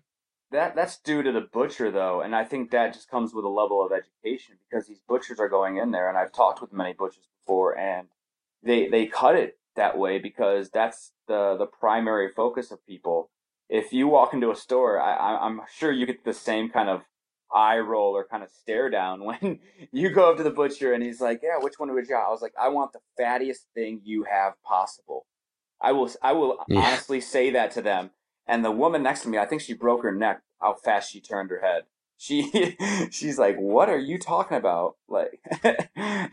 That 0.52 0.74
that's 0.74 0.98
due 0.98 1.22
to 1.22 1.30
the 1.30 1.42
butcher 1.42 1.92
though, 1.92 2.22
and 2.22 2.34
I 2.34 2.44
think 2.44 2.72
that 2.72 2.92
just 2.92 3.08
comes 3.08 3.32
with 3.32 3.44
a 3.44 3.48
level 3.48 3.86
of 3.86 3.92
education 3.92 4.56
because 4.68 4.88
these 4.88 5.00
butchers 5.08 5.38
are 5.38 5.48
going 5.48 5.76
in 5.76 5.92
there, 5.92 6.08
and 6.08 6.18
I've 6.18 6.32
talked 6.32 6.60
with 6.60 6.72
many 6.72 6.92
butchers 6.92 7.28
before, 7.40 7.78
and 7.78 8.08
they 8.60 8.88
they 8.88 9.06
cut 9.06 9.36
it 9.36 9.58
that 9.76 9.96
way 9.96 10.18
because 10.18 10.70
that's 10.70 11.12
the 11.28 11.54
the 11.56 11.66
primary 11.66 12.30
focus 12.34 12.72
of 12.72 12.84
people 12.84 13.30
if 13.70 13.92
you 13.92 14.08
walk 14.08 14.34
into 14.34 14.50
a 14.50 14.56
store, 14.56 15.00
I, 15.00 15.36
I'm 15.36 15.60
sure 15.72 15.92
you 15.92 16.04
get 16.04 16.24
the 16.24 16.34
same 16.34 16.68
kind 16.68 16.88
of 16.88 17.02
eye 17.54 17.78
roll 17.78 18.16
or 18.16 18.24
kind 18.24 18.42
of 18.42 18.50
stare 18.50 18.90
down 18.90 19.24
when 19.24 19.60
you 19.92 20.10
go 20.10 20.30
up 20.30 20.36
to 20.36 20.42
the 20.42 20.50
butcher 20.50 20.92
and 20.92 21.02
he's 21.02 21.20
like, 21.20 21.40
"Yeah, 21.42 21.58
which 21.60 21.78
one 21.78 21.92
would 21.94 22.08
you?" 22.08 22.16
I 22.16 22.30
was 22.30 22.42
like, 22.42 22.54
"I 22.60 22.68
want 22.68 22.92
the 22.92 23.00
fattiest 23.18 23.66
thing 23.74 24.00
you 24.04 24.24
have 24.24 24.60
possible." 24.62 25.26
I 25.80 25.92
will, 25.92 26.10
I 26.22 26.32
will 26.32 26.58
yeah. 26.68 26.80
honestly 26.80 27.22
say 27.22 27.50
that 27.50 27.70
to 27.70 27.80
them. 27.80 28.10
And 28.46 28.62
the 28.62 28.70
woman 28.70 29.02
next 29.02 29.22
to 29.22 29.28
me, 29.28 29.38
I 29.38 29.46
think 29.46 29.62
she 29.62 29.72
broke 29.72 30.02
her 30.02 30.12
neck. 30.12 30.42
How 30.60 30.74
fast 30.74 31.10
she 31.10 31.22
turned 31.22 31.48
her 31.48 31.60
head. 31.60 31.84
She, 32.18 32.76
she's 33.10 33.38
like, 33.38 33.56
"What 33.56 33.88
are 33.88 33.98
you 33.98 34.18
talking 34.18 34.56
about?" 34.58 34.96
Like, 35.08 35.40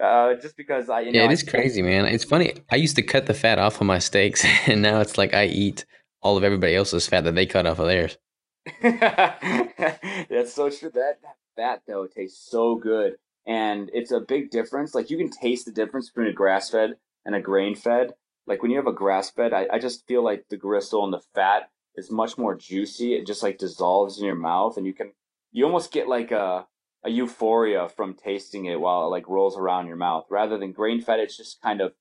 uh, 0.02 0.34
just 0.41 0.58
because 0.58 0.89
I, 0.89 1.02
you 1.02 1.12
know, 1.13 1.19
yeah, 1.19 1.26
it 1.26 1.32
is 1.32 1.43
crazy, 1.43 1.82
man. 1.82 2.06
It's 2.06 2.26
funny. 2.26 2.56
I 2.71 2.76
used 2.76 2.97
to 2.97 3.04
cut 3.04 3.28
the 3.28 3.34
fat 3.34 3.60
off 3.60 3.80
of 3.80 3.88
my 3.88 4.00
steaks, 4.00 4.43
and 4.67 4.82
now 4.82 5.00
it's 5.00 5.17
like 5.17 5.34
I 5.34 5.45
eat 5.45 5.86
all 6.22 6.38
of 6.38 6.44
everybody 6.44 6.76
else's 6.76 7.08
fat 7.08 7.24
that 7.24 7.36
they 7.36 7.46
cut 7.46 7.66
off 7.66 7.80
of 7.80 7.88
theirs. 7.88 8.18
That's 8.82 10.54
so 10.54 10.70
true. 10.70 10.92
That, 10.94 11.20
fat 11.56 11.82
though 11.88 12.08
tastes 12.08 12.50
so 12.50 12.76
good, 12.76 13.16
and 13.46 13.90
it's 13.94 14.12
a 14.12 14.20
big 14.20 14.52
difference. 14.52 14.94
Like 14.94 15.10
you 15.10 15.18
can 15.18 15.30
taste 15.30 15.66
the 15.66 15.72
difference 15.72 16.10
between 16.10 16.28
a 16.28 16.34
grass 16.34 16.70
fed 16.70 16.96
and 17.26 17.36
a 17.36 17.42
grain 17.42 17.76
fed. 17.76 18.14
Like 18.46 18.62
when 18.62 18.72
you 18.72 18.78
have 18.78 18.88
a 18.88 18.94
grass 18.94 19.30
fed, 19.32 19.54
I, 19.54 19.68
I 19.74 19.80
just 19.80 20.08
feel 20.08 20.24
like 20.24 20.46
the 20.50 20.58
gristle 20.58 21.04
and 21.04 21.14
the 21.14 21.22
fat 21.36 21.70
is 21.96 22.12
much 22.12 22.38
more 22.38 22.56
juicy. 22.56 23.14
It 23.14 23.28
just 23.28 23.44
like 23.44 23.58
dissolves 23.58 24.20
in 24.20 24.26
your 24.26 24.36
mouth, 24.36 24.78
and 24.78 24.86
you 24.86 24.94
can 24.94 25.12
you 25.52 25.66
almost 25.66 25.92
get 25.92 26.08
like 26.08 26.32
a 26.32 26.68
a 27.04 27.10
euphoria 27.10 27.88
from 27.90 28.14
tasting 28.14 28.66
it 28.66 28.80
while 28.80 29.06
it 29.06 29.10
like 29.10 29.28
rolls 29.30 29.58
around 29.58 29.88
your 29.88 29.96
mouth. 29.96 30.26
Rather 30.30 30.58
than 30.58 30.72
grain 30.72 31.02
fed, 31.02 31.20
it's 31.20 31.38
just 31.38 31.62
kind 31.62 31.82
of 31.82 31.94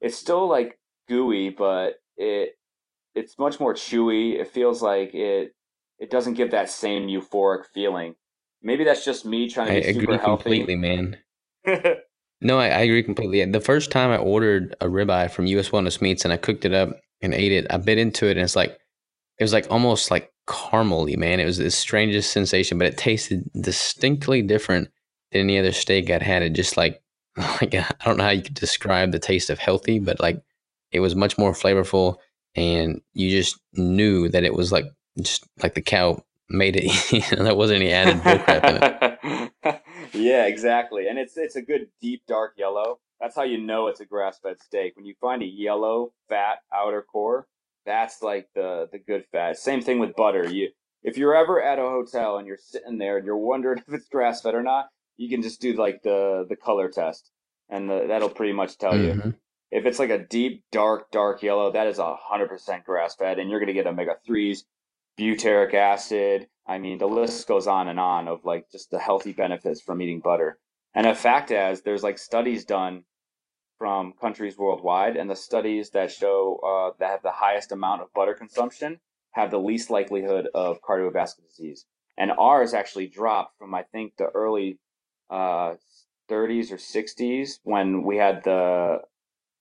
it's 0.00 0.16
still 0.16 0.48
like 0.48 0.78
gooey, 1.08 1.50
but 1.50 2.00
it 2.16 2.58
it's 3.16 3.38
much 3.38 3.58
more 3.58 3.74
chewy. 3.74 4.38
It 4.38 4.48
feels 4.48 4.82
like 4.82 5.14
it 5.14 5.54
it 5.98 6.10
doesn't 6.10 6.34
give 6.34 6.50
that 6.50 6.70
same 6.70 7.08
euphoric 7.08 7.64
feeling. 7.72 8.14
Maybe 8.62 8.84
that's 8.84 9.04
just 9.04 9.24
me 9.24 9.48
trying 9.48 9.68
to 9.68 9.72
I 9.72 9.76
be 9.76 9.82
agree 9.82 10.00
super 10.02 10.18
healthy. 10.18 10.44
completely, 10.44 10.76
man. 10.76 11.16
No, 12.42 12.58
I, 12.58 12.66
I 12.66 12.80
agree 12.80 13.02
completely. 13.02 13.42
The 13.46 13.60
first 13.62 13.90
time 13.90 14.10
I 14.10 14.18
ordered 14.18 14.76
a 14.82 14.86
ribeye 14.86 15.30
from 15.30 15.46
US 15.46 15.70
Wellness 15.70 16.02
Meats 16.02 16.22
and 16.24 16.34
I 16.34 16.36
cooked 16.36 16.66
it 16.66 16.74
up 16.74 16.90
and 17.22 17.32
ate 17.32 17.50
it, 17.50 17.66
I 17.70 17.78
bit 17.78 17.96
into 17.96 18.26
it 18.26 18.32
and 18.32 18.40
it's 18.40 18.54
like 18.54 18.78
it 19.38 19.44
was 19.44 19.54
like 19.54 19.66
almost 19.70 20.10
like 20.10 20.30
caramely, 20.46 21.16
man. 21.16 21.40
It 21.40 21.46
was 21.46 21.56
the 21.56 21.70
strangest 21.70 22.32
sensation, 22.32 22.76
but 22.76 22.88
it 22.88 22.98
tasted 22.98 23.50
distinctly 23.58 24.42
different 24.42 24.90
than 25.32 25.40
any 25.40 25.58
other 25.58 25.72
steak 25.72 26.10
I'd 26.10 26.22
had. 26.22 26.42
It 26.42 26.50
just 26.50 26.76
like 26.76 27.02
like 27.36 27.74
I 27.74 27.86
don't 28.04 28.18
know 28.18 28.24
how 28.24 28.30
you 28.30 28.42
could 28.42 28.54
describe 28.54 29.12
the 29.12 29.18
taste 29.18 29.48
of 29.48 29.58
healthy, 29.58 29.98
but 29.98 30.20
like 30.20 30.42
it 30.92 31.00
was 31.00 31.16
much 31.16 31.38
more 31.38 31.52
flavorful 31.52 32.16
and 32.56 33.00
you 33.12 33.30
just 33.30 33.58
knew 33.74 34.28
that 34.30 34.44
it 34.44 34.54
was 34.54 34.72
like 34.72 34.86
just 35.20 35.46
like 35.62 35.74
the 35.74 35.82
cow 35.82 36.22
made 36.48 36.76
it. 36.76 37.12
you 37.30 37.36
know, 37.36 37.44
there 37.44 37.54
wasn't 37.54 37.80
any 37.82 37.92
added 37.92 38.16
bullcrap 38.16 38.64
in 38.64 39.48
it. 39.72 39.82
yeah, 40.14 40.46
exactly. 40.46 41.06
And 41.08 41.18
it's 41.18 41.36
it's 41.36 41.56
a 41.56 41.62
good 41.62 41.88
deep 42.00 42.22
dark 42.26 42.54
yellow. 42.56 42.98
That's 43.20 43.36
how 43.36 43.44
you 43.44 43.58
know 43.58 43.86
it's 43.88 44.00
a 44.00 44.04
grass 44.06 44.38
fed 44.42 44.60
steak. 44.60 44.96
When 44.96 45.06
you 45.06 45.14
find 45.20 45.42
a 45.42 45.46
yellow 45.46 46.12
fat 46.28 46.58
outer 46.74 47.02
core, 47.02 47.46
that's 47.84 48.22
like 48.22 48.48
the 48.54 48.88
the 48.90 48.98
good 48.98 49.24
fat. 49.32 49.58
Same 49.58 49.80
thing 49.82 49.98
with 49.98 50.16
butter. 50.16 50.48
You 50.48 50.70
if 51.02 51.16
you're 51.16 51.34
ever 51.36 51.62
at 51.62 51.78
a 51.78 51.82
hotel 51.82 52.38
and 52.38 52.46
you're 52.46 52.58
sitting 52.60 52.98
there 52.98 53.16
and 53.16 53.26
you're 53.26 53.36
wondering 53.36 53.78
if 53.86 53.94
it's 53.94 54.08
grass 54.08 54.40
fed 54.42 54.54
or 54.54 54.62
not, 54.62 54.88
you 55.16 55.28
can 55.28 55.42
just 55.42 55.60
do 55.60 55.74
like 55.74 56.02
the 56.02 56.46
the 56.48 56.56
color 56.56 56.88
test, 56.88 57.30
and 57.68 57.88
the, 57.90 58.06
that'll 58.08 58.28
pretty 58.30 58.52
much 58.52 58.78
tell 58.78 58.92
Mhm. 58.94 59.24
you. 59.26 59.34
If 59.70 59.84
it's 59.84 59.98
like 59.98 60.10
a 60.10 60.18
deep, 60.18 60.64
dark, 60.70 61.10
dark 61.10 61.42
yellow, 61.42 61.72
that 61.72 61.86
is 61.86 61.98
a 61.98 62.16
hundred 62.16 62.48
percent 62.48 62.84
grass 62.84 63.16
fed, 63.16 63.38
and 63.38 63.50
you're 63.50 63.60
gonna 63.60 63.72
get 63.72 63.86
omega 63.86 64.16
threes, 64.24 64.64
butyric 65.18 65.74
acid. 65.74 66.48
I 66.66 66.78
mean, 66.78 66.98
the 66.98 67.08
list 67.08 67.46
goes 67.46 67.66
on 67.66 67.88
and 67.88 68.00
on 68.00 68.28
of 68.28 68.44
like 68.44 68.70
just 68.70 68.90
the 68.90 68.98
healthy 68.98 69.32
benefits 69.32 69.80
from 69.80 70.00
eating 70.02 70.20
butter. 70.20 70.58
And 70.94 71.06
a 71.06 71.14
fact 71.14 71.50
as 71.50 71.82
there's 71.82 72.02
like 72.02 72.18
studies 72.18 72.64
done 72.64 73.04
from 73.78 74.14
countries 74.20 74.56
worldwide, 74.56 75.16
and 75.16 75.28
the 75.28 75.36
studies 75.36 75.90
that 75.90 76.10
show 76.10 76.58
uh, 76.64 76.96
that 76.98 77.10
have 77.10 77.22
the 77.22 77.30
highest 77.32 77.72
amount 77.72 78.02
of 78.02 78.12
butter 78.14 78.34
consumption 78.34 79.00
have 79.32 79.50
the 79.50 79.58
least 79.58 79.90
likelihood 79.90 80.48
of 80.54 80.80
cardiovascular 80.80 81.46
disease. 81.48 81.84
And 82.16 82.30
ours 82.38 82.72
actually 82.72 83.08
dropped 83.08 83.58
from 83.58 83.74
I 83.74 83.82
think 83.82 84.14
the 84.16 84.28
early 84.34 84.78
uh, 85.28 85.74
30s 86.30 86.72
or 86.72 86.76
60s 86.76 87.58
when 87.62 88.02
we 88.02 88.16
had 88.16 88.42
the 88.44 89.00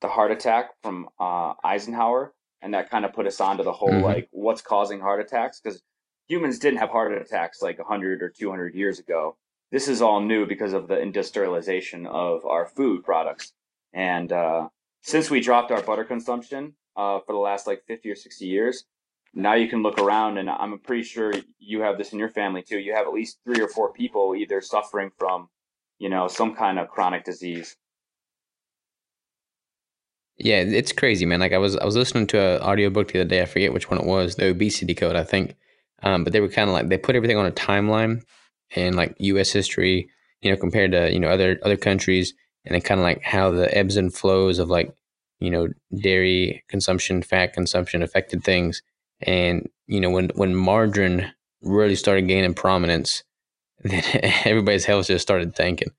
the 0.05 0.11
heart 0.11 0.31
attack 0.31 0.69
from 0.83 1.09
uh, 1.19 1.53
Eisenhower, 1.63 2.33
and 2.61 2.73
that 2.75 2.91
kind 2.91 3.05
of 3.05 3.13
put 3.13 3.25
us 3.25 3.41
onto 3.41 3.63
the 3.63 3.71
whole 3.73 3.89
Mhm. 3.89 4.03
like 4.03 4.27
what's 4.31 4.61
causing 4.61 4.99
heart 4.99 5.19
attacks 5.19 5.59
because 5.59 5.81
humans 6.27 6.59
didn't 6.59 6.79
have 6.79 6.89
heart 6.89 7.11
attacks 7.11 7.61
like 7.61 7.79
100 7.79 8.21
or 8.21 8.29
200 8.29 8.75
years 8.75 8.99
ago. 8.99 9.35
This 9.71 9.87
is 9.87 10.01
all 10.03 10.21
new 10.21 10.45
because 10.45 10.73
of 10.73 10.87
the 10.87 10.99
industrialization 10.99 12.05
of 12.05 12.45
our 12.45 12.67
food 12.67 13.03
products. 13.03 13.53
And 13.93 14.31
uh, 14.31 14.69
since 15.01 15.31
we 15.31 15.39
dropped 15.41 15.71
our 15.71 15.81
butter 15.81 16.05
consumption 16.05 16.75
uh, 16.95 17.19
for 17.25 17.33
the 17.33 17.39
last 17.39 17.65
like 17.65 17.83
50 17.87 18.09
or 18.11 18.15
60 18.15 18.45
years, 18.45 18.85
now 19.33 19.55
you 19.55 19.67
can 19.67 19.81
look 19.81 19.97
around, 19.99 20.37
and 20.37 20.49
I'm 20.49 20.77
pretty 20.79 21.03
sure 21.03 21.33
you 21.57 21.81
have 21.81 21.97
this 21.97 22.13
in 22.13 22.19
your 22.19 22.29
family 22.29 22.61
too. 22.61 22.77
You 22.79 22.93
have 22.93 23.07
at 23.07 23.13
least 23.13 23.39
three 23.43 23.61
or 23.61 23.67
four 23.67 23.91
people 23.91 24.35
either 24.35 24.61
suffering 24.61 25.11
from, 25.17 25.49
you 25.97 26.09
know, 26.09 26.27
some 26.27 26.55
kind 26.55 26.77
of 26.79 26.89
chronic 26.89 27.23
disease. 27.23 27.75
Yeah, 30.37 30.59
it's 30.61 30.91
crazy, 30.91 31.25
man. 31.25 31.39
Like 31.39 31.53
I 31.53 31.57
was 31.57 31.77
I 31.77 31.85
was 31.85 31.95
listening 31.95 32.27
to 32.27 32.39
an 32.39 32.61
audiobook 32.61 33.11
the 33.11 33.21
other 33.21 33.29
day, 33.29 33.41
I 33.41 33.45
forget 33.45 33.73
which 33.73 33.89
one 33.89 33.99
it 33.99 34.05
was, 34.05 34.35
the 34.35 34.49
obesity 34.49 34.93
code, 34.93 35.15
I 35.15 35.23
think. 35.23 35.55
Um, 36.03 36.23
but 36.23 36.33
they 36.33 36.41
were 36.41 36.49
kind 36.49 36.69
of 36.69 36.73
like 36.73 36.89
they 36.89 36.97
put 36.97 37.15
everything 37.15 37.37
on 37.37 37.45
a 37.45 37.51
timeline 37.51 38.21
and 38.75 38.95
like 38.95 39.15
US 39.19 39.51
history, 39.51 40.09
you 40.41 40.51
know, 40.51 40.57
compared 40.57 40.91
to, 40.91 41.11
you 41.11 41.19
know, 41.19 41.29
other 41.29 41.57
other 41.63 41.77
countries 41.77 42.33
and 42.65 42.73
then 42.75 42.81
kind 42.81 42.99
of 42.99 43.05
like 43.05 43.21
how 43.23 43.49
the 43.51 43.75
ebbs 43.77 43.95
and 43.95 44.13
flows 44.13 44.59
of 44.59 44.69
like, 44.69 44.93
you 45.39 45.49
know, 45.49 45.69
dairy 46.01 46.63
consumption, 46.67 47.21
fat 47.21 47.53
consumption 47.53 48.03
affected 48.03 48.43
things. 48.43 48.81
And, 49.21 49.69
you 49.87 50.01
know, 50.01 50.09
when 50.09 50.31
when 50.35 50.53
margarine 50.53 51.31
really 51.61 51.95
started 51.95 52.27
gaining 52.27 52.53
prominence, 52.53 53.23
then 53.83 54.03
everybody's 54.45 54.85
health 54.85 55.07
just 55.07 55.23
started 55.23 55.55
tanking. 55.55 55.91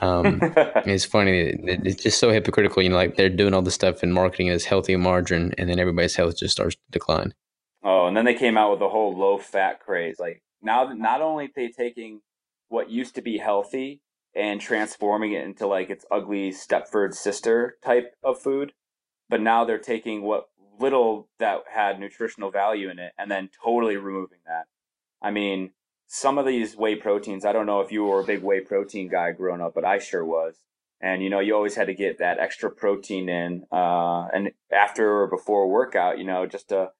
Um, 0.00 0.40
it's 0.86 1.04
funny. 1.04 1.54
It's 1.62 2.02
just 2.02 2.18
so 2.18 2.30
hypocritical. 2.30 2.82
You 2.82 2.90
know, 2.90 2.96
like 2.96 3.16
they're 3.16 3.28
doing 3.28 3.54
all 3.54 3.62
this 3.62 3.74
stuff 3.74 4.02
and 4.02 4.12
marketing 4.12 4.48
as 4.48 4.64
healthy 4.64 4.96
margarine, 4.96 5.54
and 5.58 5.68
then 5.68 5.78
everybody's 5.78 6.16
health 6.16 6.38
just 6.38 6.52
starts 6.52 6.76
to 6.76 6.82
decline. 6.90 7.34
Oh, 7.82 8.06
and 8.06 8.16
then 8.16 8.24
they 8.24 8.34
came 8.34 8.56
out 8.56 8.70
with 8.70 8.80
the 8.80 8.88
whole 8.88 9.16
low 9.16 9.38
fat 9.38 9.80
craze. 9.80 10.16
Like 10.18 10.42
now, 10.62 10.92
not 10.92 11.20
only 11.20 11.46
are 11.46 11.50
they 11.54 11.68
taking 11.68 12.20
what 12.68 12.90
used 12.90 13.14
to 13.16 13.22
be 13.22 13.38
healthy 13.38 14.00
and 14.34 14.60
transforming 14.60 15.32
it 15.32 15.44
into 15.44 15.66
like 15.66 15.90
its 15.90 16.04
ugly 16.10 16.50
Stepford 16.50 17.14
sister 17.14 17.76
type 17.84 18.14
of 18.24 18.40
food, 18.40 18.72
but 19.28 19.40
now 19.40 19.64
they're 19.64 19.78
taking 19.78 20.22
what 20.22 20.46
little 20.80 21.28
that 21.38 21.60
had 21.72 22.00
nutritional 22.00 22.50
value 22.50 22.90
in 22.90 22.98
it 22.98 23.12
and 23.18 23.30
then 23.30 23.48
totally 23.64 23.96
removing 23.96 24.40
that. 24.46 24.64
I 25.22 25.30
mean, 25.30 25.70
some 26.14 26.38
of 26.38 26.46
these 26.46 26.76
whey 26.76 26.94
proteins, 26.94 27.44
I 27.44 27.52
don't 27.52 27.66
know 27.66 27.80
if 27.80 27.90
you 27.90 28.04
were 28.04 28.20
a 28.20 28.24
big 28.24 28.42
whey 28.42 28.60
protein 28.60 29.08
guy 29.08 29.32
growing 29.32 29.60
up, 29.60 29.74
but 29.74 29.84
I 29.84 29.98
sure 29.98 30.24
was. 30.24 30.56
And 31.00 31.22
you 31.22 31.28
know, 31.28 31.40
you 31.40 31.54
always 31.54 31.74
had 31.74 31.88
to 31.88 31.94
get 31.94 32.18
that 32.18 32.38
extra 32.38 32.70
protein 32.70 33.28
in, 33.28 33.64
uh, 33.72 34.26
and 34.32 34.52
after 34.72 35.22
or 35.22 35.26
before 35.26 35.64
a 35.64 35.68
workout, 35.68 36.18
you 36.18 36.24
know, 36.24 36.46
just 36.46 36.68
to 36.68 36.90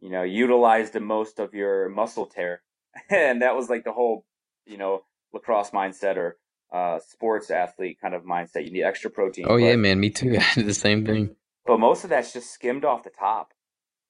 you 0.00 0.10
know, 0.10 0.22
utilize 0.22 0.90
the 0.90 1.00
most 1.00 1.38
of 1.38 1.54
your 1.54 1.88
muscle 1.88 2.26
tear. 2.26 2.62
and 3.10 3.42
that 3.42 3.54
was 3.54 3.68
like 3.68 3.84
the 3.84 3.92
whole, 3.92 4.24
you 4.66 4.78
know, 4.78 5.02
lacrosse 5.32 5.70
mindset 5.70 6.16
or 6.16 6.36
uh, 6.72 6.98
sports 7.06 7.50
athlete 7.50 7.98
kind 8.00 8.14
of 8.14 8.22
mindset. 8.22 8.64
You 8.64 8.72
need 8.72 8.82
extra 8.82 9.10
protein. 9.10 9.46
Oh 9.48 9.56
yeah, 9.56 9.76
man, 9.76 10.00
me 10.00 10.10
too. 10.10 10.36
I 10.40 10.54
did 10.54 10.66
the 10.66 10.74
same 10.74 11.04
thing. 11.04 11.36
but 11.66 11.78
most 11.78 12.04
of 12.04 12.10
that's 12.10 12.32
just 12.32 12.50
skimmed 12.50 12.84
off 12.84 13.04
the 13.04 13.10
top. 13.10 13.52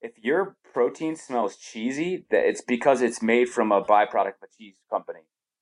If 0.01 0.13
your 0.17 0.57
protein 0.73 1.17
smells 1.17 1.57
cheesy, 1.57 2.27
that 2.31 2.47
it's 2.47 2.63
because 2.63 3.03
it's 3.03 3.23
made 3.23 3.49
from 3.49 3.73
a 3.73 3.83
byproduct 3.83 4.29
of 4.29 4.45
a 4.45 4.57
cheese 4.59 4.77
company. 4.91 5.21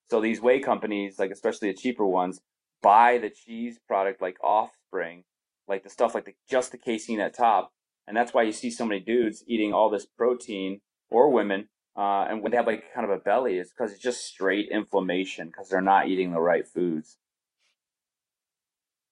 So 0.09 0.19
these 0.19 0.41
whey 0.41 0.59
companies, 0.59 1.19
like 1.19 1.31
especially 1.31 1.71
the 1.71 1.77
cheaper 1.77 2.05
ones, 2.05 2.41
buy 2.81 3.17
the 3.17 3.29
cheese 3.29 3.79
product 3.87 4.21
like 4.21 4.37
Offspring, 4.43 5.23
like 5.67 5.83
the 5.83 5.89
stuff 5.89 6.15
like 6.15 6.25
the 6.25 6.33
just 6.49 6.71
the 6.71 6.77
casein 6.77 7.19
at 7.19 7.35
top, 7.35 7.71
and 8.07 8.17
that's 8.17 8.33
why 8.33 8.43
you 8.43 8.51
see 8.51 8.71
so 8.71 8.85
many 8.85 8.99
dudes 8.99 9.43
eating 9.47 9.73
all 9.73 9.89
this 9.89 10.05
protein 10.05 10.81
or 11.11 11.29
women, 11.31 11.69
uh, 11.95 12.25
and 12.29 12.41
when 12.41 12.51
they 12.51 12.57
have 12.57 12.67
like 12.67 12.93
kind 12.93 13.05
of 13.05 13.11
a 13.11 13.21
belly, 13.21 13.57
it's 13.57 13.71
because 13.71 13.91
it's 13.91 14.01
just 14.01 14.25
straight 14.25 14.69
inflammation 14.71 15.47
because 15.47 15.69
they're 15.69 15.81
not 15.81 16.07
eating 16.07 16.31
the 16.31 16.39
right 16.39 16.67
foods. 16.67 17.17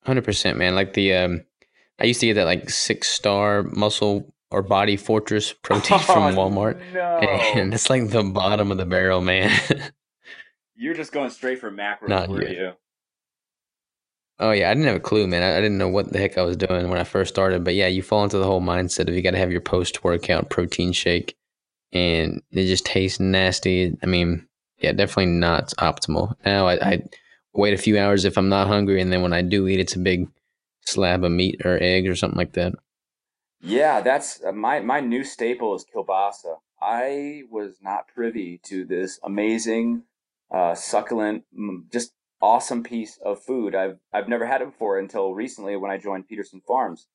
Hundred 0.03 0.23
percent, 0.23 0.57
man. 0.57 0.73
Like 0.73 0.93
the 0.93 1.13
um, 1.13 1.43
I 1.99 2.05
used 2.05 2.21
to 2.21 2.27
get 2.27 2.35
that 2.35 2.45
like 2.45 2.69
six 2.69 3.07
star 3.07 3.63
muscle 3.63 4.33
or 4.51 4.61
body 4.61 4.97
fortress 4.97 5.53
protein 5.53 5.99
from 5.99 6.35
Walmart, 6.35 6.79
no, 6.93 6.99
and 6.99 7.73
it's 7.73 7.89
like 7.89 8.09
the 8.09 8.23
bottom 8.23 8.71
of 8.71 8.77
the 8.77 8.85
barrel, 8.85 9.21
man. 9.21 9.51
you're 10.75 10.93
just 10.93 11.11
going 11.11 11.29
straight 11.29 11.59
for 11.59 11.71
macros, 11.71 12.09
Not 12.09 12.29
were 12.29 12.47
you? 12.47 12.73
oh 14.39 14.51
yeah, 14.51 14.69
I 14.69 14.73
didn't 14.73 14.87
have 14.87 14.95
a 14.95 15.01
clue, 15.01 15.27
man. 15.27 15.43
I, 15.43 15.57
I 15.57 15.61
didn't 15.61 15.77
know 15.77 15.89
what 15.89 16.11
the 16.11 16.19
heck 16.19 16.37
I 16.37 16.43
was 16.43 16.57
doing 16.57 16.89
when 16.89 16.99
I 16.99 17.03
first 17.03 17.33
started. 17.33 17.63
But 17.63 17.75
yeah, 17.75 17.87
you 17.87 18.01
fall 18.01 18.23
into 18.23 18.37
the 18.37 18.45
whole 18.45 18.61
mindset 18.61 19.07
of 19.07 19.15
you 19.15 19.21
got 19.21 19.31
to 19.31 19.37
have 19.37 19.51
your 19.51 19.61
post 19.61 20.03
workout 20.03 20.49
protein 20.49 20.91
shake, 20.91 21.35
and 21.91 22.41
it 22.51 22.65
just 22.65 22.85
tastes 22.85 23.19
nasty. 23.19 23.97
I 24.01 24.05
mean, 24.05 24.47
yeah, 24.79 24.91
definitely 24.91 25.33
not 25.33 25.73
optimal. 25.79 26.35
Now 26.45 26.67
I, 26.67 26.73
I 26.75 27.03
wait 27.53 27.73
a 27.73 27.77
few 27.77 27.97
hours 27.97 28.25
if 28.25 28.37
I'm 28.37 28.49
not 28.49 28.67
hungry, 28.67 29.01
and 29.01 29.11
then 29.11 29.21
when 29.21 29.33
I 29.33 29.41
do 29.41 29.67
eat, 29.67 29.79
it's 29.79 29.95
a 29.95 29.99
big 29.99 30.29
slab 30.85 31.23
of 31.23 31.31
meat 31.31 31.61
or 31.65 31.81
egg 31.81 32.07
or 32.07 32.15
something 32.15 32.37
like 32.37 32.53
that. 32.53 32.73
Yeah, 33.61 34.01
that's 34.01 34.43
uh, 34.43 34.51
my 34.51 34.79
my 34.81 34.99
new 34.99 35.23
staple 35.23 35.75
is 35.75 35.85
kielbasa. 35.85 36.57
I 36.81 37.43
was 37.49 37.77
not 37.81 38.07
privy 38.07 38.59
to 38.65 38.85
this 38.85 39.19
amazing, 39.23 40.03
uh, 40.51 40.75
succulent, 40.75 41.43
just 41.91 42.13
awesome 42.39 42.83
piece 42.83 43.17
of 43.25 43.41
food. 43.41 43.73
I've 43.73 43.97
I've 44.13 44.29
never 44.29 44.45
had 44.45 44.61
it 44.61 44.71
before 44.71 44.99
until 44.99 45.33
recently 45.33 45.75
when 45.75 45.91
I 45.91 45.97
joined 45.97 46.25
Pederson 46.29 46.61
Farms, 46.67 47.07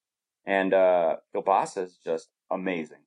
and 0.45 0.75
uh, 0.75 1.17
kielbasa 1.35 1.85
is 1.85 1.99
just 2.05 2.29
amazing. 2.51 2.99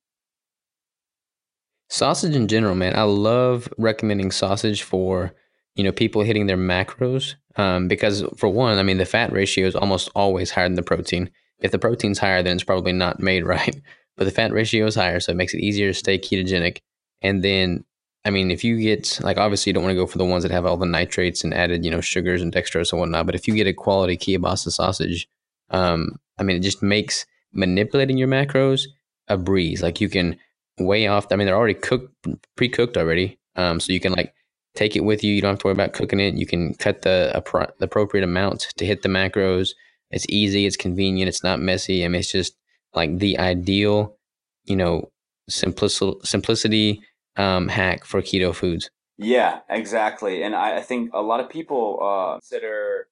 Sausage 1.90 2.36
in 2.36 2.48
general, 2.48 2.76
man. 2.76 2.96
I 2.96 3.04
love 3.04 3.68
recommending 3.78 4.32
sausage 4.32 4.82
for 4.82 5.34
you 5.76 5.84
know 5.84 5.92
people 5.92 6.22
hitting 6.22 6.48
their 6.48 6.58
macros 6.58 7.36
um, 7.58 7.88
because 7.88 8.24
for 8.38 8.50
one, 8.50 8.78
I 8.78 8.84
mean 8.84 8.98
the 8.98 9.06
fat 9.06 9.32
ratio 9.32 9.68
is 9.68 9.76
almost 9.76 10.10
always 10.16 10.52
higher 10.52 10.68
than 10.68 10.76
the 10.76 10.84
protein. 10.84 11.32
If 11.66 11.72
the 11.72 11.80
protein's 11.80 12.20
higher, 12.20 12.42
then 12.42 12.56
it's 12.56 12.64
probably 12.64 12.94
not 12.94 13.20
made 13.20 13.46
right. 13.46 13.82
But 14.18 14.26
the 14.26 14.32
fat 14.32 14.54
ratio 14.54 14.86
is 14.86 14.96
higher, 14.96 15.20
so 15.20 15.32
it 15.32 15.36
makes 15.36 15.54
it 15.54 15.60
easier 15.60 15.90
to 15.90 15.94
stay 15.94 16.18
ketogenic. 16.18 16.78
And 17.22 17.44
then, 17.44 17.84
I 18.24 18.30
mean, 18.30 18.50
if 18.50 18.64
you 18.64 18.80
get 18.80 19.20
like 19.22 19.38
obviously 19.38 19.70
you 19.70 19.74
don't 19.74 19.84
want 19.84 19.92
to 19.92 20.02
go 20.02 20.08
for 20.08 20.18
the 20.18 20.26
ones 20.26 20.44
that 20.44 20.52
have 20.52 20.66
all 20.66 20.78
the 20.78 20.86
nitrates 20.86 21.44
and 21.44 21.54
added 21.54 21.84
you 21.84 21.92
know 21.92 22.02
sugars 22.02 22.42
and 22.42 22.54
dextrose 22.54 22.92
and 22.92 23.00
whatnot. 23.00 23.26
But 23.26 23.36
if 23.36 23.48
you 23.48 23.54
get 23.56 23.68
a 23.68 23.74
quality 23.74 24.16
kielbasa 24.18 24.72
sausage, 24.72 25.28
um, 25.70 26.20
I 26.38 26.44
mean, 26.44 26.58
it 26.58 26.62
just 26.62 26.82
makes 26.82 27.26
manipulating 27.52 28.18
your 28.18 28.28
macros 28.28 28.86
a 29.28 29.38
breeze. 29.38 29.82
Like 29.82 30.00
you 30.00 30.10
can 30.10 30.38
way 30.80 31.08
off. 31.08 31.32
I 31.32 31.36
mean, 31.36 31.48
they're 31.48 31.56
already 31.56 31.74
cooked, 31.74 32.14
pre 32.56 32.70
cooked 32.70 32.98
already. 32.98 33.40
Um, 33.56 33.80
so 33.80 33.94
you 33.94 34.00
can 34.00 34.14
like 34.14 34.34
take 34.76 34.96
it 34.96 35.04
with 35.04 35.24
you. 35.24 35.34
You 35.34 35.42
don't 35.42 35.52
have 35.52 35.60
to 35.60 35.68
worry 35.68 35.74
about 35.74 35.94
cooking 35.94 36.20
it. 36.20 36.36
You 36.36 36.46
can 36.46 36.74
cut 36.76 37.02
the, 37.02 37.32
the 37.80 37.86
appropriate 37.86 38.24
amount 38.24 38.68
to 38.78 38.86
hit 38.86 39.02
the 39.02 39.10
macros. 39.10 39.72
It's 40.12 40.26
easy. 40.30 40.66
It's 40.66 40.78
convenient. 40.78 41.30
It's 41.30 41.44
not 41.44 41.60
messy. 41.60 42.06
I 42.06 42.08
mean, 42.08 42.20
it's 42.20 42.32
just 42.32 42.56
like 42.94 43.18
the 43.18 43.38
ideal, 43.40 44.18
you 44.64 44.76
know, 44.76 45.12
simplicity, 45.50 46.18
simplicity 46.24 47.02
um, 47.36 47.68
hack 47.68 48.06
for 48.06 48.22
keto 48.22 48.54
foods. 48.54 48.90
Yeah, 49.18 49.60
exactly. 49.70 50.44
And 50.44 50.56
I, 50.56 50.78
I 50.78 50.82
think 50.82 51.12
a 51.14 51.22
lot 51.22 51.40
of 51.40 51.50
people 51.50 52.00
uh, 52.02 52.34
consider 52.34 53.08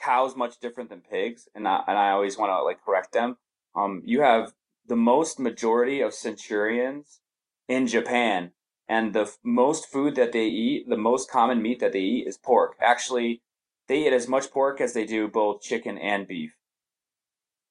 cows 0.00 0.36
much 0.36 0.58
different 0.58 0.90
than 0.90 1.00
pigs, 1.00 1.48
and 1.54 1.66
I, 1.66 1.82
and 1.86 1.96
I 1.96 2.10
always 2.10 2.36
want 2.36 2.50
to 2.50 2.62
like 2.62 2.84
correct 2.84 3.12
them. 3.12 3.36
Um, 3.74 4.02
you 4.04 4.22
have 4.22 4.52
the 4.86 4.96
most 4.96 5.38
majority 5.38 6.00
of 6.00 6.12
centurions 6.12 7.20
in 7.68 7.86
Japan, 7.86 8.52
and 8.88 9.14
the 9.14 9.22
f- 9.22 9.38
most 9.42 9.86
food 9.86 10.16
that 10.16 10.32
they 10.32 10.46
eat, 10.46 10.88
the 10.88 10.96
most 10.96 11.30
common 11.30 11.62
meat 11.62 11.80
that 11.80 11.92
they 11.92 12.00
eat 12.00 12.26
is 12.26 12.36
pork. 12.36 12.76
Actually, 12.80 13.40
they 13.88 14.06
eat 14.06 14.12
as 14.12 14.28
much 14.28 14.50
pork 14.50 14.80
as 14.80 14.92
they 14.92 15.04
do 15.04 15.28
both 15.28 15.62
chicken 15.62 15.98
and 15.98 16.26
beef. 16.26 16.56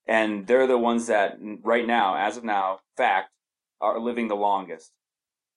And 0.05 0.47
they're 0.47 0.67
the 0.67 0.77
ones 0.77 1.07
that 1.07 1.37
right 1.63 1.85
now, 1.85 2.15
as 2.15 2.37
of 2.37 2.43
now, 2.43 2.79
fact, 2.97 3.29
are 3.79 3.99
living 3.99 4.27
the 4.27 4.35
longest. 4.35 4.91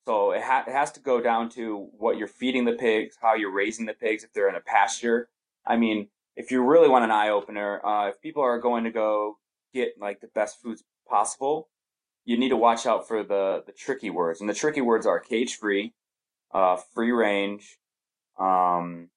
So 0.07 0.33
it, 0.33 0.43
ha- 0.43 0.64
it 0.67 0.73
has 0.73 0.93
to 0.93 1.01
go 1.01 1.21
down 1.21 1.49
to 1.51 1.88
what 1.97 2.19
you're 2.19 2.29
feeding 2.29 2.64
the 2.64 2.73
pigs, 2.73 3.17
how 3.21 3.35
you're 3.35 3.53
raising 3.53 3.87
the 3.87 3.95
pigs, 3.95 4.23
if 4.23 4.33
they're 4.33 4.49
in 4.49 4.55
a 4.55 4.61
pasture. 4.61 5.29
I 5.67 5.77
mean, 5.77 6.09
if 6.37 6.51
you 6.51 6.62
really 6.62 6.88
want 6.88 7.05
an 7.05 7.11
eye 7.11 7.31
opener, 7.31 7.85
uh, 7.85 8.09
if 8.09 8.21
people 8.21 8.43
are 8.43 8.59
going 8.59 8.85
to 8.85 8.90
go 8.90 9.38
get 9.73 9.95
like 9.99 10.21
the 10.21 10.29
best 10.35 10.61
foods 10.61 10.85
possible, 11.09 11.69
you 12.25 12.37
need 12.37 12.51
to 12.51 12.57
watch 12.57 12.87
out 12.87 13.07
for 13.07 13.23
the 13.23 13.62
the 13.67 13.73
tricky 13.73 14.11
words. 14.11 14.40
And 14.40 14.49
the 14.49 14.55
tricky 14.55 14.81
words 14.81 15.07
are 15.07 15.21
cage 15.21 15.57
free, 15.57 15.95
uh, 16.53 16.77
free 16.95 17.12
range, 17.12 17.79
um, 18.38 19.09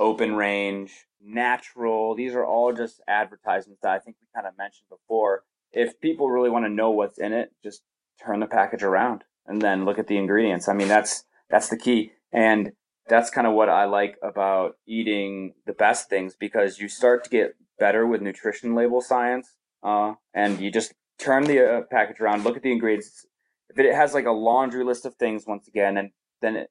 open 0.00 0.34
range, 0.34 1.06
natural. 1.22 2.16
These 2.16 2.34
are 2.34 2.44
all 2.44 2.72
just 2.72 3.00
advertisements 3.06 3.80
that 3.82 3.92
I 3.92 3.98
think 3.98 4.16
we 4.20 4.26
kind 4.34 4.46
of 4.46 4.58
mentioned 4.58 4.88
before. 4.88 5.44
If 5.72 6.00
people 6.00 6.30
really 6.30 6.50
want 6.50 6.64
to 6.64 6.70
know 6.70 6.90
what's 6.90 7.18
in 7.18 7.32
it, 7.32 7.52
just 7.62 7.82
turn 8.24 8.40
the 8.40 8.46
package 8.46 8.82
around 8.82 9.22
and 9.46 9.62
then 9.62 9.84
look 9.84 9.98
at 9.98 10.08
the 10.08 10.16
ingredients. 10.16 10.68
I 10.68 10.72
mean, 10.72 10.88
that's 10.88 11.24
that's 11.48 11.68
the 11.68 11.76
key. 11.76 12.12
And 12.32 12.72
that's 13.08 13.30
kind 13.30 13.46
of 13.46 13.54
what 13.54 13.68
I 13.68 13.84
like 13.84 14.16
about 14.22 14.76
eating 14.86 15.54
the 15.66 15.72
best 15.72 16.08
things 16.08 16.36
because 16.38 16.78
you 16.78 16.88
start 16.88 17.24
to 17.24 17.30
get 17.30 17.56
better 17.78 18.06
with 18.06 18.22
nutrition 18.22 18.74
label 18.74 19.00
science. 19.00 19.56
Uh, 19.82 20.14
and 20.34 20.60
you 20.60 20.70
just 20.70 20.94
turn 21.18 21.44
the 21.44 21.64
uh, 21.64 21.80
package 21.90 22.20
around, 22.20 22.44
look 22.44 22.56
at 22.56 22.62
the 22.62 22.72
ingredients. 22.72 23.26
If 23.68 23.78
it 23.78 23.94
has 23.94 24.14
like 24.14 24.26
a 24.26 24.32
laundry 24.32 24.84
list 24.84 25.06
of 25.06 25.14
things, 25.14 25.44
once 25.46 25.68
again, 25.68 25.96
and 25.96 26.10
then 26.40 26.56
it, 26.56 26.70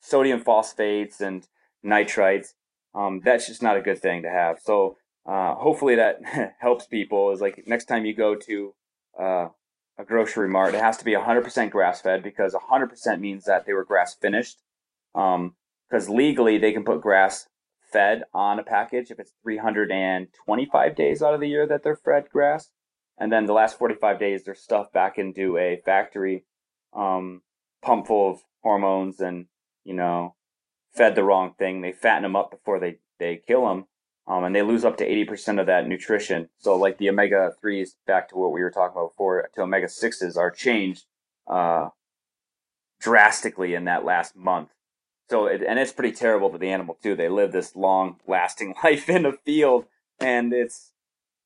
sodium 0.00 0.40
phosphates 0.40 1.20
and 1.20 1.46
nitrites, 1.84 2.48
um, 2.94 3.20
that's 3.24 3.46
just 3.46 3.62
not 3.62 3.76
a 3.76 3.82
good 3.82 3.98
thing 3.98 4.22
to 4.22 4.30
have. 4.30 4.58
So 4.62 4.96
uh, 5.26 5.54
hopefully 5.54 5.96
that 5.96 6.20
helps 6.60 6.86
people. 6.86 7.30
Is 7.30 7.40
like 7.40 7.64
next 7.66 7.86
time 7.86 8.06
you 8.06 8.14
go 8.14 8.34
to 8.34 8.74
uh, 9.18 9.48
a 9.98 10.04
grocery 10.04 10.48
mart, 10.48 10.74
it 10.74 10.80
has 10.80 10.96
to 10.98 11.04
be 11.04 11.12
100% 11.12 11.70
grass 11.70 12.00
fed 12.00 12.22
because 12.22 12.54
100% 12.54 13.20
means 13.20 13.44
that 13.44 13.66
they 13.66 13.72
were 13.72 13.84
grass 13.84 14.14
finished. 14.14 14.62
Um, 15.14 15.54
because 15.88 16.08
um, 16.08 16.16
legally 16.16 16.58
they 16.58 16.72
can 16.72 16.84
put 16.84 17.00
grass 17.00 17.46
fed 17.92 18.24
on 18.34 18.58
a 18.58 18.64
package 18.64 19.10
if 19.10 19.20
it's 19.20 19.32
325 19.42 20.96
days 20.96 21.22
out 21.22 21.34
of 21.34 21.40
the 21.40 21.48
year 21.48 21.66
that 21.66 21.82
they're 21.82 21.96
fed 21.96 22.28
grass. 22.30 22.70
And 23.18 23.32
then 23.32 23.46
the 23.46 23.52
last 23.52 23.78
45 23.78 24.18
days 24.18 24.44
they're 24.44 24.54
stuffed 24.54 24.92
back 24.92 25.16
into 25.16 25.56
a 25.56 25.80
factory 25.84 26.44
um, 26.92 27.42
pump 27.82 28.06
full 28.06 28.32
of 28.32 28.40
hormones 28.62 29.20
and, 29.20 29.46
you 29.84 29.94
know, 29.94 30.34
fed 30.96 31.14
the 31.14 31.24
wrong 31.24 31.54
thing. 31.58 31.80
They 31.80 31.92
fatten 31.92 32.22
them 32.22 32.36
up 32.36 32.50
before 32.50 32.80
they, 32.80 32.98
they 33.18 33.36
kill 33.36 33.66
them 33.66 33.86
um, 34.28 34.44
and 34.44 34.54
they 34.54 34.62
lose 34.62 34.84
up 34.84 34.96
to 34.98 35.08
80% 35.08 35.60
of 35.60 35.66
that 35.66 35.86
nutrition. 35.86 36.48
So, 36.58 36.76
like 36.76 36.98
the 36.98 37.08
omega 37.08 37.52
3s, 37.62 37.90
back 38.06 38.28
to 38.30 38.36
what 38.36 38.52
we 38.52 38.60
were 38.60 38.70
talking 38.70 38.96
about 38.96 39.12
before, 39.12 39.48
to 39.54 39.62
omega 39.62 39.86
6s 39.86 40.36
are 40.36 40.50
changed 40.50 41.04
uh, 41.46 41.90
drastically 43.00 43.74
in 43.74 43.84
that 43.84 44.04
last 44.04 44.34
month. 44.34 44.70
So, 45.30 45.46
it, 45.46 45.62
and 45.62 45.78
it's 45.78 45.92
pretty 45.92 46.14
terrible 46.14 46.50
for 46.50 46.58
the 46.58 46.70
animal 46.70 46.98
too. 47.00 47.14
They 47.14 47.28
live 47.28 47.52
this 47.52 47.76
long 47.76 48.16
lasting 48.26 48.74
life 48.84 49.08
in 49.08 49.26
a 49.26 49.32
field, 49.32 49.86
and 50.18 50.52
it's, 50.52 50.92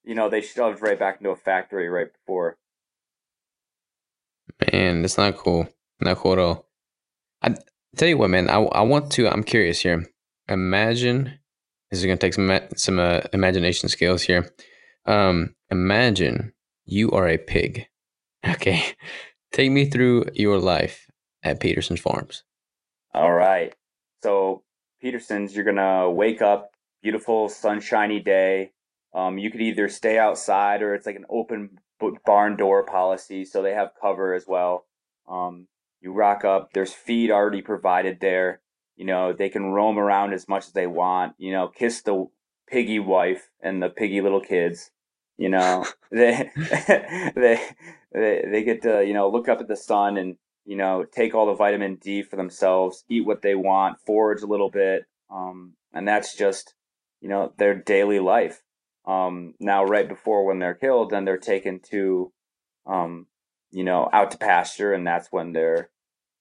you 0.02 0.14
know, 0.14 0.30
they 0.30 0.40
shoved 0.40 0.80
right 0.80 0.98
back 0.98 1.18
into 1.18 1.30
a 1.30 1.36
factory 1.36 1.88
right 1.88 2.10
before. 2.10 2.56
Man, 4.72 5.02
that's 5.02 5.18
not 5.18 5.36
cool. 5.36 5.68
Not 6.00 6.16
cool 6.16 6.32
at 6.32 6.38
all. 6.38 6.66
I 7.42 7.54
tell 7.96 8.08
you 8.08 8.18
what, 8.18 8.30
man, 8.30 8.48
I, 8.48 8.60
I 8.60 8.82
want 8.82 9.10
to, 9.12 9.28
I'm 9.28 9.44
curious 9.44 9.80
here. 9.80 10.06
Imagine 10.48 11.38
this 11.90 12.00
is 12.00 12.06
going 12.06 12.18
to 12.18 12.26
take 12.26 12.34
some 12.34 12.50
some 12.76 12.98
uh, 12.98 13.20
imagination 13.32 13.88
skills 13.88 14.22
here. 14.22 14.48
Um, 15.06 15.54
imagine 15.70 16.52
you 16.84 17.10
are 17.10 17.28
a 17.28 17.38
pig. 17.38 17.86
Okay, 18.42 18.82
take 19.52 19.70
me 19.70 19.84
through 19.84 20.24
your 20.32 20.58
life 20.58 21.10
at 21.42 21.60
Pederson's 21.60 22.00
Farms. 22.00 22.42
All 23.12 23.30
right. 23.30 23.74
So 24.22 24.62
Pederson's, 25.04 25.54
you're 25.54 25.66
gonna 25.66 26.10
wake 26.10 26.40
up, 26.40 26.70
beautiful 27.02 27.50
sunshiny 27.50 28.20
day. 28.20 28.72
Um, 29.12 29.36
you 29.36 29.50
could 29.50 29.60
either 29.60 29.90
stay 29.90 30.18
outside 30.18 30.80
or 30.80 30.94
it's 30.94 31.04
like 31.04 31.16
an 31.16 31.26
open 31.28 31.78
barn 32.24 32.56
door 32.56 32.82
policy, 32.84 33.44
so 33.44 33.60
they 33.60 33.74
have 33.74 33.90
cover 34.00 34.32
as 34.32 34.46
well. 34.46 34.86
Um, 35.28 35.66
you 36.00 36.12
rock 36.12 36.44
up. 36.44 36.72
There's 36.72 36.92
feed 36.92 37.30
already 37.30 37.62
provided 37.62 38.20
there. 38.20 38.60
You 38.96 39.06
know, 39.06 39.32
they 39.32 39.48
can 39.48 39.72
roam 39.72 39.98
around 39.98 40.32
as 40.32 40.48
much 40.48 40.66
as 40.66 40.72
they 40.72 40.86
want. 40.86 41.34
You 41.38 41.52
know, 41.52 41.68
kiss 41.68 42.02
the 42.02 42.26
piggy 42.68 42.98
wife 42.98 43.50
and 43.62 43.82
the 43.82 43.88
piggy 43.88 44.20
little 44.20 44.40
kids. 44.40 44.90
You 45.36 45.48
know, 45.48 45.86
they 46.10 46.50
they 47.36 47.60
they 48.12 48.44
they 48.50 48.62
get 48.64 48.82
to 48.82 49.04
you 49.04 49.14
know 49.14 49.30
look 49.30 49.48
up 49.48 49.60
at 49.60 49.68
the 49.68 49.76
sun 49.76 50.16
and 50.16 50.36
you 50.64 50.76
know 50.76 51.04
take 51.10 51.34
all 51.34 51.46
the 51.46 51.54
vitamin 51.54 51.96
D 51.96 52.22
for 52.22 52.36
themselves, 52.36 53.04
eat 53.08 53.26
what 53.26 53.42
they 53.42 53.54
want, 53.54 53.98
forage 54.06 54.42
a 54.42 54.46
little 54.46 54.70
bit, 54.70 55.04
um, 55.30 55.74
and 55.92 56.06
that's 56.06 56.36
just 56.36 56.74
you 57.20 57.28
know 57.28 57.52
their 57.56 57.74
daily 57.74 58.20
life. 58.20 58.62
Um, 59.06 59.54
now, 59.58 59.84
right 59.84 60.08
before 60.08 60.44
when 60.44 60.58
they're 60.58 60.74
killed, 60.74 61.10
then 61.10 61.24
they're 61.24 61.38
taken 61.38 61.80
to, 61.90 62.32
um, 62.86 63.26
you 63.70 63.84
know, 63.84 64.08
out 64.12 64.30
to 64.32 64.38
pasture, 64.38 64.92
and 64.92 65.06
that's 65.06 65.28
when 65.30 65.52
they're 65.52 65.90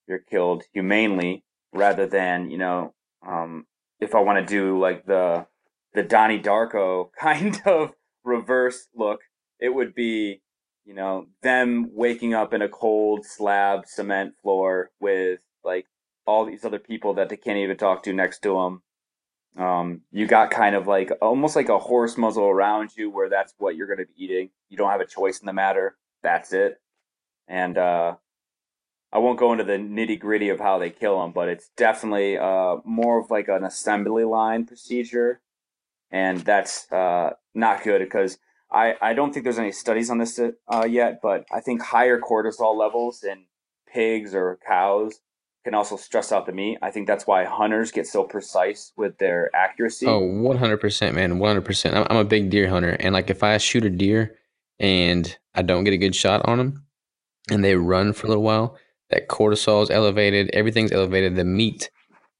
they're 0.07 0.19
killed 0.19 0.63
humanely 0.73 1.43
rather 1.73 2.07
than 2.07 2.49
you 2.49 2.57
know 2.57 2.93
um, 3.27 3.65
if 3.99 4.15
I 4.15 4.19
want 4.19 4.45
to 4.45 4.53
do 4.53 4.79
like 4.79 5.05
the 5.05 5.45
the 5.93 6.03
Donnie 6.03 6.41
Darko 6.41 7.09
kind 7.19 7.61
of 7.65 7.93
reverse 8.23 8.87
look, 8.95 9.21
it 9.59 9.73
would 9.73 9.93
be 9.93 10.41
you 10.85 10.93
know 10.93 11.27
them 11.41 11.89
waking 11.93 12.33
up 12.33 12.53
in 12.53 12.61
a 12.61 12.69
cold 12.69 13.25
slab 13.25 13.85
cement 13.85 14.33
floor 14.41 14.91
with 14.99 15.41
like 15.63 15.85
all 16.25 16.45
these 16.45 16.65
other 16.65 16.79
people 16.79 17.15
that 17.15 17.29
they 17.29 17.37
can't 17.37 17.57
even 17.57 17.77
talk 17.77 18.03
to 18.03 18.13
next 18.13 18.41
to 18.43 18.53
them. 18.53 18.83
Um, 19.57 20.01
you 20.11 20.27
got 20.27 20.51
kind 20.51 20.75
of 20.75 20.87
like 20.87 21.11
almost 21.21 21.55
like 21.55 21.69
a 21.69 21.79
horse 21.79 22.17
muzzle 22.17 22.45
around 22.45 22.91
you 22.95 23.09
where 23.09 23.29
that's 23.29 23.53
what 23.57 23.75
you're 23.75 23.87
going 23.87 23.99
to 23.99 24.05
be 24.05 24.23
eating. 24.23 24.51
You 24.69 24.77
don't 24.77 24.91
have 24.91 25.01
a 25.01 25.07
choice 25.07 25.39
in 25.39 25.47
the 25.47 25.53
matter. 25.53 25.97
That's 26.21 26.53
it. 26.53 26.79
And 27.49 27.77
uh, 27.77 28.15
I 29.11 29.17
won't 29.17 29.39
go 29.39 29.51
into 29.51 29.63
the 29.63 29.73
nitty 29.73 30.19
gritty 30.19 30.49
of 30.49 30.59
how 30.59 30.77
they 30.77 30.91
kill 30.91 31.19
them, 31.19 31.31
but 31.31 31.49
it's 31.49 31.69
definitely 31.75 32.37
uh, 32.37 32.77
more 32.85 33.19
of 33.19 33.31
like 33.31 33.47
an 33.47 33.63
assembly 33.63 34.23
line 34.23 34.65
procedure, 34.65 35.41
and 36.11 36.39
that's 36.41 36.91
uh, 36.91 37.31
not 37.55 37.83
good 37.83 37.99
because 37.99 38.37
I, 38.71 38.95
I 39.01 39.13
don't 39.13 39.33
think 39.33 39.45
there's 39.45 39.57
any 39.57 39.71
studies 39.71 40.11
on 40.11 40.19
this 40.19 40.39
uh, 40.39 40.85
yet, 40.87 41.21
but 41.23 41.45
I 41.51 41.59
think 41.59 41.81
higher 41.81 42.19
cortisol 42.19 42.77
levels 42.77 43.23
in 43.23 43.45
pigs 43.91 44.35
or 44.35 44.59
cows 44.65 45.21
can 45.63 45.73
also 45.73 45.97
stress 45.97 46.31
out 46.31 46.45
the 46.45 46.51
meat. 46.51 46.77
I 46.83 46.91
think 46.91 47.07
that's 47.07 47.25
why 47.25 47.45
hunters 47.45 47.91
get 47.91 48.05
so 48.05 48.23
precise 48.23 48.93
with 48.95 49.17
their 49.17 49.49
accuracy. 49.55 50.05
Oh, 50.05 50.21
100%, 50.21 51.13
man. 51.15 51.39
100%. 51.39 51.93
I'm, 51.93 52.07
I'm 52.11 52.17
a 52.17 52.23
big 52.23 52.51
deer 52.51 52.69
hunter. 52.69 52.91
And 52.99 53.13
like 53.13 53.31
if 53.31 53.41
I 53.41 53.57
shoot 53.57 53.83
a 53.85 53.89
deer 53.89 54.37
and 54.79 55.35
I 55.55 55.63
don't 55.63 55.83
get 55.83 55.93
a 55.93 55.97
good 55.97 56.15
shot 56.15 56.47
on 56.47 56.59
them 56.59 56.85
and 57.49 57.63
they 57.63 57.75
run 57.75 58.13
for 58.13 58.27
a 58.27 58.29
little 58.29 58.43
while, 58.43 58.77
that 59.09 59.27
cortisol 59.27 59.83
is 59.83 59.89
elevated, 59.89 60.49
everything's 60.53 60.91
elevated. 60.91 61.35
The 61.35 61.45
meat 61.45 61.89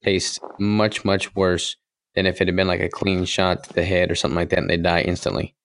tastes 0.04 0.40
much, 0.60 1.04
much 1.04 1.36
worse 1.36 1.76
than 2.16 2.26
if 2.26 2.42
it 2.42 2.48
had 2.48 2.56
been 2.56 2.68
like 2.68 2.82
a 2.82 2.90
clean 2.90 3.26
shot 3.26 3.64
to 3.64 3.74
the 3.74 3.86
head 3.86 4.12
or 4.12 4.16
something 4.16 4.36
like 4.36 4.50
that 4.50 4.60
and 4.60 4.70
they 4.70 4.78
die 4.78 5.02
instantly. 5.02 5.56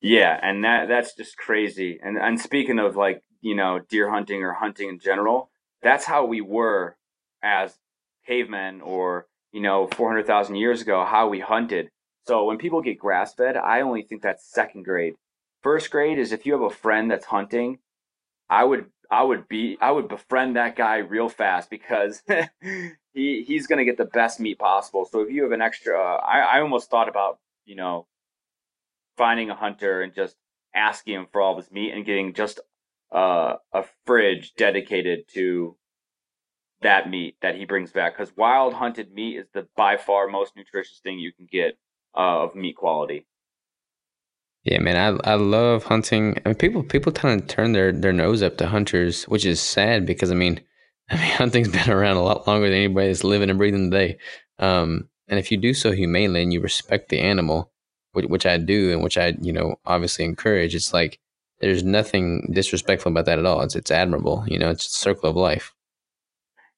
Yeah, 0.00 0.38
and 0.42 0.64
that 0.64 0.88
that's 0.88 1.14
just 1.14 1.36
crazy. 1.36 2.00
And 2.02 2.16
and 2.16 2.40
speaking 2.40 2.78
of 2.78 2.96
like, 2.96 3.22
you 3.42 3.54
know, 3.54 3.80
deer 3.88 4.10
hunting 4.10 4.42
or 4.42 4.52
hunting 4.52 4.88
in 4.88 4.98
general, 4.98 5.50
that's 5.82 6.04
how 6.04 6.24
we 6.24 6.40
were 6.40 6.96
as 7.42 7.76
cavemen 8.26 8.80
or, 8.80 9.26
you 9.52 9.60
know, 9.60 9.88
400,000 9.92 10.54
years 10.56 10.82
ago, 10.82 11.04
how 11.04 11.28
we 11.28 11.40
hunted. 11.40 11.90
So 12.26 12.44
when 12.44 12.58
people 12.58 12.82
get 12.82 12.98
grass 12.98 13.34
fed, 13.34 13.56
I 13.56 13.80
only 13.80 14.02
think 14.02 14.22
that's 14.22 14.50
second 14.50 14.84
grade. 14.84 15.14
First 15.62 15.90
grade 15.90 16.18
is 16.18 16.32
if 16.32 16.46
you 16.46 16.52
have 16.52 16.62
a 16.62 16.70
friend 16.70 17.10
that's 17.10 17.26
hunting, 17.26 17.78
I 18.50 18.64
would 18.64 18.86
I 19.10 19.22
would 19.22 19.48
be 19.48 19.78
I 19.80 19.92
would 19.92 20.08
befriend 20.08 20.56
that 20.56 20.76
guy 20.76 20.98
real 20.98 21.28
fast 21.28 21.70
because 21.70 22.22
he 23.12 23.44
he's 23.44 23.66
gonna 23.68 23.84
get 23.84 23.96
the 23.96 24.04
best 24.04 24.40
meat 24.40 24.58
possible. 24.58 25.04
So 25.04 25.20
if 25.20 25.30
you 25.30 25.44
have 25.44 25.52
an 25.52 25.62
extra, 25.62 25.98
uh, 25.98 26.16
I 26.16 26.40
I 26.40 26.60
almost 26.60 26.90
thought 26.90 27.08
about 27.08 27.38
you 27.64 27.76
know 27.76 28.06
finding 29.16 29.50
a 29.50 29.54
hunter 29.54 30.02
and 30.02 30.14
just 30.14 30.36
asking 30.74 31.14
him 31.14 31.26
for 31.32 31.40
all 31.40 31.56
this 31.56 31.70
meat 31.70 31.92
and 31.92 32.04
getting 32.04 32.34
just 32.34 32.60
uh, 33.12 33.56
a 33.72 33.84
fridge 34.06 34.54
dedicated 34.54 35.28
to 35.34 35.76
that 36.82 37.10
meat 37.10 37.36
that 37.42 37.56
he 37.56 37.64
brings 37.64 37.92
back 37.92 38.16
because 38.16 38.34
wild 38.36 38.74
hunted 38.74 39.12
meat 39.12 39.36
is 39.36 39.46
the 39.52 39.66
by 39.76 39.96
far 39.96 40.26
most 40.28 40.56
nutritious 40.56 41.00
thing 41.02 41.18
you 41.18 41.32
can 41.32 41.46
get 41.50 41.76
uh, 42.16 42.44
of 42.44 42.54
meat 42.54 42.76
quality. 42.76 43.26
Yeah, 44.64 44.78
man, 44.80 44.96
I 45.24 45.32
I 45.32 45.34
love 45.36 45.84
hunting. 45.84 46.38
I 46.44 46.50
mean, 46.50 46.56
people 46.56 46.82
people 46.82 47.12
kind 47.12 47.40
of 47.40 47.48
turn 47.48 47.72
their 47.72 47.92
their 47.92 48.12
nose 48.12 48.42
up 48.42 48.58
to 48.58 48.66
hunters, 48.66 49.24
which 49.24 49.46
is 49.46 49.60
sad 49.60 50.04
because 50.06 50.30
I 50.30 50.34
mean, 50.34 50.60
I 51.10 51.16
mean, 51.16 51.32
hunting's 51.32 51.68
been 51.68 51.90
around 51.90 52.16
a 52.16 52.22
lot 52.22 52.46
longer 52.46 52.68
than 52.68 52.76
anybody 52.76 53.08
that's 53.08 53.24
living 53.24 53.50
and 53.50 53.58
breathing 53.58 53.90
today. 53.90 54.18
Um, 54.58 55.08
and 55.28 55.38
if 55.38 55.50
you 55.50 55.56
do 55.56 55.72
so 55.72 55.92
humanely 55.92 56.42
and 56.42 56.52
you 56.52 56.60
respect 56.60 57.08
the 57.08 57.20
animal, 57.20 57.72
which, 58.12 58.26
which 58.26 58.46
I 58.46 58.58
do, 58.58 58.92
and 58.92 59.02
which 59.02 59.16
I 59.16 59.34
you 59.40 59.52
know 59.52 59.76
obviously 59.86 60.24
encourage, 60.24 60.74
it's 60.74 60.92
like 60.92 61.18
there's 61.60 61.82
nothing 61.82 62.50
disrespectful 62.52 63.12
about 63.12 63.26
that 63.26 63.38
at 63.38 63.46
all. 63.46 63.62
It's 63.62 63.76
it's 63.76 63.90
admirable. 63.90 64.44
You 64.46 64.58
know, 64.58 64.70
it's 64.70 64.86
a 64.86 64.90
circle 64.90 65.30
of 65.30 65.36
life. 65.36 65.74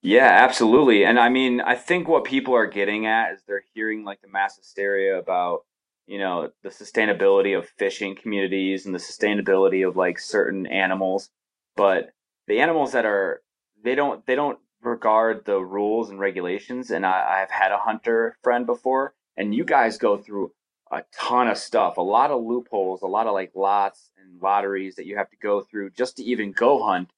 Yeah, 0.02 0.26
absolutely. 0.26 1.04
And 1.04 1.18
I 1.18 1.28
mean, 1.28 1.60
I 1.60 1.76
think 1.76 2.08
what 2.08 2.24
people 2.24 2.54
are 2.54 2.66
getting 2.66 3.06
at 3.06 3.32
is 3.32 3.42
they're 3.46 3.64
hearing 3.72 4.04
like 4.04 4.20
the 4.20 4.28
mass 4.28 4.56
hysteria 4.56 5.16
about, 5.16 5.60
you 6.06 6.18
know, 6.18 6.50
the 6.62 6.68
sustainability 6.68 7.56
of 7.56 7.68
fishing 7.68 8.16
communities 8.16 8.86
and 8.86 8.94
the 8.94 8.98
sustainability 8.98 9.86
of 9.86 9.96
like 9.96 10.18
certain 10.18 10.66
animals. 10.66 11.30
But 11.76 12.12
the 12.46 12.60
animals 12.60 12.92
that 12.92 13.06
are 13.06 13.42
they 13.82 13.94
don't 13.94 14.24
they 14.26 14.34
don't 14.34 14.58
regard 14.82 15.44
the 15.44 15.58
rules 15.58 16.10
and 16.10 16.18
regulations. 16.18 16.90
And 16.90 17.06
I, 17.06 17.42
I've 17.42 17.50
had 17.50 17.72
a 17.72 17.78
hunter 17.78 18.36
friend 18.42 18.66
before, 18.66 19.14
and 19.36 19.54
you 19.54 19.64
guys 19.64 19.98
go 19.98 20.18
through 20.18 20.52
a 20.90 21.04
ton 21.14 21.48
of 21.48 21.56
stuff, 21.56 21.96
a 21.96 22.02
lot 22.02 22.30
of 22.30 22.44
loopholes, 22.44 23.02
a 23.02 23.06
lot 23.06 23.26
of 23.26 23.32
like 23.32 23.52
lots 23.54 24.10
and 24.18 24.42
lotteries 24.42 24.96
that 24.96 25.06
you 25.06 25.16
have 25.16 25.30
to 25.30 25.36
go 25.36 25.62
through 25.62 25.90
just 25.90 26.18
to 26.18 26.24
even 26.24 26.52
go 26.52 26.82
hunt 26.84 27.10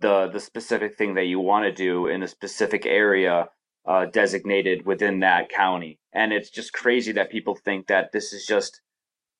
the 0.00 0.28
the 0.28 0.40
specific 0.40 0.96
thing 0.96 1.14
that 1.14 1.26
you 1.26 1.38
want 1.38 1.64
to 1.64 1.72
do 1.72 2.06
in 2.06 2.22
a 2.22 2.28
specific 2.28 2.86
area 2.86 3.48
uh, 3.90 4.06
designated 4.06 4.86
within 4.86 5.18
that 5.18 5.48
county. 5.48 5.98
And 6.12 6.32
it's 6.32 6.48
just 6.48 6.72
crazy 6.72 7.10
that 7.12 7.28
people 7.28 7.56
think 7.56 7.88
that 7.88 8.12
this 8.12 8.32
is 8.32 8.46
just 8.46 8.80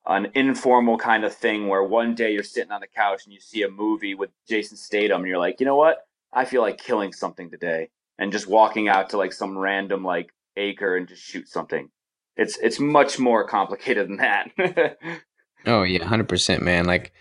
an 0.07 0.33
informal 0.35 0.99
kind 0.99 1.23
of 1.23 1.33
thing 1.33 1.69
where 1.69 1.85
one 1.85 2.17
day 2.17 2.33
you're 2.33 2.43
sitting 2.43 2.73
on 2.73 2.81
the 2.81 2.89
couch 2.89 3.25
and 3.25 3.33
you 3.33 3.39
see 3.39 3.63
a 3.63 3.71
movie 3.71 4.17
with 4.17 4.31
Jason 4.49 4.77
Statham 4.77 5.21
and 5.21 5.29
you're 5.29 5.39
like, 5.39 5.61
you 5.61 5.67
know 5.67 5.77
what? 5.77 5.99
I 6.33 6.47
feel 6.47 6.63
like 6.63 6.79
killing 6.79 7.13
something 7.13 7.49
today 7.49 7.91
and 8.19 8.33
just 8.33 8.49
walking 8.49 8.89
out 8.89 9.11
to 9.11 9.19
like 9.19 9.33
some 9.33 9.57
random 9.57 10.03
like 10.03 10.33
acre 10.57 10.97
and 10.97 11.07
just 11.07 11.23
shoot 11.23 11.49
something. 11.49 11.89
It's 12.37 12.59
it's 12.59 12.81
much 12.81 13.21
more 13.21 13.47
complicated 13.47 14.09
than 14.09 14.17
that. 14.17 14.51
oh 15.67 15.85
yeah, 15.85 16.05
hundred 16.05 16.29
percent, 16.29 16.63
man. 16.63 16.87
Like 16.87 17.13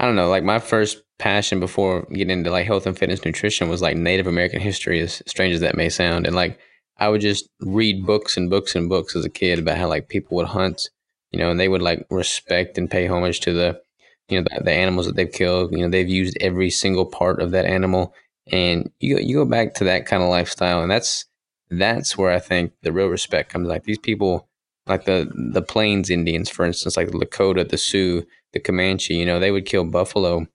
I 0.00 0.04
don't 0.04 0.16
know, 0.16 0.28
like 0.28 0.42
my 0.42 0.58
first 0.58 1.02
passion 1.18 1.60
before 1.60 2.08
getting 2.12 2.30
into 2.30 2.50
like 2.50 2.66
health 2.66 2.86
and 2.86 2.98
fitness 2.98 3.24
nutrition 3.24 3.68
was 3.68 3.82
like 3.82 3.96
Native 3.96 4.26
American 4.26 4.60
history, 4.60 5.00
as 5.00 5.22
strange 5.28 5.54
as 5.54 5.60
that 5.60 5.76
may 5.76 5.88
sound. 5.88 6.26
And 6.26 6.34
like 6.34 6.58
I 7.02 7.08
would 7.08 7.20
just 7.20 7.48
read 7.60 8.06
books 8.06 8.36
and 8.36 8.48
books 8.50 8.74
and 8.76 8.88
books 8.88 9.16
as 9.16 9.24
a 9.24 9.30
kid 9.30 9.58
about 9.58 9.78
how 9.78 9.88
like 9.88 10.08
people 10.08 10.36
would 10.36 10.48
hunt, 10.48 10.88
you 11.32 11.38
know, 11.38 11.50
and 11.50 11.58
they 11.58 11.68
would 11.68 11.82
like 11.82 12.06
respect 12.10 12.78
and 12.78 12.90
pay 12.90 13.06
homage 13.08 13.40
to 13.40 13.52
the, 13.52 13.80
you 14.28 14.40
know, 14.40 14.46
the, 14.48 14.64
the 14.64 14.72
animals 14.72 15.06
that 15.06 15.16
they've 15.16 15.32
killed. 15.32 15.72
You 15.72 15.80
know, 15.80 15.90
they've 15.90 16.08
used 16.08 16.36
every 16.40 16.70
single 16.70 17.06
part 17.06 17.40
of 17.40 17.50
that 17.52 17.66
animal, 17.66 18.14
and 18.50 18.90
you 19.00 19.18
you 19.18 19.36
go 19.36 19.44
back 19.44 19.74
to 19.74 19.84
that 19.84 20.06
kind 20.06 20.22
of 20.22 20.28
lifestyle, 20.28 20.82
and 20.82 20.90
that's 20.90 21.26
that's 21.70 22.16
where 22.18 22.30
I 22.30 22.38
think 22.38 22.72
the 22.82 22.92
real 22.92 23.08
respect 23.08 23.50
comes. 23.50 23.68
Like 23.68 23.84
these 23.84 23.98
people, 23.98 24.48
like 24.86 25.04
the 25.04 25.30
the 25.54 25.62
Plains 25.62 26.10
Indians, 26.10 26.48
for 26.50 26.64
instance, 26.64 26.96
like 26.96 27.10
the 27.10 27.18
Lakota, 27.18 27.68
the 27.68 27.78
Sioux, 27.78 28.26
the 28.52 28.60
Comanche, 28.60 29.14
you 29.14 29.26
know, 29.26 29.40
they 29.40 29.50
would 29.50 29.66
kill 29.66 29.84
buffalo, 29.84 30.46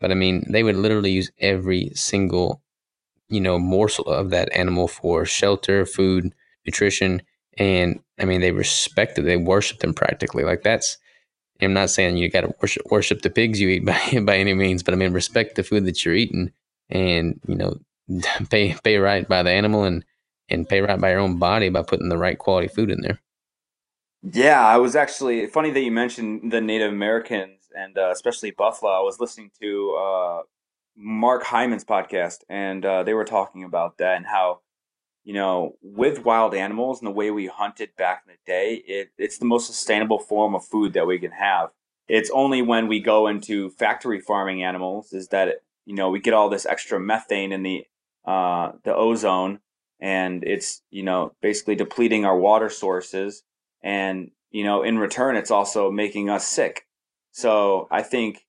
but 0.00 0.10
I 0.10 0.14
mean, 0.14 0.44
they 0.50 0.62
would 0.62 0.76
literally 0.76 1.12
use 1.12 1.30
every 1.40 1.90
single, 1.94 2.62
you 3.34 3.40
know, 3.40 3.58
morsel 3.58 4.06
of 4.06 4.30
that 4.30 4.52
animal 4.52 4.88
for 4.88 5.24
shelter, 5.24 5.84
food, 5.84 6.32
nutrition, 6.64 7.22
and 7.58 8.00
I 8.18 8.24
mean, 8.24 8.40
they 8.40 8.52
respect 8.52 9.10
respected, 9.10 9.26
they 9.26 9.36
worshipped 9.36 9.80
them 9.80 9.94
practically. 9.94 10.44
Like 10.44 10.62
that's, 10.62 10.98
I'm 11.60 11.72
not 11.72 11.90
saying 11.90 12.16
you 12.16 12.30
got 12.30 12.42
to 12.42 12.54
worship 12.60 12.82
worship 12.90 13.22
the 13.22 13.30
pigs 13.30 13.60
you 13.60 13.68
eat 13.68 13.84
by 13.84 14.20
by 14.22 14.36
any 14.36 14.54
means, 14.54 14.82
but 14.82 14.94
I 14.94 14.96
mean, 14.96 15.12
respect 15.12 15.56
the 15.56 15.62
food 15.62 15.84
that 15.86 16.04
you're 16.04 16.14
eating, 16.14 16.52
and 16.88 17.40
you 17.46 17.56
know, 17.56 17.78
pay 18.50 18.74
pay 18.84 18.98
right 18.98 19.28
by 19.28 19.42
the 19.42 19.50
animal 19.50 19.84
and 19.84 20.04
and 20.48 20.68
pay 20.68 20.80
right 20.80 21.00
by 21.00 21.10
your 21.10 21.20
own 21.20 21.38
body 21.38 21.70
by 21.70 21.82
putting 21.82 22.08
the 22.08 22.18
right 22.18 22.38
quality 22.38 22.68
food 22.68 22.90
in 22.90 23.00
there. 23.00 23.20
Yeah, 24.22 24.64
I 24.66 24.78
was 24.78 24.96
actually 24.96 25.46
funny 25.48 25.70
that 25.70 25.80
you 25.80 25.90
mentioned 25.90 26.50
the 26.50 26.60
Native 26.60 26.90
Americans 26.90 27.68
and 27.76 27.98
uh, 27.98 28.10
especially 28.10 28.52
Buffalo. 28.52 28.90
I 28.90 29.00
was 29.00 29.20
listening 29.20 29.50
to 29.60 29.96
uh, 30.00 30.42
Mark 30.96 31.44
Hyman's 31.44 31.84
podcast, 31.84 32.40
and 32.48 32.84
uh, 32.84 33.02
they 33.02 33.14
were 33.14 33.24
talking 33.24 33.64
about 33.64 33.98
that 33.98 34.16
and 34.16 34.26
how 34.26 34.60
you 35.24 35.34
know 35.34 35.76
with 35.82 36.24
wild 36.24 36.54
animals 36.54 37.00
and 37.00 37.06
the 37.06 37.12
way 37.12 37.30
we 37.30 37.46
hunted 37.46 37.96
back 37.96 38.24
in 38.26 38.34
the 38.34 38.52
day, 38.52 38.82
it, 38.86 39.10
it's 39.18 39.38
the 39.38 39.44
most 39.44 39.66
sustainable 39.66 40.18
form 40.18 40.54
of 40.54 40.64
food 40.64 40.92
that 40.94 41.06
we 41.06 41.18
can 41.18 41.32
have. 41.32 41.70
It's 42.06 42.30
only 42.30 42.62
when 42.62 42.86
we 42.88 43.00
go 43.00 43.26
into 43.26 43.70
factory 43.70 44.20
farming 44.20 44.62
animals 44.62 45.12
is 45.12 45.28
that 45.28 45.62
you 45.86 45.94
know 45.94 46.10
we 46.10 46.20
get 46.20 46.34
all 46.34 46.48
this 46.48 46.66
extra 46.66 47.00
methane 47.00 47.52
in 47.52 47.62
the 47.62 47.86
uh, 48.24 48.72
the 48.84 48.94
ozone, 48.94 49.60
and 50.00 50.44
it's 50.44 50.82
you 50.90 51.02
know 51.02 51.32
basically 51.40 51.74
depleting 51.74 52.24
our 52.24 52.38
water 52.38 52.68
sources 52.68 53.42
and 53.82 54.30
you 54.50 54.64
know 54.64 54.82
in 54.82 54.98
return 54.98 55.36
it's 55.36 55.50
also 55.50 55.90
making 55.90 56.28
us 56.28 56.46
sick 56.46 56.86
so 57.30 57.88
i 57.90 58.02
think 58.02 58.44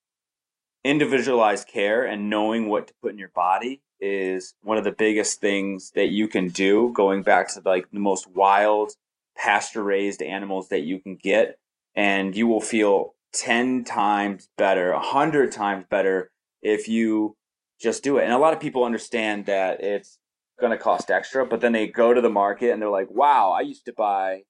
individualized 0.86 1.68
care 1.68 2.06
and 2.06 2.30
knowing 2.30 2.70
what 2.70 2.88
to 2.88 2.94
put 3.02 3.12
in 3.12 3.18
your 3.18 3.30
body 3.30 3.82
is 4.00 4.54
one 4.62 4.78
of 4.78 4.84
the 4.84 4.92
biggest 4.92 5.42
things 5.42 5.92
that 5.96 6.10
you 6.10 6.28
can 6.28 6.48
do 6.50 6.92
going 6.94 7.24
back 7.24 7.52
to 7.52 7.62
like 7.66 7.90
the 7.92 8.00
most 8.00 8.28
wild 8.30 8.92
pasture 9.36 9.82
raised 9.84 10.22
animals 10.22 10.70
that 10.70 10.82
you 10.82 11.00
can 11.00 11.16
get. 11.16 11.58
And 11.96 12.36
you 12.36 12.46
will 12.46 12.62
feel 12.62 13.16
10 13.34 13.84
times 13.84 14.48
better 14.58 14.94
100 14.94 15.52
times 15.52 15.86
better 15.90 16.30
if 16.62 16.88
you 16.88 17.36
just 17.82 18.04
do 18.04 18.18
it. 18.20 18.26
And 18.26 18.34
a 18.34 18.38
lot 18.38 18.54
of 18.54 18.60
people 18.60 18.84
understand 18.84 19.48
that 19.48 19.82
it's 19.82 20.20
going 20.60 20.72
to 20.72 20.78
cost 20.78 21.12
extra 21.12 21.46
but 21.46 21.60
then 21.60 21.74
they 21.74 21.86
go 21.86 22.14
to 22.14 22.22
the 22.22 22.30
market 22.30 22.72
and 22.72 22.82
they're 22.82 22.90
like 22.90 23.12
wow 23.12 23.52
i 23.52 23.60
used 23.60 23.84
to 23.84 23.92
buy 23.92 24.42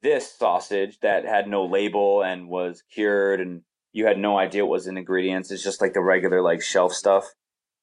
this 0.00 0.32
sausage 0.32 1.00
that 1.00 1.24
had 1.24 1.48
no 1.48 1.64
label 1.64 2.22
and 2.22 2.48
was 2.48 2.84
cured 2.92 3.40
and 3.40 3.62
you 3.92 4.06
had 4.06 4.18
no 4.18 4.38
idea 4.38 4.64
what 4.64 4.72
was 4.72 4.86
in 4.86 4.96
ingredients. 4.96 5.50
It's 5.50 5.62
just 5.62 5.80
like 5.80 5.92
the 5.92 6.00
regular 6.00 6.42
like 6.42 6.62
shelf 6.62 6.92
stuff. 6.92 7.34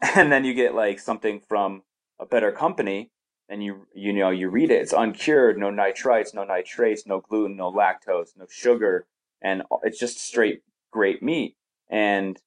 And 0.16 0.32
then 0.32 0.46
you 0.46 0.54
get 0.54 0.74
like 0.74 0.98
something 0.98 1.42
from 1.42 1.84
a 2.22 2.26
better 2.26 2.54
company 2.54 3.12
and 3.50 3.62
you 3.62 3.86
you 3.94 4.14
know 4.14 4.30
you 4.30 4.50
read 4.50 4.72
it 4.72 4.82
it's 4.82 4.94
uncured 4.94 5.58
no 5.58 5.70
nitrites 5.70 6.34
no 6.34 6.46
nitrates 6.46 7.06
no 7.06 7.20
gluten 7.20 7.58
no 7.58 7.70
lactose 7.70 8.30
no 8.38 8.46
sugar 8.50 9.08
and 9.42 9.64
it's 9.84 10.00
just 10.00 10.20
straight 10.20 10.62
great 10.92 11.22
meat 11.22 11.58
and 11.90 12.42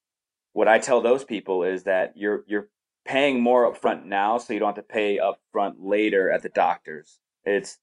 what 0.53 0.67
i 0.67 0.79
tell 0.79 1.01
those 1.01 1.23
people 1.23 1.63
is 1.63 1.83
that 1.83 2.13
you're 2.15 2.43
you're 2.47 2.69
paying 3.05 3.39
more 3.39 3.71
upfront 3.71 4.05
now 4.05 4.37
so 4.39 4.53
you 4.53 4.59
don't 4.59 4.75
have 4.75 4.87
to 4.87 4.93
pay 4.93 5.19
upfront 5.19 5.73
later 5.77 6.31
at 6.31 6.41
the 6.41 6.49
doctors 6.49 7.19
it's 7.43 7.77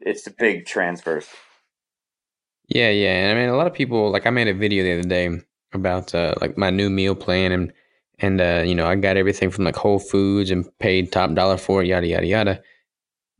it's 0.00 0.26
a 0.26 0.30
big 0.30 0.66
transfers. 0.66 1.28
Yeah, 2.68 2.90
yeah. 2.90 3.12
And 3.12 3.38
I 3.38 3.40
mean, 3.40 3.50
a 3.50 3.56
lot 3.56 3.66
of 3.66 3.74
people 3.74 4.10
like 4.10 4.26
I 4.26 4.30
made 4.30 4.48
a 4.48 4.54
video 4.54 4.84
the 4.84 4.98
other 4.98 5.08
day 5.08 5.40
about 5.72 6.14
uh, 6.14 6.34
like 6.40 6.56
my 6.56 6.70
new 6.70 6.88
meal 6.88 7.14
plan 7.14 7.52
and 7.52 7.72
and 8.18 8.40
uh, 8.40 8.62
you 8.64 8.74
know 8.74 8.86
I 8.86 8.94
got 8.94 9.16
everything 9.16 9.50
from 9.50 9.64
like 9.64 9.76
Whole 9.76 9.98
Foods 9.98 10.50
and 10.50 10.66
paid 10.78 11.12
top 11.12 11.34
dollar 11.34 11.56
for 11.56 11.82
it, 11.82 11.88
yada 11.88 12.06
yada 12.06 12.26
yada, 12.26 12.62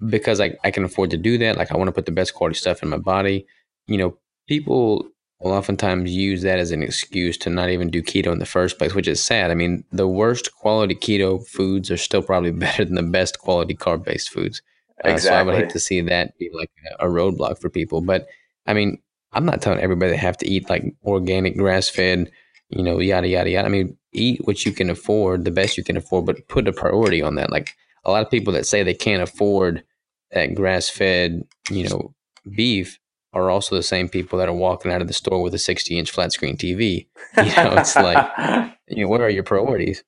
because 0.08 0.40
I 0.40 0.56
I 0.64 0.70
can 0.70 0.84
afford 0.84 1.10
to 1.10 1.16
do 1.16 1.38
that. 1.38 1.56
Like 1.56 1.72
I 1.72 1.76
want 1.76 1.88
to 1.88 1.92
put 1.92 2.06
the 2.06 2.12
best 2.12 2.34
quality 2.34 2.56
stuff 2.58 2.82
in 2.82 2.88
my 2.88 2.98
body. 2.98 3.46
You 3.86 3.98
know, 3.98 4.18
people 4.48 5.08
will 5.40 5.52
oftentimes 5.52 6.14
use 6.14 6.42
that 6.42 6.58
as 6.58 6.70
an 6.70 6.82
excuse 6.82 7.36
to 7.38 7.50
not 7.50 7.70
even 7.70 7.90
do 7.90 8.02
keto 8.02 8.32
in 8.32 8.38
the 8.38 8.46
first 8.46 8.78
place, 8.78 8.94
which 8.94 9.08
is 9.08 9.22
sad. 9.22 9.50
I 9.50 9.54
mean, 9.54 9.84
the 9.92 10.08
worst 10.08 10.54
quality 10.54 10.94
keto 10.94 11.46
foods 11.46 11.90
are 11.90 11.96
still 11.96 12.22
probably 12.22 12.50
better 12.64 12.84
than 12.84 12.94
the 12.94 13.02
best 13.02 13.38
quality 13.38 13.74
carb 13.74 14.04
based 14.04 14.30
foods. 14.30 14.60
Uh, 15.02 15.18
so 15.18 15.34
I 15.34 15.42
would 15.42 15.54
hate 15.54 15.70
to 15.70 15.80
see 15.80 16.00
that 16.02 16.38
be 16.38 16.50
like 16.52 16.70
a 17.00 17.06
roadblock 17.06 17.60
for 17.60 17.68
people. 17.68 18.00
But 18.00 18.26
I 18.66 18.72
mean, 18.72 18.98
I'm 19.34 19.44
not 19.44 19.60
telling 19.62 19.80
everybody 19.80 20.12
they 20.12 20.16
have 20.18 20.38
to 20.38 20.48
eat 20.48 20.68
like 20.70 20.84
organic, 21.04 21.56
grass 21.56 21.88
fed, 21.88 22.30
you 22.70 22.82
know, 22.82 22.98
yada 23.00 23.28
yada 23.28 23.50
yada. 23.50 23.66
I 23.66 23.70
mean, 23.70 23.96
eat 24.12 24.40
what 24.44 24.64
you 24.64 24.72
can 24.72 24.90
afford, 24.90 25.44
the 25.44 25.50
best 25.50 25.76
you 25.76 25.84
can 25.84 25.96
afford, 25.96 26.26
but 26.26 26.48
put 26.48 26.68
a 26.68 26.72
priority 26.72 27.22
on 27.22 27.34
that. 27.36 27.50
Like 27.50 27.74
a 28.04 28.10
lot 28.10 28.24
of 28.24 28.30
people 28.30 28.52
that 28.54 28.66
say 28.66 28.82
they 28.82 28.94
can't 28.94 29.22
afford 29.22 29.84
that 30.32 30.54
grass 30.54 30.88
fed, 30.88 31.42
you 31.70 31.88
know, 31.88 32.14
beef 32.54 32.98
are 33.32 33.50
also 33.50 33.74
the 33.74 33.82
same 33.82 34.08
people 34.08 34.38
that 34.38 34.48
are 34.48 34.54
walking 34.54 34.92
out 34.92 35.00
of 35.00 35.08
the 35.08 35.12
store 35.12 35.42
with 35.42 35.54
a 35.54 35.58
60 35.58 35.98
inch 35.98 36.10
flat 36.10 36.32
screen 36.32 36.56
TV. 36.56 37.06
You 37.36 37.56
know, 37.56 37.74
it's 37.78 37.96
like, 37.96 38.76
you 38.88 39.02
know, 39.02 39.08
what 39.08 39.20
are 39.20 39.28
your 39.28 39.42
priorities? 39.42 40.04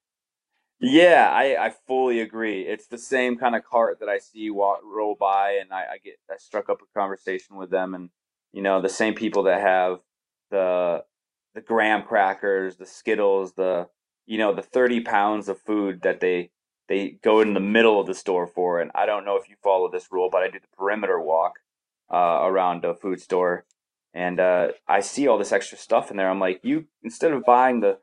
Yeah, 0.78 1.28
I, 1.32 1.56
I 1.66 1.70
fully 1.88 2.20
agree. 2.20 2.62
It's 2.62 2.86
the 2.86 2.98
same 2.98 3.36
kind 3.36 3.56
of 3.56 3.64
cart 3.64 3.98
that 3.98 4.08
I 4.08 4.18
see 4.18 4.50
walk, 4.50 4.80
roll 4.84 5.16
by, 5.18 5.58
and 5.60 5.72
I, 5.72 5.94
I 5.94 5.98
get 6.04 6.14
I 6.30 6.36
struck 6.36 6.68
up 6.68 6.78
a 6.82 6.98
conversation 6.98 7.56
with 7.56 7.70
them, 7.70 7.94
and 7.94 8.10
you 8.56 8.62
know 8.62 8.80
the 8.80 8.88
same 8.88 9.14
people 9.14 9.44
that 9.44 9.60
have 9.60 10.00
the 10.50 11.04
the 11.54 11.60
graham 11.60 12.02
crackers, 12.02 12.76
the 12.76 12.86
Skittles, 12.86 13.52
the 13.52 13.88
you 14.26 14.38
know 14.38 14.54
the 14.54 14.62
thirty 14.62 15.00
pounds 15.00 15.48
of 15.48 15.60
food 15.60 16.02
that 16.02 16.20
they 16.20 16.50
they 16.88 17.18
go 17.22 17.40
in 17.40 17.54
the 17.54 17.60
middle 17.60 18.00
of 18.00 18.06
the 18.06 18.14
store 18.14 18.46
for. 18.46 18.80
And 18.80 18.90
I 18.94 19.06
don't 19.06 19.24
know 19.24 19.36
if 19.36 19.48
you 19.48 19.56
follow 19.62 19.90
this 19.90 20.08
rule, 20.10 20.28
but 20.32 20.42
I 20.42 20.48
do 20.48 20.58
the 20.58 20.76
perimeter 20.76 21.20
walk 21.20 21.60
uh, 22.12 22.40
around 22.42 22.84
a 22.84 22.94
food 22.94 23.20
store, 23.20 23.66
and 24.14 24.40
uh, 24.40 24.68
I 24.88 25.00
see 25.00 25.28
all 25.28 25.38
this 25.38 25.52
extra 25.52 25.76
stuff 25.78 26.10
in 26.10 26.16
there. 26.16 26.30
I'm 26.30 26.40
like, 26.40 26.60
you 26.62 26.86
instead 27.02 27.32
of 27.32 27.44
buying 27.44 27.80
the 27.80 27.98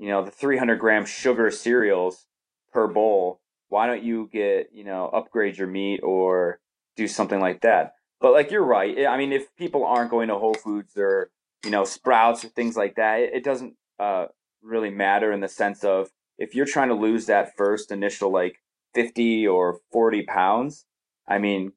you 0.00 0.08
know, 0.08 0.24
the 0.24 0.30
300 0.30 0.76
gram 0.76 1.04
sugar 1.04 1.50
cereals 1.50 2.26
per 2.72 2.88
bowl, 2.88 3.38
why 3.68 3.86
don't 3.86 4.02
you 4.02 4.30
get, 4.32 4.70
you 4.72 4.82
know, 4.82 5.10
upgrade 5.12 5.58
your 5.58 5.68
meat 5.68 6.00
or 6.02 6.58
do 6.96 7.06
something 7.06 7.38
like 7.38 7.60
that? 7.60 7.96
But 8.20 8.32
like 8.32 8.50
you're 8.50 8.64
right. 8.64 9.06
I 9.06 9.16
mean, 9.16 9.32
if 9.32 9.54
people 9.56 9.84
aren't 9.84 10.10
going 10.10 10.28
to 10.28 10.38
Whole 10.38 10.54
Foods 10.54 10.96
or, 10.96 11.30
you 11.64 11.70
know, 11.70 11.84
Sprouts 11.84 12.44
or 12.44 12.48
things 12.48 12.76
like 12.76 12.96
that, 12.96 13.20
it, 13.20 13.34
it 13.36 13.44
doesn't 13.44 13.74
uh, 13.98 14.26
really 14.62 14.90
matter 14.90 15.32
in 15.32 15.40
the 15.40 15.48
sense 15.48 15.84
of 15.84 16.10
if 16.38 16.54
you're 16.54 16.66
trying 16.66 16.88
to 16.88 16.94
lose 16.94 17.26
that 17.26 17.56
first 17.56 17.90
initial 17.90 18.30
like 18.32 18.56
50 18.94 19.46
or 19.46 19.80
40 19.92 20.22
pounds, 20.24 20.84
I 21.28 21.38
mean, 21.38 21.72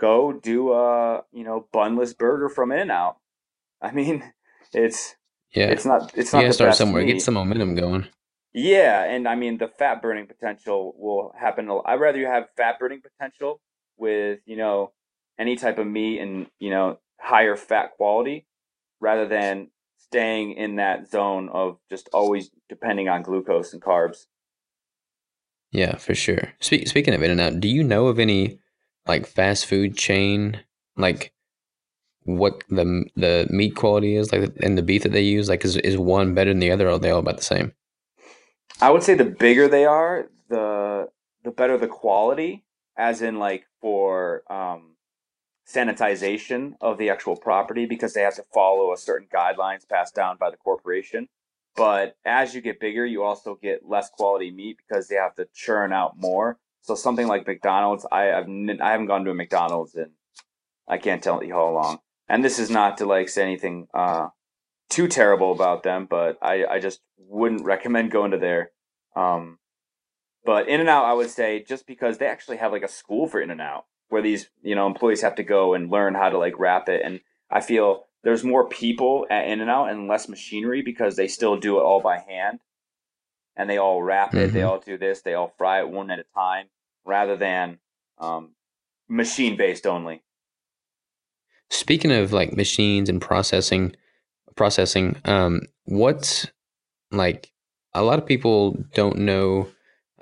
go 0.00 0.32
do 0.32 0.72
a, 0.72 1.22
you 1.32 1.44
know, 1.44 1.68
bunless 1.72 2.14
burger 2.16 2.48
from 2.48 2.72
In-N-Out. 2.72 3.16
I 3.80 3.92
mean, 3.92 4.22
it's 4.72 5.16
Yeah, 5.52 5.66
it's 5.68 5.84
not 5.84 6.12
it's 6.14 6.32
you 6.32 6.38
not 6.38 6.42
gotta 6.42 6.52
the 6.52 6.52
start 6.52 6.74
somewhere. 6.74 7.04
Get 7.04 7.14
meat. 7.14 7.22
some 7.22 7.34
momentum 7.34 7.74
going. 7.74 8.06
Yeah, 8.52 9.04
and 9.04 9.28
I 9.28 9.34
mean 9.34 9.58
the 9.58 9.68
fat 9.68 10.00
burning 10.02 10.26
potential 10.26 10.94
will 10.98 11.32
happen. 11.38 11.68
a- 11.68 11.82
I'd 11.86 12.00
rather 12.00 12.18
you 12.18 12.26
have 12.26 12.48
fat 12.56 12.78
burning 12.78 13.02
potential 13.02 13.60
with, 13.98 14.40
you 14.46 14.56
know, 14.56 14.92
any 15.38 15.56
type 15.56 15.78
of 15.78 15.86
meat 15.86 16.20
and, 16.20 16.46
you 16.58 16.70
know, 16.70 16.98
higher 17.20 17.56
fat 17.56 17.92
quality 17.96 18.46
rather 19.00 19.26
than 19.26 19.68
staying 19.98 20.52
in 20.52 20.76
that 20.76 21.10
zone 21.10 21.48
of 21.48 21.78
just 21.90 22.08
always 22.12 22.50
depending 22.68 23.08
on 23.08 23.22
glucose 23.22 23.72
and 23.72 23.82
carbs. 23.82 24.26
Yeah, 25.72 25.96
for 25.96 26.14
sure. 26.14 26.52
Speak, 26.60 26.88
speaking 26.88 27.14
of 27.14 27.22
In-N-Out, 27.22 27.60
do 27.60 27.68
you 27.68 27.82
know 27.82 28.06
of 28.06 28.18
any 28.18 28.60
like 29.06 29.26
fast 29.26 29.66
food 29.66 29.96
chain 29.96 30.60
like 30.96 31.32
what 32.22 32.64
the 32.68 33.04
the 33.14 33.46
meat 33.50 33.76
quality 33.76 34.16
is 34.16 34.32
like 34.32 34.50
and 34.60 34.76
the 34.76 34.82
beef 34.82 35.02
that 35.02 35.12
they 35.12 35.22
use? 35.22 35.48
Like, 35.48 35.64
is 35.64 35.76
is 35.76 35.96
one 35.96 36.34
better 36.34 36.50
than 36.50 36.60
the 36.60 36.70
other, 36.70 36.88
or 36.88 36.92
are 36.92 36.98
they 36.98 37.10
all 37.10 37.20
about 37.20 37.36
the 37.36 37.42
same? 37.42 37.72
I 38.80 38.90
would 38.90 39.02
say 39.02 39.14
the 39.14 39.24
bigger 39.24 39.68
they 39.68 39.84
are, 39.84 40.28
the 40.48 41.08
the 41.44 41.50
better 41.50 41.78
the 41.78 41.86
quality, 41.86 42.64
as 42.96 43.22
in 43.22 43.38
like 43.38 43.66
for 43.80 44.42
um, 44.50 44.95
sanitization 45.68 46.74
of 46.80 46.98
the 46.98 47.10
actual 47.10 47.36
property 47.36 47.86
because 47.86 48.14
they 48.14 48.22
have 48.22 48.36
to 48.36 48.44
follow 48.54 48.92
a 48.92 48.96
certain 48.96 49.28
guidelines 49.34 49.88
passed 49.88 50.14
down 50.14 50.36
by 50.38 50.50
the 50.50 50.56
corporation. 50.56 51.28
But 51.74 52.16
as 52.24 52.54
you 52.54 52.60
get 52.60 52.80
bigger, 52.80 53.04
you 53.04 53.22
also 53.22 53.58
get 53.60 53.86
less 53.86 54.08
quality 54.08 54.50
meat 54.50 54.78
because 54.78 55.08
they 55.08 55.16
have 55.16 55.34
to 55.34 55.48
churn 55.54 55.92
out 55.92 56.16
more. 56.16 56.58
So 56.80 56.94
something 56.94 57.26
like 57.26 57.46
McDonald's, 57.46 58.06
I 58.10 58.22
have 58.22 58.44
n- 58.44 58.78
I 58.80 58.92
haven't 58.92 59.06
gone 59.06 59.24
to 59.24 59.30
a 59.32 59.34
McDonald's 59.34 59.94
in 59.94 60.12
I 60.88 60.98
can't 60.98 61.22
tell 61.22 61.42
you 61.42 61.52
how 61.52 61.70
long. 61.70 61.98
And 62.28 62.44
this 62.44 62.58
is 62.58 62.70
not 62.70 62.98
to 62.98 63.06
like 63.06 63.28
say 63.28 63.42
anything 63.42 63.88
uh, 63.92 64.28
too 64.88 65.08
terrible 65.08 65.52
about 65.52 65.82
them, 65.82 66.06
but 66.08 66.38
I, 66.40 66.64
I 66.64 66.78
just 66.78 67.00
wouldn't 67.18 67.64
recommend 67.64 68.10
going 68.10 68.30
to 68.30 68.38
there. 68.38 68.70
Um, 69.14 69.58
but 70.44 70.68
In-N-Out, 70.68 71.04
I 71.04 71.12
would 71.12 71.30
say 71.30 71.64
just 71.66 71.86
because 71.86 72.18
they 72.18 72.26
actually 72.26 72.58
have 72.58 72.70
like 72.70 72.84
a 72.84 72.88
school 72.88 73.26
for 73.26 73.40
In-N-Out 73.40 73.84
where 74.08 74.22
these 74.22 74.48
you 74.62 74.74
know 74.74 74.86
employees 74.86 75.22
have 75.22 75.34
to 75.36 75.42
go 75.42 75.74
and 75.74 75.90
learn 75.90 76.14
how 76.14 76.28
to 76.28 76.38
like 76.38 76.58
wrap 76.58 76.88
it, 76.88 77.02
and 77.04 77.20
I 77.50 77.60
feel 77.60 78.04
there's 78.22 78.42
more 78.42 78.68
people 78.68 79.26
at 79.30 79.46
In-N-Out 79.46 79.90
and 79.90 80.08
less 80.08 80.28
machinery 80.28 80.82
because 80.82 81.14
they 81.16 81.28
still 81.28 81.56
do 81.56 81.78
it 81.78 81.82
all 81.82 82.00
by 82.00 82.18
hand, 82.18 82.60
and 83.56 83.70
they 83.70 83.78
all 83.78 84.02
wrap 84.02 84.34
it, 84.34 84.52
they 84.52 84.60
hmm 84.60 84.66
all 84.66 84.80
do 84.80 84.98
this, 84.98 85.22
they 85.22 85.34
all 85.34 85.52
fry 85.56 85.80
it 85.80 85.88
one 85.88 86.10
at 86.10 86.18
a 86.18 86.24
time, 86.34 86.66
rather 87.04 87.36
than 87.36 87.78
um, 88.18 88.50
machine 89.08 89.56
based 89.56 89.86
only. 89.86 90.22
Speaking 91.70 92.12
of 92.12 92.32
like 92.32 92.52
machines 92.56 93.08
and 93.08 93.20
processing, 93.20 93.94
processing, 94.56 95.16
um, 95.24 95.62
what's 95.84 96.46
like 97.10 97.52
a 97.94 98.02
lot 98.02 98.18
of 98.18 98.26
people 98.26 98.76
don't 98.94 99.18
know 99.18 99.68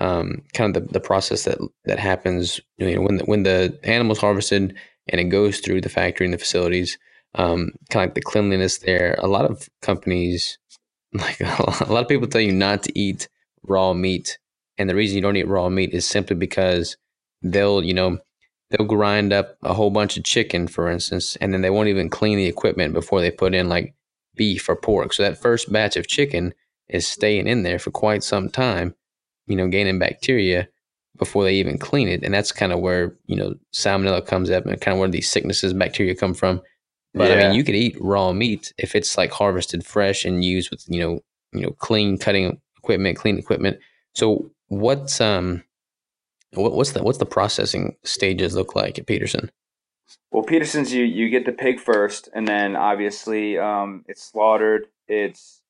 um, 0.00 0.42
kind 0.54 0.76
of 0.76 0.86
the, 0.86 0.92
the 0.92 1.00
process 1.00 1.44
that 1.44 1.58
that 1.84 1.98
happens 1.98 2.60
you 2.78 2.96
know 2.96 3.02
when 3.02 3.18
the, 3.18 3.24
when 3.24 3.42
the 3.44 3.78
animal's 3.84 4.18
harvested 4.18 4.76
and 5.08 5.20
it 5.20 5.24
goes 5.24 5.60
through 5.60 5.80
the 5.80 5.88
factory 5.88 6.26
and 6.26 6.34
the 6.34 6.38
facilities 6.38 6.98
um, 7.34 7.72
kind 7.90 8.04
of 8.04 8.08
like 8.10 8.14
the 8.14 8.20
cleanliness 8.20 8.78
there. 8.78 9.16
A 9.18 9.26
lot 9.26 9.44
of 9.44 9.68
companies 9.82 10.58
like 11.12 11.40
a 11.40 11.86
lot 11.88 12.02
of 12.02 12.08
people 12.08 12.26
tell 12.26 12.40
you 12.40 12.52
not 12.52 12.82
to 12.82 12.98
eat 12.98 13.28
raw 13.62 13.92
meat 13.92 14.38
and 14.78 14.90
the 14.90 14.94
reason 14.94 15.16
you 15.16 15.22
don't 15.22 15.36
eat 15.36 15.46
raw 15.46 15.68
meat 15.68 15.90
is 15.92 16.04
simply 16.04 16.34
because 16.34 16.96
they'll 17.40 17.84
you 17.84 17.94
know 17.94 18.18
they'll 18.70 18.86
grind 18.86 19.32
up 19.32 19.56
a 19.62 19.72
whole 19.72 19.90
bunch 19.90 20.16
of 20.16 20.24
chicken 20.24 20.66
for 20.66 20.90
instance 20.90 21.36
and 21.36 21.52
then 21.52 21.60
they 21.60 21.70
won't 21.70 21.88
even 21.88 22.10
clean 22.10 22.36
the 22.36 22.46
equipment 22.46 22.92
before 22.92 23.20
they 23.20 23.30
put 23.30 23.54
in 23.54 23.68
like 23.68 23.94
beef 24.34 24.68
or 24.68 24.74
pork. 24.74 25.12
So 25.12 25.22
that 25.22 25.40
first 25.40 25.72
batch 25.72 25.96
of 25.96 26.08
chicken 26.08 26.52
is 26.88 27.06
staying 27.06 27.46
in 27.46 27.62
there 27.62 27.78
for 27.78 27.92
quite 27.92 28.24
some 28.24 28.48
time 28.48 28.96
you 29.46 29.56
know 29.56 29.68
gaining 29.68 29.98
bacteria 29.98 30.68
before 31.16 31.44
they 31.44 31.54
even 31.54 31.78
clean 31.78 32.08
it 32.08 32.22
and 32.22 32.34
that's 32.34 32.52
kind 32.52 32.72
of 32.72 32.80
where 32.80 33.14
you 33.26 33.36
know 33.36 33.54
salmonella 33.72 34.24
comes 34.24 34.50
up 34.50 34.66
and 34.66 34.80
kind 34.80 34.94
of 34.94 34.98
where 34.98 35.08
these 35.08 35.30
sicknesses 35.30 35.72
bacteria 35.72 36.14
come 36.14 36.34
from 36.34 36.60
but 37.14 37.30
I 37.30 37.36
mean, 37.36 37.54
you 37.54 37.62
could 37.62 37.76
eat 37.76 37.96
raw 38.00 38.32
meat 38.32 38.74
if 38.76 38.96
it's 38.96 39.16
like 39.16 39.30
harvested 39.30 39.86
fresh 39.86 40.24
and 40.24 40.44
used 40.44 40.70
with 40.70 40.84
you 40.88 41.00
know 41.00 41.20
you 41.52 41.62
know 41.62 41.70
clean 41.70 42.18
cutting 42.18 42.60
equipment, 42.76 43.16
clean 43.16 43.38
equipment. 43.38 43.78
So 44.14 44.50
what's 44.66 45.20
um 45.20 45.62
what, 46.52 46.72
what's 46.72 46.90
the 46.90 47.02
what's 47.02 47.18
the 47.18 47.26
processing 47.26 47.96
stages 48.02 48.56
look 48.56 48.74
like 48.74 48.98
at 48.98 49.06
Pederson? 49.06 49.50
Well, 50.32 50.44
Pederson's 50.44 50.92
you 50.92 51.04
you 51.04 51.28
get 51.28 51.46
the 51.46 51.52
pig 51.52 51.78
first, 51.78 52.28
and 52.34 52.48
then 52.48 52.74
obviously 52.74 53.58
um, 53.58 54.04
it's 54.08 54.22
slaughtered. 54.22 54.88
It's 55.06 55.62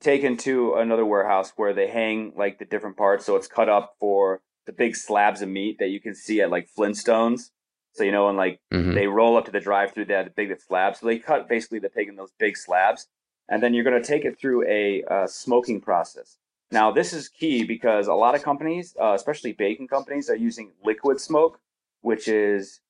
taken 0.00 0.36
to 0.38 0.74
another 0.74 1.04
warehouse 1.04 1.52
where 1.56 1.72
they 1.72 1.88
hang 1.88 2.32
like 2.36 2.58
the 2.58 2.64
different 2.64 2.96
parts, 2.96 3.24
so 3.24 3.36
it's 3.36 3.48
cut 3.48 3.68
up 3.68 3.96
for 4.00 4.40
the 4.66 4.72
big 4.72 4.96
slabs 4.96 5.42
of 5.42 5.48
meat 5.48 5.78
that 5.78 5.88
you 5.88 6.00
can 6.00 6.14
see 6.14 6.40
at 6.40 6.50
like 6.50 6.68
Flintstones. 6.76 7.50
So 7.92 8.04
you 8.04 8.12
know, 8.12 8.28
and 8.28 8.36
like 8.36 8.60
hmm 8.70 8.94
they 8.94 9.06
roll 9.06 9.36
up 9.36 9.44
to 9.46 9.50
the 9.50 9.60
drive-through, 9.60 10.06
they 10.06 10.14
have 10.14 10.26
the 10.26 10.30
big 10.30 10.58
slabs. 10.60 11.00
So 11.00 11.06
they 11.06 11.18
cut 11.18 11.48
basically 11.48 11.78
the 11.78 11.88
pig 11.88 12.08
in 12.08 12.16
those 12.16 12.32
big 12.38 12.56
slabs, 12.56 13.08
and 13.48 13.62
then 13.62 13.74
you're 13.74 13.84
going 13.84 14.00
to 14.00 14.06
take 14.06 14.24
it 14.24 14.38
through 14.38 14.66
a 14.66 15.02
uh, 15.10 15.26
smoking 15.26 15.80
process. 15.80 16.38
Now, 16.72 16.92
this 16.92 17.12
is 17.12 17.28
key 17.28 17.64
because 17.64 18.06
a 18.06 18.14
lot 18.14 18.34
of 18.36 18.42
companies, 18.42 18.94
uh, 19.00 19.12
especially 19.14 19.52
bacon 19.52 19.88
companies, 19.88 20.30
are 20.30 20.36
using 20.36 20.70
liquid 20.84 21.20
smoke, 21.20 21.58
which 22.00 22.28
is 22.28 22.80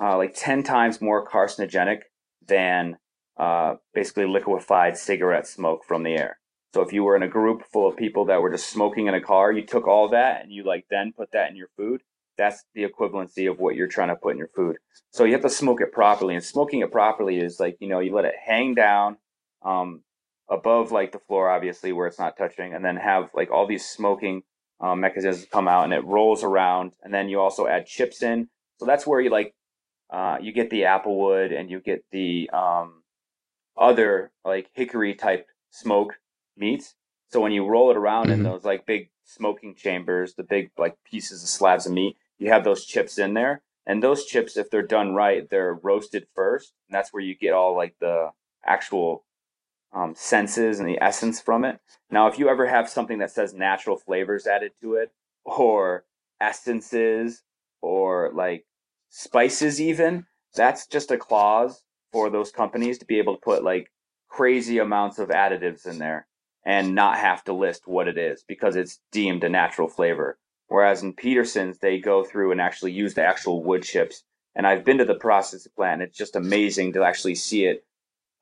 uh, 0.00 0.16
like 0.16 0.34
10 0.34 0.64
times 0.64 1.00
more 1.00 1.26
carcinogenic 1.26 2.02
than 2.44 2.98
uh, 3.36 3.76
basically 3.94 4.26
liquefied 4.26 4.96
cigarette 4.98 5.46
smoke 5.46 5.84
from 5.84 6.02
the 6.02 6.14
air. 6.14 6.37
So 6.74 6.82
if 6.82 6.92
you 6.92 7.02
were 7.02 7.16
in 7.16 7.22
a 7.22 7.28
group 7.28 7.62
full 7.72 7.88
of 7.88 7.96
people 7.96 8.26
that 8.26 8.42
were 8.42 8.50
just 8.50 8.68
smoking 8.68 9.06
in 9.06 9.14
a 9.14 9.20
car, 9.20 9.52
you 9.52 9.64
took 9.64 9.86
all 9.86 10.10
that 10.10 10.42
and 10.42 10.52
you 10.52 10.64
like 10.64 10.86
then 10.90 11.12
put 11.16 11.32
that 11.32 11.50
in 11.50 11.56
your 11.56 11.68
food. 11.76 12.02
That's 12.36 12.62
the 12.74 12.84
equivalency 12.84 13.50
of 13.50 13.58
what 13.58 13.74
you're 13.74 13.88
trying 13.88 14.08
to 14.08 14.16
put 14.16 14.32
in 14.32 14.38
your 14.38 14.50
food. 14.54 14.76
So 15.10 15.24
you 15.24 15.32
have 15.32 15.42
to 15.42 15.50
smoke 15.50 15.80
it 15.80 15.92
properly. 15.92 16.34
And 16.34 16.44
smoking 16.44 16.80
it 16.80 16.92
properly 16.92 17.38
is 17.38 17.58
like, 17.58 17.78
you 17.80 17.88
know, 17.88 18.00
you 18.00 18.14
let 18.14 18.26
it 18.26 18.34
hang 18.44 18.74
down 18.74 19.16
um, 19.62 20.02
above 20.48 20.92
like 20.92 21.12
the 21.12 21.18
floor, 21.18 21.50
obviously, 21.50 21.92
where 21.92 22.06
it's 22.06 22.18
not 22.18 22.36
touching, 22.36 22.74
and 22.74 22.84
then 22.84 22.96
have 22.96 23.30
like 23.34 23.50
all 23.50 23.66
these 23.66 23.84
smoking 23.84 24.42
um, 24.80 25.00
mechanisms 25.00 25.46
come 25.50 25.66
out 25.66 25.84
and 25.84 25.92
it 25.92 26.04
rolls 26.04 26.44
around. 26.44 26.92
And 27.02 27.12
then 27.12 27.28
you 27.28 27.40
also 27.40 27.66
add 27.66 27.86
chips 27.86 28.22
in. 28.22 28.48
So 28.78 28.86
that's 28.86 29.06
where 29.06 29.20
you 29.20 29.30
like 29.30 29.54
uh, 30.10 30.38
you 30.40 30.52
get 30.52 30.70
the 30.70 30.82
applewood 30.82 31.58
and 31.58 31.70
you 31.70 31.80
get 31.80 32.04
the 32.12 32.48
um, 32.52 33.02
other 33.76 34.30
like 34.44 34.68
hickory 34.74 35.14
type 35.14 35.46
smoke 35.70 36.14
meats. 36.58 36.94
So 37.30 37.40
when 37.40 37.52
you 37.52 37.66
roll 37.66 37.90
it 37.90 37.96
around 37.96 38.30
in 38.30 38.38
hmm 38.38 38.44
those 38.44 38.64
like 38.64 38.86
big 38.86 39.10
smoking 39.24 39.74
chambers, 39.74 40.34
the 40.34 40.42
big 40.42 40.70
like 40.78 40.96
pieces 41.04 41.42
of 41.42 41.48
slabs 41.48 41.86
of 41.86 41.92
meat, 41.92 42.16
you 42.38 42.50
have 42.50 42.64
those 42.64 42.84
chips 42.84 43.18
in 43.18 43.34
there. 43.34 43.62
And 43.86 44.02
those 44.02 44.26
chips, 44.26 44.56
if 44.56 44.70
they're 44.70 44.82
done 44.82 45.14
right, 45.14 45.48
they're 45.48 45.72
roasted 45.72 46.26
first, 46.34 46.74
and 46.88 46.94
that's 46.94 47.10
where 47.10 47.22
you 47.22 47.34
get 47.34 47.54
all 47.54 47.74
like 47.74 47.94
the 48.00 48.32
actual 48.66 49.24
um, 49.94 50.14
senses 50.14 50.78
and 50.78 50.86
the 50.86 51.02
essence 51.02 51.40
from 51.40 51.64
it. 51.64 51.80
Now, 52.10 52.26
if 52.26 52.38
you 52.38 52.50
ever 52.50 52.66
have 52.66 52.90
something 52.90 53.18
that 53.18 53.30
says 53.30 53.54
natural 53.54 53.96
flavors 53.96 54.46
added 54.46 54.72
to 54.82 54.94
it, 54.96 55.10
or 55.44 56.04
essences, 56.38 57.42
or 57.80 58.30
like 58.34 58.66
spices, 59.08 59.80
even, 59.80 60.26
that's 60.54 60.86
just 60.86 61.10
a 61.10 61.16
clause 61.16 61.82
for 62.12 62.28
those 62.28 62.50
companies 62.50 62.98
to 62.98 63.06
be 63.06 63.18
able 63.18 63.36
to 63.36 63.40
put 63.40 63.64
like 63.64 63.90
crazy 64.28 64.78
amounts 64.78 65.18
of 65.18 65.30
additives 65.30 65.86
in 65.86 65.98
there. 65.98 66.26
And 66.64 66.94
not 66.94 67.18
have 67.18 67.44
to 67.44 67.52
list 67.54 67.86
what 67.86 68.08
it 68.08 68.18
is 68.18 68.44
because 68.46 68.76
it's 68.76 69.00
deemed 69.10 69.42
a 69.42 69.48
natural 69.48 69.88
flavor. 69.88 70.38
Whereas 70.66 71.02
in 71.02 71.14
Pederson's, 71.14 71.78
they 71.78 71.98
go 71.98 72.24
through 72.24 72.52
and 72.52 72.60
actually 72.60 72.92
use 72.92 73.14
the 73.14 73.24
actual 73.24 73.62
wood 73.62 73.82
chips. 73.82 74.22
And 74.54 74.66
I've 74.66 74.84
been 74.84 74.98
to 74.98 75.06
the 75.06 75.14
processing 75.14 75.72
plant. 75.74 76.02
It's 76.02 76.16
just 76.16 76.36
amazing 76.36 76.92
to 76.92 77.04
actually 77.04 77.36
see 77.36 77.64
it 77.64 77.84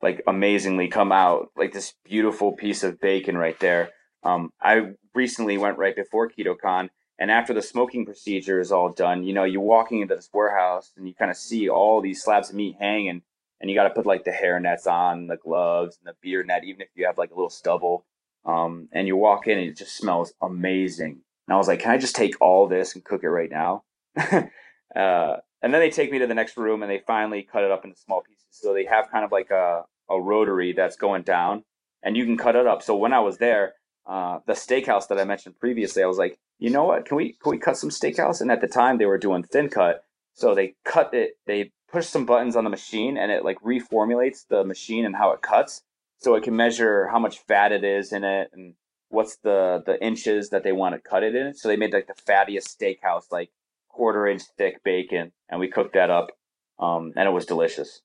like 0.01 0.21
amazingly 0.27 0.87
come 0.87 1.11
out 1.11 1.49
like 1.55 1.73
this 1.73 1.93
beautiful 2.05 2.53
piece 2.53 2.83
of 2.83 2.99
bacon 2.99 3.37
right 3.37 3.59
there. 3.59 3.91
Um, 4.23 4.51
I 4.61 4.91
recently 5.15 5.57
went 5.57 5.77
right 5.77 5.95
before 5.95 6.29
KetoCon, 6.29 6.89
and 7.19 7.31
after 7.31 7.53
the 7.53 7.61
smoking 7.61 8.05
procedure 8.05 8.59
is 8.59 8.71
all 8.71 8.89
done, 8.89 9.23
you 9.23 9.33
know, 9.33 9.43
you're 9.43 9.61
walking 9.61 10.01
into 10.01 10.15
this 10.15 10.29
warehouse 10.33 10.91
and 10.97 11.07
you 11.07 11.13
kind 11.15 11.31
of 11.31 11.37
see 11.37 11.69
all 11.69 12.01
these 12.01 12.23
slabs 12.23 12.49
of 12.49 12.55
meat 12.55 12.75
hanging, 12.79 13.23
and 13.59 13.69
you 13.69 13.75
got 13.75 13.83
to 13.87 13.93
put 13.93 14.05
like 14.05 14.23
the 14.23 14.31
hair 14.31 14.59
nets 14.59 14.87
on, 14.87 15.27
the 15.27 15.37
gloves, 15.37 15.97
and 15.97 16.07
the 16.07 16.17
beard 16.21 16.47
net, 16.47 16.63
even 16.63 16.81
if 16.81 16.89
you 16.95 17.05
have 17.05 17.17
like 17.17 17.31
a 17.31 17.35
little 17.35 17.49
stubble. 17.49 18.05
Um, 18.45 18.87
and 18.93 19.07
you 19.07 19.17
walk 19.17 19.47
in 19.47 19.57
and 19.57 19.69
it 19.69 19.77
just 19.77 19.97
smells 19.97 20.33
amazing. 20.41 21.21
And 21.47 21.53
I 21.53 21.57
was 21.57 21.67
like, 21.67 21.81
can 21.81 21.91
I 21.91 21.97
just 21.97 22.15
take 22.15 22.35
all 22.39 22.67
this 22.67 22.95
and 22.95 23.03
cook 23.03 23.23
it 23.23 23.29
right 23.29 23.49
now? 23.49 23.83
uh, 24.17 25.37
and 25.61 25.73
then 25.73 25.81
they 25.81 25.89
take 25.89 26.11
me 26.11 26.19
to 26.19 26.27
the 26.27 26.35
next 26.35 26.55
room 26.55 26.81
and 26.81 26.91
they 26.91 27.01
finally 27.05 27.43
cut 27.43 27.63
it 27.63 27.71
up 27.71 27.83
into 27.83 27.97
small 27.97 28.21
pieces. 28.21 28.45
So 28.51 28.73
they 28.73 28.85
have 28.85 29.11
kind 29.11 29.25
of 29.25 29.31
like 29.31 29.49
a, 29.49 29.83
a 30.09 30.21
rotary 30.21 30.73
that's 30.73 30.95
going 30.95 31.23
down 31.23 31.63
and 32.03 32.15
you 32.15 32.25
can 32.25 32.37
cut 32.37 32.55
it 32.55 32.67
up. 32.67 32.81
So 32.81 32.95
when 32.95 33.13
I 33.13 33.19
was 33.19 33.37
there, 33.37 33.73
uh, 34.05 34.39
the 34.45 34.53
steakhouse 34.53 35.07
that 35.09 35.19
I 35.19 35.25
mentioned 35.25 35.59
previously, 35.59 36.03
I 36.03 36.07
was 36.07 36.17
like, 36.17 36.39
you 36.59 36.69
know 36.69 36.85
what? 36.85 37.05
Can 37.05 37.17
we 37.17 37.33
can 37.33 37.51
we 37.51 37.57
cut 37.57 37.77
some 37.77 37.89
steakhouse? 37.89 38.41
And 38.41 38.51
at 38.51 38.61
the 38.61 38.67
time 38.67 38.97
they 38.97 39.05
were 39.05 39.17
doing 39.17 39.43
thin 39.43 39.69
cut, 39.69 40.03
so 40.33 40.55
they 40.55 40.75
cut 40.85 41.13
it. 41.13 41.31
They 41.45 41.71
push 41.91 42.05
some 42.07 42.25
buttons 42.25 42.55
on 42.55 42.63
the 42.63 42.69
machine, 42.69 43.17
and 43.17 43.31
it 43.31 43.43
like 43.43 43.59
reformulates 43.61 44.47
the 44.47 44.63
machine 44.63 45.05
and 45.05 45.15
how 45.15 45.31
it 45.31 45.41
cuts, 45.41 45.83
so 46.17 46.35
it 46.35 46.43
can 46.43 46.55
measure 46.55 47.07
how 47.07 47.19
much 47.19 47.39
fat 47.39 47.71
it 47.71 47.83
is 47.83 48.11
in 48.11 48.23
it 48.23 48.49
and 48.53 48.73
what's 49.09 49.37
the 49.37 49.83
the 49.85 50.03
inches 50.03 50.49
that 50.49 50.63
they 50.63 50.71
want 50.71 50.95
to 50.95 51.09
cut 51.09 51.23
it 51.23 51.35
in. 51.35 51.53
So 51.53 51.67
they 51.67 51.77
made 51.77 51.93
like 51.93 52.07
the 52.07 52.13
fattiest 52.13 52.75
steakhouse, 52.75 53.31
like 53.31 53.49
quarter 53.89 54.27
inch 54.27 54.43
thick 54.57 54.83
bacon, 54.83 55.31
and 55.49 55.59
we 55.59 55.67
cooked 55.67 55.93
that 55.93 56.09
up, 56.09 56.31
um, 56.79 57.13
and 57.15 57.27
it 57.27 57.31
was 57.31 57.45
delicious. 57.45 58.01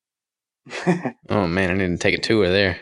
oh 1.29 1.47
man, 1.47 1.71
I 1.71 1.75
need 1.75 1.89
to 1.89 1.99
take 1.99 2.15
a 2.15 2.21
tour 2.21 2.49
there. 2.49 2.79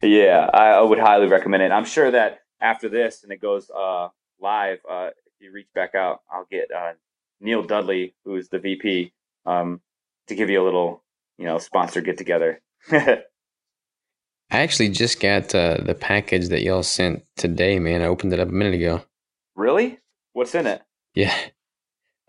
Yeah, 0.00 0.48
I, 0.52 0.68
I, 0.68 0.80
would 0.80 1.00
highly 1.00 1.26
recommend 1.26 1.64
it. 1.64 1.72
I'm 1.72 1.84
sure 1.84 2.12
that 2.12 2.42
after 2.60 2.88
this 2.88 3.24
and 3.24 3.32
it 3.32 3.40
goes 3.40 3.68
uh, 3.70 4.08
live, 4.40 4.78
uh, 4.88 5.08
if 5.26 5.32
you 5.40 5.50
reach 5.50 5.66
back 5.74 5.96
out, 5.96 6.22
I'll 6.32 6.46
get 6.48 6.70
uh, 6.70 6.92
Neil 7.40 7.64
Dudley, 7.64 8.14
who's 8.24 8.48
the 8.48 8.60
VP, 8.60 9.12
um, 9.44 9.80
to 10.28 10.34
give 10.34 10.50
you 10.50 10.62
a 10.62 10.64
little, 10.64 11.02
you 11.36 11.44
know, 11.44 11.58
sponsor 11.58 12.00
get 12.00 12.18
together. 12.18 12.60
I 12.90 14.60
actually 14.60 14.88
just 14.88 15.20
got 15.20 15.54
uh, 15.54 15.78
the 15.82 15.94
package 15.94 16.48
that 16.48 16.62
y'all 16.62 16.82
sent 16.82 17.24
today, 17.36 17.78
man. 17.78 18.00
I 18.00 18.06
opened 18.06 18.32
it 18.32 18.40
up 18.40 18.48
a 18.48 18.52
minute 18.52 18.74
ago. 18.74 19.02
Really? 19.54 19.98
What's 20.32 20.54
in 20.54 20.66
it? 20.66 20.82
Yeah. 21.14 21.36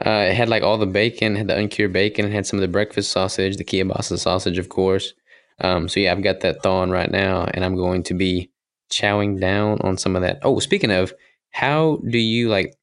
Uh, 0.06 0.28
it 0.30 0.36
had 0.36 0.50
like 0.50 0.64
all 0.64 0.78
the 0.78 0.86
bacon, 0.86 1.36
had 1.36 1.48
the 1.48 1.58
uncured 1.58 1.94
bacon, 1.94 2.26
it 2.26 2.32
had 2.32 2.46
some 2.46 2.58
of 2.58 2.62
the 2.62 2.68
breakfast 2.68 3.12
sausage, 3.12 3.58
the 3.58 3.66
kielbasa 3.66 4.18
sausage, 4.18 4.58
of 4.58 4.70
course. 4.70 5.14
Um, 5.62 5.90
so 5.90 6.00
yeah, 6.00 6.12
I've 6.12 6.24
got 6.24 6.40
that 6.42 6.64
thawing 6.64 6.90
right 6.90 7.12
now, 7.12 7.46
and 7.54 7.66
I'm 7.66 7.76
going 7.76 8.04
to 8.04 8.14
be 8.14 8.50
chowing 8.90 9.40
down 9.40 9.80
on 9.82 9.98
some 9.98 10.16
of 10.16 10.22
that. 10.22 10.40
Oh, 10.42 10.60
speaking 10.60 10.92
of, 10.92 11.14
how 11.52 12.00
do 12.10 12.18
you 12.18 12.50
like 12.50 12.76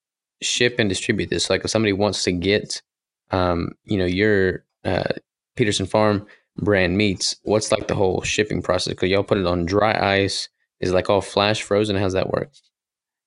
ship 0.42 0.76
and 0.78 0.88
distribute 0.88 1.30
this? 1.30 1.48
Like, 1.48 1.64
if 1.64 1.70
somebody 1.70 1.94
wants 1.94 2.24
to 2.24 2.32
get, 2.32 2.82
um, 3.30 3.72
you 3.84 3.96
know, 3.96 4.04
your 4.04 4.65
uh, 4.86 5.12
Pederson 5.56 5.88
Farm 5.88 6.26
brand 6.56 6.96
meats, 6.96 7.36
what's 7.42 7.72
like 7.72 7.88
the 7.88 7.94
whole 7.94 8.22
shipping 8.22 8.62
process? 8.62 8.94
Because 8.94 9.10
y'all 9.10 9.22
put 9.22 9.38
it 9.38 9.46
on 9.46 9.66
dry 9.66 10.22
ice. 10.22 10.48
Is 10.78 10.92
like 10.92 11.08
all 11.08 11.22
flash 11.22 11.62
frozen? 11.62 11.96
How's 11.96 12.12
that 12.12 12.30
work? 12.30 12.50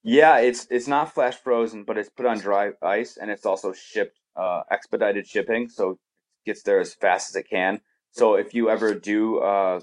Yeah, 0.03 0.37
it's 0.37 0.67
it's 0.69 0.87
not 0.87 1.13
flash 1.13 1.35
frozen, 1.35 1.83
but 1.83 1.97
it's 1.97 2.09
put 2.09 2.27
on 2.27 2.39
dry 2.39 2.71
ice, 2.81 3.17
and 3.17 3.31
it's 3.31 3.45
also 3.45 3.73
shipped 3.73 4.19
uh, 4.35 4.61
expedited 4.69 5.27
shipping, 5.27 5.67
so 5.67 5.91
it 5.91 5.97
gets 6.45 6.61
there 6.61 6.79
as 6.79 6.93
fast 6.93 7.29
as 7.29 7.35
it 7.35 7.49
can. 7.49 7.81
So 8.11 8.35
if 8.35 8.53
you 8.53 8.69
ever 8.69 8.93
do 8.93 9.39
uh, 9.39 9.79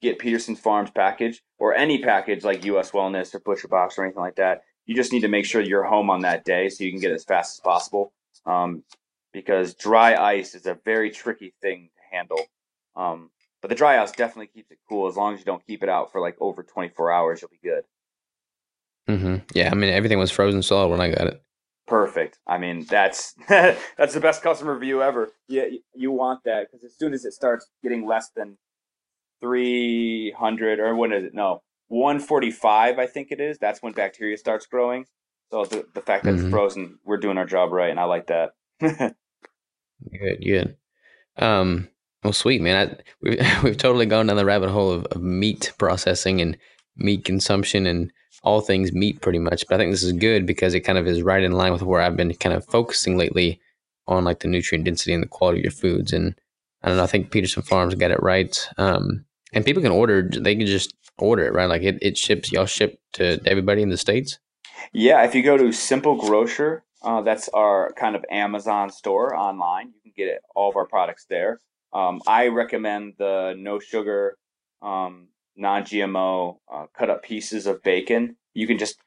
get 0.00 0.18
Pederson 0.18 0.56
Farms 0.56 0.90
package 0.90 1.42
or 1.58 1.74
any 1.74 2.02
package 2.02 2.42
like 2.42 2.64
US 2.64 2.90
Wellness 2.90 3.34
or 3.34 3.40
Butcher 3.40 3.68
Box 3.68 3.98
or 3.98 4.04
anything 4.04 4.22
like 4.22 4.36
that, 4.36 4.62
you 4.86 4.94
just 4.94 5.12
need 5.12 5.20
to 5.20 5.28
make 5.28 5.44
sure 5.44 5.60
you're 5.60 5.84
home 5.84 6.10
on 6.10 6.20
that 6.20 6.44
day 6.44 6.68
so 6.68 6.84
you 6.84 6.90
can 6.90 7.00
get 7.00 7.10
it 7.10 7.14
as 7.14 7.24
fast 7.24 7.56
as 7.56 7.60
possible. 7.60 8.12
Um, 8.46 8.82
because 9.32 9.74
dry 9.74 10.14
ice 10.14 10.54
is 10.54 10.66
a 10.66 10.78
very 10.84 11.10
tricky 11.10 11.54
thing 11.60 11.90
to 11.96 12.16
handle. 12.16 12.40
Um, 12.96 13.30
but 13.60 13.68
the 13.68 13.74
dry 13.74 14.00
ice 14.02 14.12
definitely 14.12 14.48
keeps 14.48 14.70
it 14.70 14.78
cool. 14.88 15.08
As 15.08 15.16
long 15.16 15.34
as 15.34 15.40
you 15.40 15.44
don't 15.44 15.66
keep 15.66 15.82
it 15.82 15.88
out 15.88 16.12
for 16.12 16.20
like 16.20 16.36
over 16.40 16.62
24 16.62 17.12
hours, 17.12 17.42
you'll 17.42 17.50
be 17.50 17.68
good. 17.68 17.84
Mm-hmm. 19.08 19.36
Yeah, 19.54 19.70
I 19.70 19.74
mean 19.74 19.90
everything 19.90 20.18
was 20.18 20.30
frozen 20.30 20.62
solid 20.62 20.88
when 20.88 21.00
I 21.00 21.10
got 21.10 21.28
it 21.28 21.42
perfect. 21.88 22.38
I 22.46 22.58
mean, 22.58 22.86
that's 22.88 23.34
that's 23.48 24.14
the 24.14 24.20
best 24.20 24.42
customer 24.42 24.74
review 24.74 25.02
ever. 25.02 25.30
Yeah, 25.48 25.64
you, 25.66 25.80
you 25.94 26.12
want 26.12 26.44
that 26.44 26.68
because 26.70 26.84
as 26.84 26.96
soon 26.96 27.14
as 27.14 27.24
it 27.24 27.32
starts 27.32 27.66
getting 27.82 28.06
less 28.06 28.30
than 28.36 28.56
300 29.40 30.78
or 30.78 30.94
what 30.94 31.12
is 31.12 31.24
it? 31.24 31.34
No, 31.34 31.62
145, 31.88 32.98
I 32.98 33.06
think 33.06 33.28
it 33.32 33.40
is. 33.40 33.58
That's 33.58 33.82
when 33.82 33.92
bacteria 33.92 34.36
starts 34.36 34.66
growing. 34.66 35.06
So 35.50 35.64
the, 35.64 35.86
the 35.94 36.02
fact 36.02 36.24
that 36.24 36.34
mm-hmm. 36.34 36.44
it's 36.44 36.50
frozen, 36.50 36.98
we're 37.04 37.16
doing 37.16 37.38
our 37.38 37.46
job 37.46 37.72
right, 37.72 37.90
and 37.90 37.98
I 37.98 38.04
like 38.04 38.26
that. 38.26 38.50
good, 38.80 39.14
good. 40.10 40.76
Um, 41.36 41.88
well, 42.22 42.32
sweet 42.32 42.60
man. 42.60 42.88
I, 42.88 43.02
we've 43.22 43.40
we've 43.62 43.76
totally 43.76 44.06
gone 44.06 44.26
down 44.26 44.36
the 44.36 44.44
rabbit 44.44 44.70
hole 44.70 44.90
of, 44.90 45.06
of 45.06 45.22
meat 45.22 45.72
processing 45.78 46.40
and 46.40 46.56
meat 46.96 47.24
consumption 47.24 47.86
and 47.86 48.12
all 48.42 48.60
things 48.60 48.92
meat 48.92 49.20
pretty 49.20 49.38
much. 49.38 49.64
But 49.68 49.76
I 49.76 49.78
think 49.78 49.92
this 49.92 50.02
is 50.02 50.12
good 50.12 50.46
because 50.46 50.74
it 50.74 50.80
kind 50.80 50.98
of 50.98 51.06
is 51.06 51.22
right 51.22 51.42
in 51.42 51.52
line 51.52 51.72
with 51.72 51.82
where 51.82 52.00
I've 52.00 52.16
been 52.16 52.32
kind 52.34 52.54
of 52.54 52.64
focusing 52.64 53.16
lately 53.16 53.60
on 54.06 54.24
like 54.24 54.40
the 54.40 54.48
nutrient 54.48 54.84
density 54.84 55.12
and 55.12 55.22
the 55.22 55.28
quality 55.28 55.60
of 55.60 55.64
your 55.64 55.72
foods. 55.72 56.12
And 56.12 56.34
I 56.82 56.88
don't 56.88 56.96
know, 56.96 57.04
I 57.04 57.08
think 57.08 57.30
Pederson 57.30 57.64
Farms 57.64 57.94
got 57.94 58.10
it 58.10 58.22
right. 58.22 58.68
Um, 58.78 59.24
and 59.52 59.64
people 59.64 59.82
can 59.82 59.92
order, 59.92 60.28
they 60.28 60.54
can 60.56 60.66
just 60.66 60.94
order 61.18 61.44
it, 61.44 61.52
right? 61.52 61.68
Like 61.68 61.82
it, 61.82 61.98
it 62.00 62.16
ships, 62.16 62.52
y'all 62.52 62.66
ship 62.66 63.00
to 63.14 63.40
everybody 63.44 63.82
in 63.82 63.90
the 63.90 63.96
States? 63.96 64.38
Yeah, 64.92 65.24
if 65.24 65.34
you 65.34 65.42
go 65.42 65.56
to 65.56 65.72
Simple 65.72 66.16
Grocer, 66.16 66.84
uh, 67.02 67.22
that's 67.22 67.48
our 67.50 67.92
kind 67.92 68.16
of 68.16 68.24
Amazon 68.30 68.90
store 68.90 69.36
online. 69.36 69.92
You 69.94 70.00
can 70.02 70.12
get 70.16 70.28
it, 70.28 70.42
all 70.54 70.70
of 70.70 70.76
our 70.76 70.86
products 70.86 71.26
there. 71.28 71.60
Um, 71.92 72.20
I 72.26 72.48
recommend 72.48 73.14
the 73.18 73.54
no 73.56 73.78
sugar 73.78 74.36
um, 74.82 75.28
non-GMO 75.56 76.58
uh, 76.72 76.86
cut 76.96 77.10
up 77.10 77.22
pieces 77.22 77.66
of 77.66 77.82
bacon. 77.82 78.36
You 78.54 78.66
can 78.66 78.78
just 78.78 78.98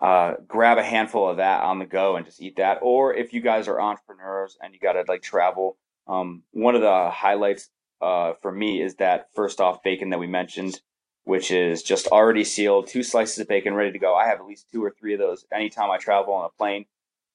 uh, 0.00 0.34
grab 0.46 0.78
a 0.78 0.82
handful 0.82 1.28
of 1.28 1.38
that 1.38 1.62
on 1.62 1.78
the 1.78 1.86
go 1.86 2.16
and 2.16 2.26
just 2.26 2.42
eat 2.42 2.56
that. 2.56 2.78
Or 2.82 3.14
if 3.14 3.32
you 3.32 3.40
guys 3.40 3.68
are 3.68 3.80
entrepreneurs 3.80 4.58
and 4.60 4.74
you 4.74 4.80
got 4.80 4.92
to 4.92 5.04
like 5.08 5.22
travel, 5.22 5.78
um, 6.06 6.42
one 6.52 6.74
of 6.74 6.82
the 6.82 7.10
highlights 7.10 7.70
uh, 8.00 8.34
for 8.42 8.52
me 8.52 8.82
is 8.82 8.96
that 8.96 9.28
first 9.34 9.60
off 9.60 9.82
bacon 9.82 10.10
that 10.10 10.18
we 10.18 10.26
mentioned, 10.26 10.80
which 11.24 11.50
is 11.50 11.82
just 11.82 12.08
already 12.08 12.44
sealed, 12.44 12.88
two 12.88 13.02
slices 13.02 13.38
of 13.38 13.48
bacon 13.48 13.74
ready 13.74 13.92
to 13.92 13.98
go. 13.98 14.14
I 14.14 14.26
have 14.26 14.40
at 14.40 14.46
least 14.46 14.70
two 14.70 14.84
or 14.84 14.94
three 14.98 15.14
of 15.14 15.18
those 15.18 15.44
anytime 15.52 15.90
I 15.90 15.96
travel 15.96 16.34
on 16.34 16.44
a 16.44 16.56
plane. 16.56 16.84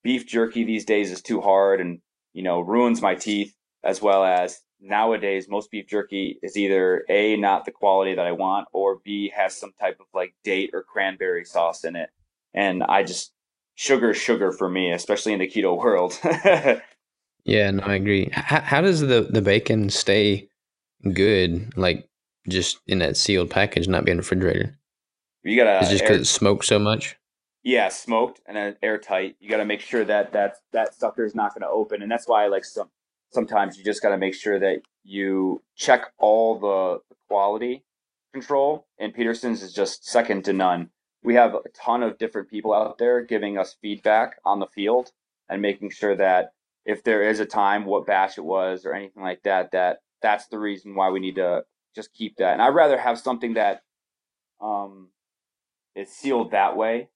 Beef 0.04 0.26
jerky 0.28 0.64
these 0.64 0.86
days 0.86 1.12
is 1.12 1.22
too 1.22 1.42
hard 1.42 1.82
and 1.82 2.00
you 2.34 2.44
know 2.44 2.60
ruins 2.60 3.02
my 3.02 3.16
teeth 3.16 3.56
as 3.84 4.02
well 4.02 4.24
as 4.24 4.60
nowadays 4.80 5.48
most 5.48 5.70
beef 5.70 5.88
jerky 5.88 6.40
is 6.42 6.58
either 6.58 7.06
a 7.10 7.38
not 7.38 7.66
the 7.66 7.72
quality 7.72 8.16
that 8.16 8.26
I 8.26 8.32
want 8.32 8.68
or 8.74 9.00
b 9.04 9.32
has 9.36 9.56
some 9.56 9.74
type 9.80 9.98
of 10.00 10.08
like 10.14 10.34
date 10.44 10.72
or 10.74 10.84
cranberry 10.84 11.46
sauce 11.46 11.84
in 11.84 11.96
it, 11.96 12.10
and 12.54 12.84
I 12.84 13.04
just 13.04 13.34
sugar 13.76 14.14
sugar 14.14 14.52
for 14.52 14.70
me, 14.70 14.92
especially 14.92 15.34
in 15.34 15.40
the 15.40 15.48
keto 15.48 15.78
world. 15.78 16.20
yeah, 17.46 17.72
no, 17.72 17.84
I 17.84 17.96
agree. 17.96 18.30
How, 18.34 18.62
how 18.62 18.82
does 18.82 19.02
the 19.02 19.28
the 19.30 19.42
bacon 19.42 19.90
stay 19.90 20.50
good, 21.14 21.76
like 21.78 22.08
just 22.50 22.80
in 22.88 23.00
that 23.00 23.18
sealed 23.18 23.50
package, 23.50 23.88
not 23.88 24.06
being 24.06 24.18
refrigerated? 24.18 24.76
You 25.44 25.56
gotta. 25.58 25.80
It's 25.80 25.90
just 25.90 26.04
because 26.04 26.22
it 26.22 26.26
smokes 26.26 26.68
so 26.68 26.80
much. 26.80 27.16
Yeah, 27.64 27.90
smoked 27.90 28.42
and 28.48 28.58
then 28.58 28.76
airtight. 28.82 29.36
You 29.40 29.50
got 29.50 29.58
to 29.58 29.66
make 29.66 29.82
sure 29.82 30.04
that 30.06 30.34
that 30.34 30.56
that 30.74 30.96
sucker 30.96 31.26
is 31.26 31.36
not 31.36 31.54
going 31.54 31.62
to 31.62 31.70
open, 31.70 32.02
and 32.02 32.12
that's 32.12 32.28
why 32.28 32.44
I 32.44 32.48
like 32.48 32.66
some 32.66 32.90
sometimes 33.32 33.78
you 33.78 33.84
just 33.84 34.02
got 34.02 34.10
to 34.10 34.18
make 34.18 34.36
sure 34.36 34.60
that 34.60 34.82
you 35.04 35.62
check 35.76 36.12
all 36.18 36.60
the, 36.60 37.00
quality 37.28 37.82
control. 38.34 38.86
And 39.00 39.16
Pederson's 39.16 39.64
is 39.64 39.72
just 39.72 40.06
second 40.06 40.44
to 40.46 40.54
none. 40.54 40.90
We 41.24 41.36
have 41.36 41.54
a 41.56 41.70
ton 41.74 42.04
of 42.04 42.18
different 42.18 42.50
people 42.50 42.74
out 42.74 42.98
there 42.98 43.24
giving 43.24 43.58
us 43.58 43.78
feedback 43.82 44.36
on 44.44 44.60
the 44.60 44.68
field 44.68 45.14
and 45.48 45.62
making 45.62 45.92
sure 45.92 46.14
that 46.18 46.52
if 46.86 47.06
there 47.06 47.24
is 47.24 47.40
a 47.40 47.46
time, 47.46 47.86
what 47.86 48.06
batch 48.06 48.38
it 48.38 48.44
was, 48.44 48.86
or 48.86 48.94
anything 48.94 49.24
like 49.24 49.44
that, 49.44 49.72
that 49.72 50.00
that's 50.22 50.48
the 50.48 50.60
reason 50.60 50.94
why 50.94 51.10
we 51.10 51.22
need 51.22 51.36
to 51.36 51.64
just 51.96 52.12
keep 52.12 52.36
that. 52.36 52.52
And 52.52 52.62
I'd 52.62 52.76
rather 52.76 52.98
have 52.98 53.18
something 53.18 53.54
that 53.54 53.84
um, 54.60 55.08
is 55.96 56.10
sealed 56.10 56.52
that 56.52 56.76
way 56.76 57.08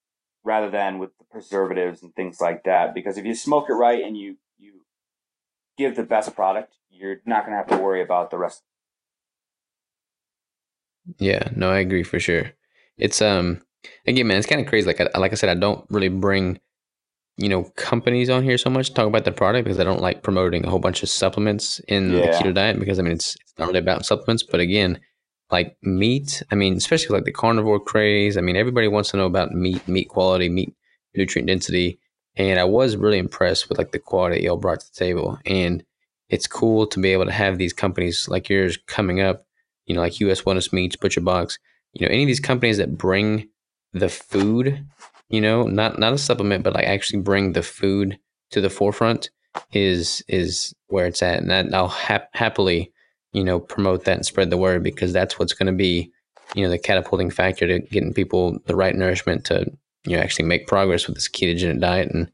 rather 0.46 0.70
than 0.70 1.00
with 1.00 1.10
the 1.18 1.26
preservatives 1.26 2.04
and 2.04 2.16
things 2.16 2.40
like 2.40 2.64
that. 2.64 2.94
Because 2.94 3.18
if 3.18 3.26
you 3.26 3.36
smoke 3.36 3.66
it 3.70 3.74
right 3.74 4.02
and 4.04 4.16
you 4.16 4.38
you 4.58 4.82
give 5.78 5.96
the 5.96 6.04
best 6.04 6.34
product, 6.36 6.76
you're 6.90 7.18
not 7.26 7.46
going 7.46 7.52
to 7.52 7.58
have 7.58 7.68
to 7.68 7.84
worry 7.84 8.02
about 8.02 8.32
the 8.32 8.38
rest. 8.38 8.62
Yeah, 11.20 11.50
no, 11.56 11.72
I 11.72 11.80
agree 11.80 12.04
for 12.04 12.20
sure. 12.20 12.52
it's 12.98 13.22
um 13.22 13.62
again, 14.08 14.28
man, 14.28 14.38
it's 14.38 14.48
kind 14.48 14.62
of 14.62 14.68
crazy. 14.68 14.88
Like 14.88 15.02
I, 15.02 15.18
like 15.20 15.32
I 15.32 15.36
said, 15.36 15.50
I 15.50 15.60
don't 15.60 15.86
really 15.90 16.10
bring 16.10 16.60
you 17.38 17.50
know 17.50 17.64
companies 17.76 18.30
on 18.30 18.44
here 18.44 18.58
so 18.58 18.70
much 18.70 18.88
to 18.88 18.94
talk 18.94 19.08
about 19.08 19.26
the 19.26 19.32
product 19.32 19.66
because 19.66 19.80
I 19.80 19.84
don't 19.84 20.02
like 20.02 20.24
promoting 20.24 20.66
a 20.66 20.70
whole 20.70 20.80
bunch 20.80 21.04
of 21.04 21.10
supplements 21.10 21.80
in 21.88 22.14
the 22.14 22.22
keto 22.22 22.54
diet 22.54 22.80
because 22.80 22.98
I 22.98 23.02
mean 23.02 23.14
it's 23.14 23.36
it's 23.42 23.54
not 23.58 23.68
really 23.68 23.80
about 23.80 24.06
supplements. 24.06 24.44
But 24.44 24.62
again, 24.62 25.00
like 25.56 25.78
meat, 25.82 26.44
I 26.52 26.56
mean, 26.56 26.76
especially 26.76 27.16
like 27.16 27.26
the 27.26 27.32
carnivore 27.32 27.80
craze. 27.80 28.38
I 28.38 28.42
mean, 28.42 28.56
everybody 28.56 28.88
wants 28.88 29.12
to 29.12 29.18
know 29.18 29.26
about 29.26 29.52
meat, 29.52 29.88
meat 29.88 30.10
quality, 30.10 30.50
meat 30.50 30.74
nutrient 31.16 31.48
density, 31.48 32.00
and 32.36 32.60
I 32.60 32.66
was 32.66 32.98
really 32.98 33.18
impressed 33.18 33.70
with 33.70 33.78
like 33.78 33.92
the 33.92 34.00
quality 34.00 34.44
y'all 34.44 34.58
brought 34.58 34.82
to 34.82 34.88
the 34.88 35.06
table. 35.06 35.40
And 35.46 35.84
it's 36.30 36.48
cool 36.48 36.88
to 36.88 37.00
be 37.00 37.14
able 37.14 37.26
to 37.26 37.32
have 37.32 37.58
these 37.58 37.74
companies 37.74 38.28
like 38.28 38.50
yours 38.50 38.78
coming 38.88 39.22
up. 39.22 39.46
You 39.86 39.96
know, 39.96 40.02
like 40.02 40.20
U.S. 40.20 40.42
Wellness 40.42 40.74
Meats, 40.74 40.96
Butcher 40.96 41.22
Box. 41.22 41.60
You 41.94 42.06
know, 42.06 42.12
any 42.12 42.24
of 42.24 42.28
these 42.28 42.40
companies 42.40 42.78
that 42.78 42.98
bring 42.98 43.48
the 43.94 44.10
food 44.10 44.86
you 45.30 45.42
know 45.42 45.64
not 45.64 45.98
not 45.98 46.14
a 46.14 46.18
supplement 46.18 46.64
but 46.64 46.74
like 46.74 46.86
actually 46.86 47.20
bring 47.20 47.54
the 47.54 47.64
food 47.64 48.20
to 48.52 48.62
the 48.62 48.70
forefront 48.70 49.30
is 49.72 50.24
is 50.28 50.74
where 50.88 51.08
it's 51.08 51.24
at 51.24 51.40
and 51.40 51.50
that 51.50 51.74
i'll 51.74 51.88
hap- 51.88 52.30
happily 52.34 52.92
you 53.36 53.44
know 53.44 53.60
promote 53.60 54.06
that 54.06 54.16
and 54.16 54.26
spread 54.26 54.50
the 54.50 54.58
word 54.58 54.84
because 54.84 55.12
that's 55.12 55.38
what's 55.38 55.54
going 55.54 55.68
to 55.68 55.78
be 55.78 56.12
you 56.56 56.64
know 56.64 56.70
the 56.70 56.80
catapulting 56.80 57.30
factor 57.30 57.68
to 57.68 57.80
getting 57.80 58.14
people 58.14 58.58
the 58.66 58.76
right 58.76 58.96
nourishment 58.96 59.46
to 59.46 59.66
you 60.06 60.16
know 60.16 60.22
actually 60.22 60.46
make 60.46 60.68
progress 60.68 61.06
with 61.06 61.16
this 61.16 61.28
ketogenic 61.28 61.80
diet 61.82 62.10
and 62.12 62.32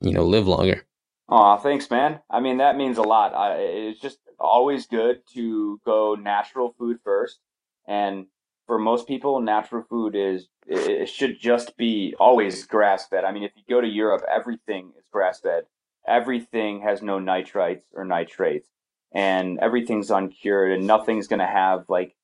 you 0.00 0.12
know 0.12 0.24
live 0.24 0.46
longer 0.46 0.84
Aw, 1.30 1.56
thanks, 1.56 1.90
man. 1.90 2.20
I 2.30 2.40
mean, 2.40 2.58
that 2.58 2.76
means 2.76 2.98
a 2.98 3.02
lot. 3.02 3.34
I, 3.34 3.54
it's 3.54 4.00
just 4.00 4.18
always 4.38 4.86
good 4.86 5.22
to 5.32 5.80
go 5.84 6.14
natural 6.14 6.74
food 6.78 6.98
first. 7.02 7.38
And 7.86 8.26
for 8.66 8.78
most 8.78 9.08
people, 9.08 9.40
natural 9.40 9.84
food 9.88 10.14
is, 10.14 10.48
it 10.66 11.08
should 11.08 11.40
just 11.40 11.76
be 11.76 12.14
always 12.18 12.66
grass 12.66 13.06
fed. 13.08 13.24
I 13.24 13.32
mean, 13.32 13.42
if 13.42 13.52
you 13.56 13.62
go 13.68 13.80
to 13.80 13.88
Europe, 13.88 14.22
everything 14.30 14.92
is 14.98 15.06
grass 15.10 15.40
fed. 15.40 15.64
Everything 16.06 16.82
has 16.82 17.00
no 17.00 17.18
nitrites 17.18 17.84
or 17.94 18.04
nitrates, 18.04 18.68
and 19.14 19.58
everything's 19.60 20.10
uncured, 20.10 20.72
and 20.72 20.86
nothing's 20.86 21.28
going 21.28 21.38
to 21.40 21.46
have 21.46 21.84
like 21.88 22.16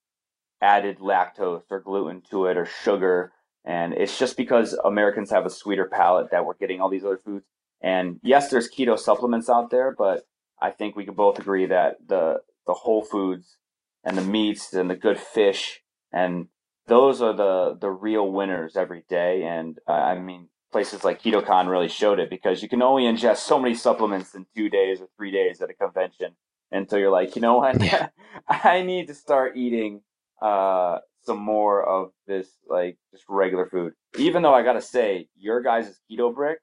added 0.61 0.99
lactose 0.99 1.63
or 1.71 1.81
gluten 1.81 2.23
to 2.31 2.47
it 2.47 2.57
or 2.57 2.67
sugar. 2.67 3.33
And 3.65 3.95
it's 3.95 4.19
just 4.19 4.37
because 4.37 4.73
Americans 4.85 5.31
have 5.31 5.47
a 5.47 5.51
sweeter 5.51 5.87
palate 5.87 6.31
that 6.33 6.45
we're 6.45 6.55
getting 6.55 6.81
all 6.81 6.91
these 6.91 7.05
other 7.05 7.19
foods. 7.19 7.47
And 7.81 8.19
yes, 8.23 8.51
there's 8.51 8.71
keto 8.71 8.99
supplements 8.99 9.49
out 9.49 9.71
there, 9.71 9.95
but 9.97 10.25
I 10.61 10.71
think 10.71 10.97
we 10.97 11.05
can 11.05 11.15
both 11.15 11.39
agree 11.39 11.67
that 11.67 11.97
the 12.07 12.41
the 12.67 12.75
whole 12.75 13.03
foods 13.03 13.57
and 14.05 14.19
the 14.19 14.23
meats 14.23 14.73
and 14.75 14.91
the 14.91 14.97
good 14.97 15.19
fish 15.19 15.81
and 16.13 16.49
those 16.87 17.23
are 17.23 17.33
the 17.33 17.77
the 17.81 17.91
real 17.91 18.31
winners 18.31 18.77
every 18.77 19.05
day. 19.09 19.45
And 19.45 19.79
uh, 19.89 19.93
I 19.93 20.19
mean, 20.19 20.49
places 20.73 21.05
like 21.05 21.23
KetoCon 21.23 21.69
really 21.69 21.89
showed 21.89 22.19
it 22.19 22.29
because 22.29 22.63
you 22.63 22.69
can 22.69 22.83
only 22.83 23.05
ingest 23.05 23.39
so 23.39 23.59
many 23.59 23.75
supplements 23.75 24.35
in 24.35 24.47
two 24.57 24.69
days 24.69 25.01
or 25.01 25.09
three 25.17 25.31
days 25.31 25.63
at 25.63 25.71
a 25.71 25.75
convention 25.75 26.35
until 26.73 26.99
you're 26.99 27.11
like, 27.11 27.37
you 27.37 27.43
know 27.43 27.59
what, 27.59 27.83
Yeah. 27.83 28.09
I 28.49 28.83
need 28.83 29.09
to 29.09 29.15
start 29.15 29.57
eating 29.57 30.03
uh 30.41 30.99
some 31.23 31.39
more 31.39 31.87
of 31.87 32.11
this 32.27 32.49
like 32.69 32.97
just 33.13 33.25
regular 33.29 33.67
food. 33.67 33.93
Even 34.17 34.43
though 34.43 34.55
I 34.55 34.63
gotta 34.63 34.83
say, 34.83 35.29
your 35.37 35.61
guys' 35.63 36.01
keto 36.11 36.35
brick 36.35 36.59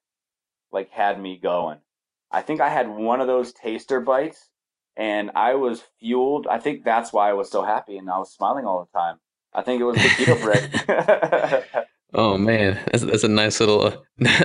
like 0.71 0.89
had 0.89 1.21
me 1.21 1.39
going. 1.41 1.79
I 2.31 2.41
think 2.41 2.59
I 2.59 2.69
had 2.69 2.89
one 2.89 3.21
of 3.21 3.27
those 3.27 3.53
taster 3.53 4.01
bites 4.01 4.49
and 4.97 5.31
I 5.35 5.55
was 5.55 5.83
fueled. 5.99 6.47
I 6.47 6.59
think 6.59 6.83
that's 6.83 7.13
why 7.13 7.29
I 7.29 7.33
was 7.33 7.49
so 7.49 7.63
happy 7.63 7.97
and 7.97 8.09
I 8.09 8.17
was 8.17 8.33
smiling 8.33 8.65
all 8.65 8.89
the 8.91 8.97
time. 8.99 9.17
I 9.53 9.61
think 9.61 9.79
it 9.79 9.85
was 9.85 9.95
the 9.95 10.09
keto 10.09 10.41
brick. 10.41 11.85
oh 12.13 12.37
man 12.37 12.79
that's, 12.91 13.03
that's 13.03 13.23
a 13.25 13.27
nice 13.27 13.59
little 13.59 13.85
uh, 13.85 13.97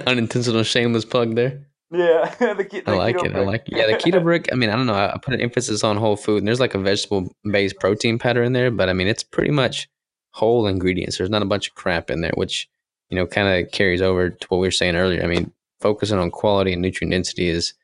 unintentional 0.06 0.64
shameless 0.64 1.04
plug 1.04 1.36
there 1.36 1.64
yeah, 1.93 2.34
the, 2.55 2.64
ke- 2.64 2.88
I 2.88 2.95
like 2.97 3.16
keto 3.16 3.24
it. 3.26 3.36
I 3.36 3.40
like 3.40 3.68
it. 3.68 3.76
Yeah, 3.76 3.86
the 3.86 3.93
keto 4.03 4.22
brick. 4.22 4.49
I 4.53 4.57
mean, 4.57 4.70
I 4.70 4.76
don't 4.76 4.86
know. 4.86 4.95
I 4.95 5.14
I 5.14 5.18
put 5.18 5.34
an 5.34 5.40
emphasis 5.40 5.84
on 5.84 5.97
whole 5.97 6.16
food, 6.16 6.38
and 6.38 6.49
there's 6.49 6.61
like 6.61 6.74
a 6.74 6.78
vegetable 6.78 7.34
based 7.51 7.78
protein 7.78 8.18
powder 8.18 8.43
in 8.43 8.53
there, 8.53 8.70
but 8.70 8.88
I 8.88 8.93
mean, 8.93 9.09
it's 9.09 9.22
pretty 9.22 9.51
much 9.51 9.88
whole 10.32 10.66
ingredients. 10.66 11.18
There's 11.18 11.30
not 11.30 11.43
a 11.43 11.47
bunch 11.47 11.68
of 11.68 11.74
crap 11.74 12.11
in 12.11 12.20
there, 12.22 12.32
which 12.34 12.68
you 13.11 13.16
know 13.16 13.26
kind 13.26 13.64
of 13.64 13.70
carries 13.72 14.03
over 14.03 14.30
to 14.30 14.47
what 14.49 14.59
we 14.59 14.66
were 14.66 14.70
saying 14.72 14.97
earlier. 14.97 15.22
I 15.22 15.26
mean, 15.26 15.53
focusing 15.80 16.18
on 16.18 16.30
quality 16.30 16.72
and 16.72 16.82
nutrient 16.82 17.12
density 17.12 17.49
is 17.49 17.74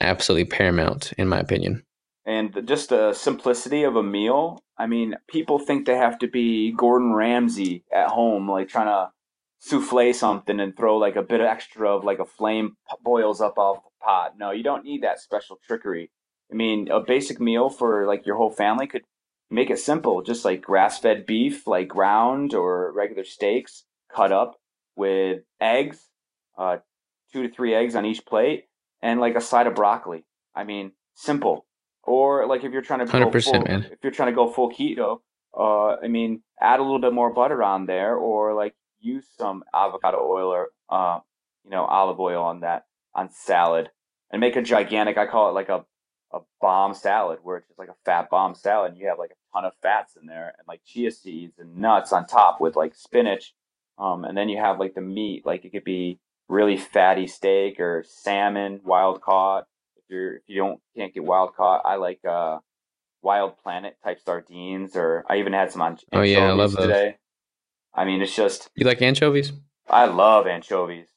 absolutely 0.00 0.44
paramount, 0.44 1.12
in 1.18 1.28
my 1.28 1.38
opinion. 1.38 1.82
and 2.26 2.60
just 2.66 2.90
the 2.90 3.14
simplicity 3.14 3.82
of 3.84 3.96
a 3.96 4.02
meal. 4.02 4.62
I 4.76 4.86
mean, 4.86 5.16
people 5.28 5.58
think 5.58 5.86
they 5.86 5.96
have 5.96 6.18
to 6.20 6.28
be 6.28 6.72
Gordon 6.72 7.12
Ramsay 7.14 7.82
at 7.92 8.08
home, 8.08 8.48
like 8.48 8.68
trying 8.68 8.86
to 8.86 9.10
souffle 9.58 10.12
something 10.12 10.60
and 10.60 10.76
throw 10.76 10.96
like 10.96 11.16
a 11.16 11.22
bit 11.22 11.40
extra 11.40 11.94
of 11.94 12.04
like 12.04 12.18
a 12.18 12.24
flame 12.24 12.76
boils 13.02 13.40
up 13.40 13.58
off 13.58 13.82
the 13.82 14.04
pot. 14.04 14.34
No, 14.38 14.50
you 14.50 14.62
don't 14.62 14.84
need 14.84 15.02
that 15.02 15.20
special 15.20 15.58
trickery. 15.66 16.10
I 16.50 16.54
mean, 16.54 16.88
a 16.90 17.00
basic 17.00 17.40
meal 17.40 17.68
for 17.68 18.06
like 18.06 18.24
your 18.24 18.36
whole 18.36 18.50
family 18.50 18.86
could 18.86 19.02
make 19.50 19.70
it 19.70 19.78
simple, 19.78 20.22
just 20.22 20.44
like 20.44 20.62
grass-fed 20.62 21.26
beef, 21.26 21.66
like 21.66 21.88
ground 21.88 22.54
or 22.54 22.92
regular 22.92 23.24
steaks, 23.24 23.84
cut 24.14 24.32
up 24.32 24.56
with 24.96 25.42
eggs, 25.60 26.08
uh, 26.56 26.78
two 27.32 27.46
to 27.46 27.54
three 27.54 27.74
eggs 27.74 27.94
on 27.94 28.04
each 28.04 28.24
plate, 28.24 28.64
and 29.02 29.20
like 29.20 29.34
a 29.34 29.40
side 29.40 29.66
of 29.66 29.74
broccoli. 29.74 30.24
I 30.54 30.64
mean, 30.64 30.92
simple. 31.14 31.66
Or 32.02 32.46
like 32.46 32.64
if 32.64 32.72
you're 32.72 32.82
trying 32.82 33.00
to 33.00 33.06
go 33.06 33.30
100%, 33.30 33.44
full, 33.44 33.60
man. 33.62 33.86
if 33.90 33.98
you're 34.02 34.12
trying 34.12 34.30
to 34.30 34.34
go 34.34 34.50
full 34.50 34.70
keto, 34.70 35.18
uh, 35.56 35.96
I 36.02 36.08
mean, 36.08 36.42
add 36.60 36.80
a 36.80 36.82
little 36.82 37.00
bit 37.00 37.12
more 37.12 37.32
butter 37.32 37.62
on 37.62 37.86
there, 37.86 38.16
or 38.16 38.54
like 38.54 38.74
use 39.00 39.26
some 39.38 39.64
avocado 39.74 40.18
oil 40.20 40.48
or 40.48 40.68
uh, 40.88 41.20
you 41.64 41.70
know, 41.70 41.84
olive 41.84 42.20
oil 42.20 42.42
on 42.42 42.60
that 42.60 42.84
on 43.14 43.30
salad, 43.30 43.90
and 44.30 44.40
make 44.40 44.56
a 44.56 44.62
gigantic. 44.62 45.18
I 45.18 45.26
call 45.26 45.48
it 45.50 45.52
like 45.52 45.68
a 45.68 45.84
a 46.32 46.40
bomb 46.60 46.94
salad, 46.94 47.38
where 47.42 47.56
it's 47.58 47.68
just 47.68 47.78
like 47.78 47.88
a 47.88 47.96
fat 48.04 48.28
bomb 48.30 48.54
salad. 48.54 48.92
And 48.92 49.00
you 49.00 49.08
have 49.08 49.18
like 49.18 49.30
a 49.30 49.56
ton 49.56 49.64
of 49.64 49.72
fats 49.82 50.16
in 50.20 50.26
there, 50.26 50.54
and 50.58 50.66
like 50.68 50.80
chia 50.84 51.10
seeds 51.10 51.58
and 51.58 51.76
nuts 51.76 52.12
on 52.12 52.26
top 52.26 52.60
with 52.60 52.76
like 52.76 52.94
spinach. 52.94 53.54
Um, 53.98 54.24
and 54.24 54.36
then 54.36 54.48
you 54.48 54.58
have 54.58 54.78
like 54.78 54.94
the 54.94 55.00
meat, 55.00 55.44
like 55.44 55.64
it 55.64 55.70
could 55.72 55.84
be 55.84 56.18
really 56.48 56.76
fatty 56.76 57.26
steak 57.26 57.80
or 57.80 58.04
salmon, 58.06 58.80
wild 58.84 59.20
caught. 59.20 59.66
If 59.96 60.04
you're 60.08 60.36
if 60.36 60.42
you 60.46 60.56
don't 60.58 60.80
can't 60.96 61.12
get 61.14 61.24
wild 61.24 61.54
caught, 61.56 61.82
I 61.84 61.96
like 61.96 62.24
uh 62.24 62.58
wild 63.22 63.58
planet 63.58 63.96
type 64.04 64.20
sardines, 64.24 64.96
or 64.96 65.24
I 65.28 65.38
even 65.38 65.52
had 65.52 65.72
some 65.72 65.82
on 65.82 65.98
Oh, 66.12 66.22
yeah, 66.22 66.48
I 66.48 66.52
love 66.52 66.72
those. 66.72 66.86
today. 66.86 67.16
I 67.94 68.04
mean, 68.04 68.22
it's 68.22 68.34
just 68.34 68.68
You 68.76 68.86
like 68.86 69.02
anchovies? 69.02 69.52
I 69.88 70.06
love 70.06 70.46
anchovies. 70.46 71.08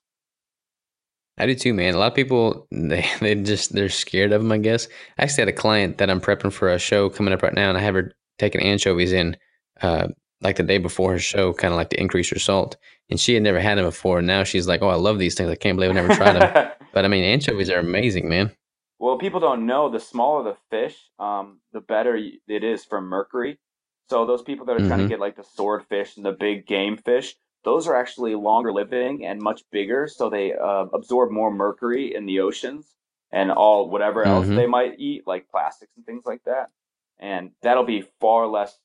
I 1.37 1.45
do 1.45 1.55
too, 1.55 1.73
man. 1.73 1.95
A 1.95 1.97
lot 1.97 2.11
of 2.11 2.15
people 2.15 2.67
they 2.71 3.05
they 3.19 3.35
just 3.35 3.73
they're 3.73 3.89
scared 3.89 4.31
of 4.31 4.41
them. 4.41 4.51
I 4.51 4.57
guess. 4.57 4.87
I 5.17 5.23
actually 5.23 5.41
had 5.41 5.49
a 5.49 5.53
client 5.53 5.97
that 5.97 6.09
I'm 6.09 6.21
prepping 6.21 6.53
for 6.53 6.69
a 6.69 6.79
show 6.79 7.09
coming 7.09 7.33
up 7.33 7.41
right 7.41 7.53
now, 7.53 7.69
and 7.69 7.77
I 7.77 7.81
have 7.81 7.95
her 7.95 8.13
taking 8.37 8.61
anchovies 8.61 9.11
in, 9.11 9.37
uh, 9.81 10.07
like 10.41 10.57
the 10.57 10.63
day 10.63 10.77
before 10.77 11.13
her 11.13 11.19
show, 11.19 11.53
kind 11.53 11.73
of 11.73 11.77
like 11.77 11.89
to 11.89 11.99
increase 11.99 12.29
her 12.29 12.39
salt. 12.39 12.77
And 13.09 13.19
she 13.19 13.33
had 13.33 13.43
never 13.43 13.59
had 13.59 13.77
them 13.77 13.85
before, 13.85 14.19
and 14.19 14.27
now 14.27 14.43
she's 14.43 14.67
like, 14.67 14.81
"Oh, 14.81 14.89
I 14.89 14.95
love 14.95 15.19
these 15.19 15.35
things. 15.35 15.49
I 15.49 15.55
can't 15.55 15.77
believe 15.77 15.91
I 15.91 15.93
never 15.93 16.15
tried 16.15 16.33
them." 16.33 16.71
but 16.93 17.05
I 17.05 17.07
mean, 17.07 17.23
anchovies 17.23 17.69
are 17.69 17.79
amazing, 17.79 18.29
man. 18.29 18.51
Well, 18.99 19.17
people 19.17 19.39
don't 19.39 19.65
know 19.65 19.89
the 19.89 19.99
smaller 19.99 20.43
the 20.43 20.57
fish, 20.69 20.95
um, 21.17 21.59
the 21.73 21.81
better 21.81 22.15
it 22.15 22.63
is 22.63 22.85
for 22.85 23.01
mercury. 23.01 23.57
So 24.11 24.25
those 24.25 24.41
people 24.41 24.65
that 24.65 24.75
are 24.75 24.81
trying 24.81 24.99
to 24.99 25.05
Mhm. 25.05 25.09
get 25.09 25.21
like 25.21 25.37
the 25.37 25.43
swordfish 25.45 26.17
and 26.17 26.25
the 26.25 26.33
big 26.33 26.67
game 26.67 26.97
fish, 26.97 27.37
those 27.63 27.87
are 27.87 27.95
actually 27.95 28.35
longer 28.35 28.73
living 28.73 29.25
and 29.25 29.41
much 29.41 29.63
bigger, 29.71 30.05
so 30.05 30.29
they 30.29 30.51
uh, 30.53 30.87
absorb 30.93 31.31
more 31.31 31.49
mercury 31.49 32.13
in 32.13 32.25
the 32.25 32.41
oceans 32.41 32.93
and 33.31 33.53
all 33.53 33.89
whatever 33.89 34.25
else 34.25 34.49
Mhm. 34.49 34.55
they 34.55 34.67
might 34.67 34.99
eat, 34.99 35.25
like 35.25 35.47
plastics 35.47 35.95
and 35.95 36.05
things 36.05 36.25
like 36.25 36.43
that. 36.43 36.71
And 37.19 37.51
that'll 37.61 37.85
be 37.85 38.01
far 38.19 38.47
less 38.47 38.77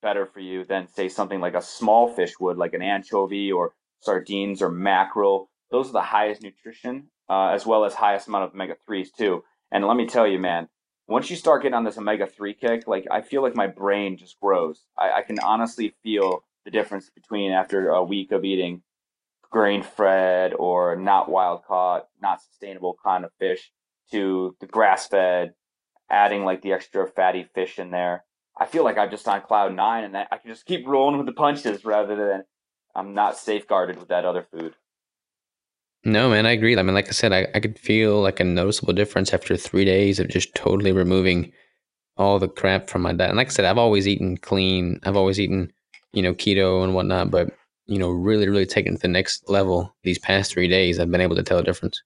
better 0.00 0.24
for 0.24 0.40
you 0.40 0.64
than 0.64 0.88
say 0.88 1.10
something 1.10 1.40
like 1.40 1.54
a 1.54 1.60
small 1.60 2.08
fish 2.08 2.40
would, 2.40 2.56
like 2.56 2.72
an 2.72 2.80
anchovy 2.80 3.52
or 3.52 3.74
sardines 3.98 4.62
or 4.62 4.70
mackerel. 4.70 5.50
Those 5.70 5.90
are 5.90 5.98
the 6.00 6.10
highest 6.16 6.40
nutrition, 6.40 7.10
uh, 7.28 7.48
as 7.48 7.66
well 7.66 7.84
as 7.84 7.92
highest 7.92 8.28
amount 8.28 8.44
of 8.44 8.54
omega 8.54 8.76
threes 8.86 9.10
too. 9.12 9.44
And 9.70 9.86
let 9.86 9.98
me 9.98 10.06
tell 10.06 10.26
you, 10.26 10.38
man, 10.38 10.70
once 11.10 11.28
you 11.28 11.34
start 11.34 11.62
getting 11.62 11.74
on 11.74 11.82
this 11.82 11.98
omega 11.98 12.24
three 12.24 12.54
kick, 12.54 12.86
like 12.86 13.06
I 13.10 13.20
feel 13.20 13.42
like 13.42 13.56
my 13.56 13.66
brain 13.66 14.16
just 14.16 14.38
grows. 14.40 14.84
I, 14.96 15.10
I 15.18 15.22
can 15.22 15.40
honestly 15.40 15.92
feel 16.04 16.44
the 16.64 16.70
difference 16.70 17.10
between 17.10 17.50
after 17.50 17.88
a 17.88 18.04
week 18.04 18.30
of 18.30 18.44
eating 18.44 18.82
grain 19.50 19.82
fed 19.82 20.54
or 20.54 20.94
not 20.94 21.28
wild 21.28 21.64
caught, 21.64 22.06
not 22.22 22.40
sustainable 22.40 22.96
kind 23.04 23.24
of 23.24 23.32
fish 23.40 23.72
to 24.12 24.54
the 24.60 24.66
grass 24.66 25.08
fed, 25.08 25.54
adding 26.08 26.44
like 26.44 26.62
the 26.62 26.72
extra 26.72 27.08
fatty 27.08 27.44
fish 27.54 27.80
in 27.80 27.90
there. 27.90 28.24
I 28.56 28.66
feel 28.66 28.84
like 28.84 28.96
I'm 28.96 29.10
just 29.10 29.26
on 29.26 29.40
cloud 29.40 29.74
nine 29.74 30.04
and 30.04 30.16
I 30.16 30.26
I 30.30 30.38
can 30.38 30.50
just 30.50 30.64
keep 30.64 30.86
rolling 30.86 31.16
with 31.16 31.26
the 31.26 31.32
punches 31.32 31.84
rather 31.84 32.14
than 32.14 32.44
I'm 32.94 33.14
not 33.14 33.36
safeguarded 33.36 33.98
with 33.98 34.08
that 34.08 34.24
other 34.24 34.46
food. 34.52 34.74
No, 36.04 36.30
man, 36.30 36.46
I 36.46 36.52
agree. 36.52 36.78
I 36.78 36.82
mean, 36.82 36.94
like 36.94 37.08
I 37.08 37.12
said, 37.12 37.32
I, 37.32 37.46
I 37.54 37.60
could 37.60 37.78
feel 37.78 38.22
like 38.22 38.40
a 38.40 38.44
noticeable 38.44 38.94
difference 38.94 39.34
after 39.34 39.56
three 39.56 39.84
days 39.84 40.18
of 40.18 40.28
just 40.28 40.54
totally 40.54 40.92
removing 40.92 41.52
all 42.16 42.38
the 42.38 42.48
crap 42.48 42.88
from 42.88 43.02
my 43.02 43.12
diet. 43.12 43.30
And 43.30 43.36
like 43.36 43.48
I 43.48 43.50
said, 43.50 43.64
I've 43.66 43.78
always 43.78 44.08
eaten 44.08 44.38
clean. 44.38 45.00
I've 45.04 45.16
always 45.16 45.38
eaten, 45.38 45.72
you 46.12 46.22
know, 46.22 46.34
keto 46.34 46.82
and 46.82 46.94
whatnot. 46.94 47.30
But 47.30 47.50
you 47.86 47.98
know, 47.98 48.10
really, 48.10 48.48
really 48.48 48.66
taken 48.66 48.94
to 48.94 49.00
the 49.00 49.08
next 49.08 49.48
level 49.50 49.94
these 50.04 50.18
past 50.18 50.52
three 50.52 50.68
days. 50.68 50.98
I've 50.98 51.10
been 51.10 51.20
able 51.20 51.36
to 51.36 51.42
tell 51.42 51.58
a 51.58 51.64
difference. 51.64 52.02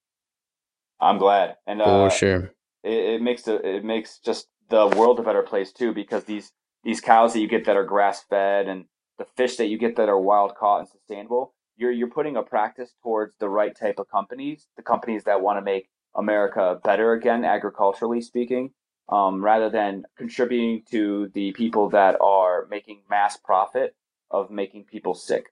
I'm 1.00 1.18
glad, 1.18 1.56
and 1.66 1.80
For 1.80 2.06
uh, 2.06 2.10
sure. 2.10 2.50
it, 2.82 3.16
it 3.16 3.22
makes 3.22 3.42
the 3.42 3.56
it 3.56 3.84
makes 3.84 4.18
just 4.18 4.48
the 4.70 4.86
world 4.86 5.18
a 5.20 5.22
better 5.22 5.42
place 5.42 5.72
too 5.72 5.92
because 5.92 6.24
these 6.24 6.52
these 6.84 7.00
cows 7.00 7.34
that 7.34 7.40
you 7.40 7.48
get 7.48 7.66
that 7.66 7.76
are 7.76 7.84
grass 7.84 8.24
fed 8.28 8.66
and 8.66 8.86
the 9.18 9.26
fish 9.36 9.56
that 9.56 9.66
you 9.66 9.78
get 9.78 9.96
that 9.96 10.08
are 10.08 10.18
wild 10.18 10.54
caught 10.56 10.80
and 10.80 10.88
sustainable 10.88 11.54
you're 11.76 11.92
you're 11.92 12.10
putting 12.10 12.36
a 12.36 12.42
practice 12.42 12.94
towards 13.02 13.34
the 13.38 13.48
right 13.48 13.76
type 13.76 13.98
of 13.98 14.08
companies 14.08 14.66
the 14.76 14.82
companies 14.82 15.24
that 15.24 15.40
want 15.40 15.58
to 15.58 15.62
make 15.62 15.88
america 16.16 16.80
better 16.84 17.12
again 17.12 17.44
agriculturally 17.44 18.20
speaking 18.20 18.70
um, 19.08 19.44
rather 19.44 19.70
than 19.70 20.04
contributing 20.16 20.82
to 20.90 21.30
the 21.34 21.52
people 21.52 21.90
that 21.90 22.16
are 22.20 22.66
making 22.70 23.02
mass 23.08 23.36
profit 23.36 23.94
of 24.30 24.50
making 24.50 24.84
people 24.84 25.14
sick. 25.14 25.46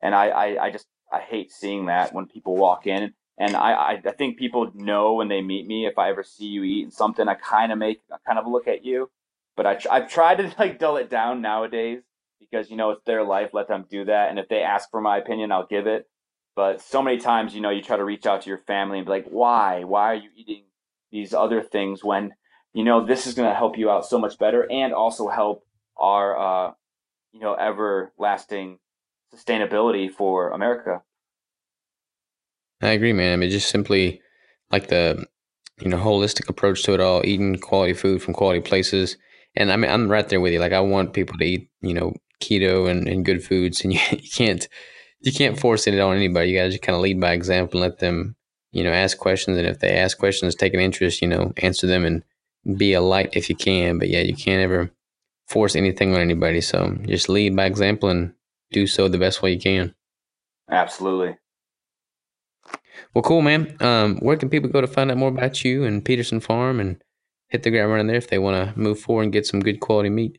And 0.00 0.14
i 0.14 0.28
i, 0.28 0.64
I 0.66 0.70
just 0.70 0.86
i 1.12 1.20
hate 1.20 1.52
seeing 1.52 1.86
that 1.86 2.12
when 2.12 2.26
people 2.26 2.56
walk 2.56 2.86
in. 2.86 3.14
And 3.36 3.56
I, 3.56 4.00
I, 4.06 4.12
think 4.12 4.38
people 4.38 4.70
know 4.76 5.14
when 5.14 5.26
they 5.26 5.40
meet 5.40 5.66
me 5.66 5.86
if 5.86 5.98
I 5.98 6.08
ever 6.10 6.22
see 6.22 6.44
you 6.44 6.62
eating 6.62 6.92
something, 6.92 7.26
I 7.26 7.34
kind 7.34 7.72
of 7.72 7.78
make 7.78 8.00
I 8.12 8.16
kind 8.24 8.38
of 8.38 8.46
look 8.46 8.68
at 8.68 8.84
you, 8.84 9.10
but 9.56 9.66
I 9.66 9.80
I've 9.90 10.08
tried 10.08 10.36
to 10.36 10.54
like 10.58 10.78
dull 10.78 10.96
it 10.96 11.10
down 11.10 11.42
nowadays 11.42 12.02
because 12.54 12.70
you 12.70 12.76
know 12.76 12.90
it's 12.90 13.02
their 13.04 13.24
life, 13.24 13.50
let 13.52 13.68
them 13.68 13.84
do 13.90 14.04
that, 14.04 14.30
and 14.30 14.38
if 14.38 14.48
they 14.48 14.62
ask 14.62 14.90
for 14.90 15.00
my 15.00 15.18
opinion, 15.18 15.50
I'll 15.50 15.66
give 15.66 15.86
it. 15.86 16.08
But 16.54 16.80
so 16.80 17.02
many 17.02 17.18
times, 17.18 17.54
you 17.54 17.60
know, 17.60 17.70
you 17.70 17.82
try 17.82 17.96
to 17.96 18.04
reach 18.04 18.26
out 18.26 18.42
to 18.42 18.48
your 18.48 18.58
family 18.58 18.98
and 18.98 19.06
be 19.06 19.10
like, 19.10 19.26
why, 19.26 19.82
why 19.82 20.12
are 20.12 20.14
you 20.14 20.30
eating 20.36 20.62
these 21.10 21.34
other 21.34 21.62
things 21.62 22.04
when 22.04 22.32
you 22.72 22.84
know 22.84 23.04
this 23.04 23.26
is 23.26 23.34
going 23.34 23.48
to 23.48 23.54
help 23.54 23.76
you 23.76 23.90
out 23.90 24.06
so 24.06 24.18
much 24.18 24.38
better 24.38 24.70
and 24.70 24.92
also 24.92 25.28
help 25.28 25.66
our 25.96 26.38
uh, 26.38 26.72
you 27.32 27.40
know 27.40 27.56
everlasting 27.56 28.78
sustainability 29.34 30.10
for 30.10 30.50
America. 30.50 31.02
I 32.80 32.90
agree, 32.90 33.12
man. 33.12 33.32
I 33.32 33.36
mean, 33.36 33.50
just 33.50 33.68
simply 33.68 34.20
like 34.70 34.88
the 34.88 35.26
you 35.80 35.88
know 35.88 35.98
holistic 35.98 36.48
approach 36.48 36.84
to 36.84 36.94
it 36.94 37.00
all, 37.00 37.22
eating 37.24 37.58
quality 37.58 37.94
food 37.94 38.22
from 38.22 38.34
quality 38.34 38.60
places. 38.60 39.16
And 39.56 39.70
I 39.70 39.76
mean, 39.76 39.90
I'm 39.90 40.10
right 40.10 40.28
there 40.28 40.40
with 40.40 40.52
you. 40.52 40.58
Like, 40.58 40.72
I 40.72 40.80
want 40.80 41.12
people 41.12 41.38
to 41.38 41.44
eat, 41.44 41.70
you 41.80 41.94
know, 41.94 42.12
keto 42.44 42.90
and, 42.90 43.08
and 43.08 43.24
good 43.24 43.44
foods, 43.44 43.82
and 43.82 43.92
you, 43.94 44.00
you 44.10 44.30
can't 44.30 44.68
you 45.24 45.32
can't 45.32 45.58
force 45.58 45.86
it 45.86 45.98
on 45.98 46.16
anybody. 46.16 46.50
You 46.50 46.58
got 46.58 46.64
to 46.64 46.70
just 46.70 46.82
kind 46.82 46.96
of 46.96 47.02
lead 47.02 47.18
by 47.18 47.32
example 47.32 47.80
and 47.80 47.90
let 47.90 47.98
them, 47.98 48.36
you 48.72 48.84
know, 48.84 48.92
ask 48.92 49.16
questions. 49.16 49.56
And 49.56 49.66
if 49.66 49.78
they 49.78 49.96
ask 49.96 50.18
questions, 50.18 50.54
take 50.54 50.74
an 50.74 50.80
interest, 50.80 51.22
you 51.22 51.28
know, 51.28 51.52
answer 51.56 51.86
them 51.86 52.04
and 52.04 52.22
be 52.78 52.92
a 52.92 53.00
light 53.00 53.30
if 53.32 53.48
you 53.48 53.56
can. 53.56 53.98
But 53.98 54.10
yeah, 54.10 54.20
you 54.20 54.36
can't 54.36 54.62
ever 54.62 54.90
force 55.48 55.76
anything 55.76 56.14
on 56.14 56.20
anybody. 56.20 56.60
So 56.60 56.98
just 57.06 57.30
lead 57.30 57.56
by 57.56 57.64
example 57.64 58.10
and 58.10 58.34
do 58.70 58.86
so 58.86 59.08
the 59.08 59.18
best 59.18 59.40
way 59.40 59.52
you 59.52 59.60
can. 59.60 59.94
Absolutely. 60.70 61.36
Well, 63.14 63.22
cool, 63.22 63.42
man. 63.42 63.76
Um, 63.80 64.18
where 64.18 64.36
can 64.36 64.50
people 64.50 64.70
go 64.70 64.80
to 64.80 64.86
find 64.86 65.10
out 65.10 65.16
more 65.16 65.28
about 65.28 65.64
you 65.64 65.84
and 65.84 66.04
Pederson 66.04 66.42
Farm 66.42 66.80
and 66.80 67.02
hit 67.48 67.62
the 67.62 67.70
ground 67.70 67.90
running 67.90 68.08
there 68.08 68.16
if 68.16 68.28
they 68.28 68.38
want 68.38 68.74
to 68.74 68.78
move 68.78 68.98
forward 69.00 69.22
and 69.22 69.32
get 69.32 69.46
some 69.46 69.60
good 69.60 69.80
quality 69.80 70.10
meat? 70.10 70.38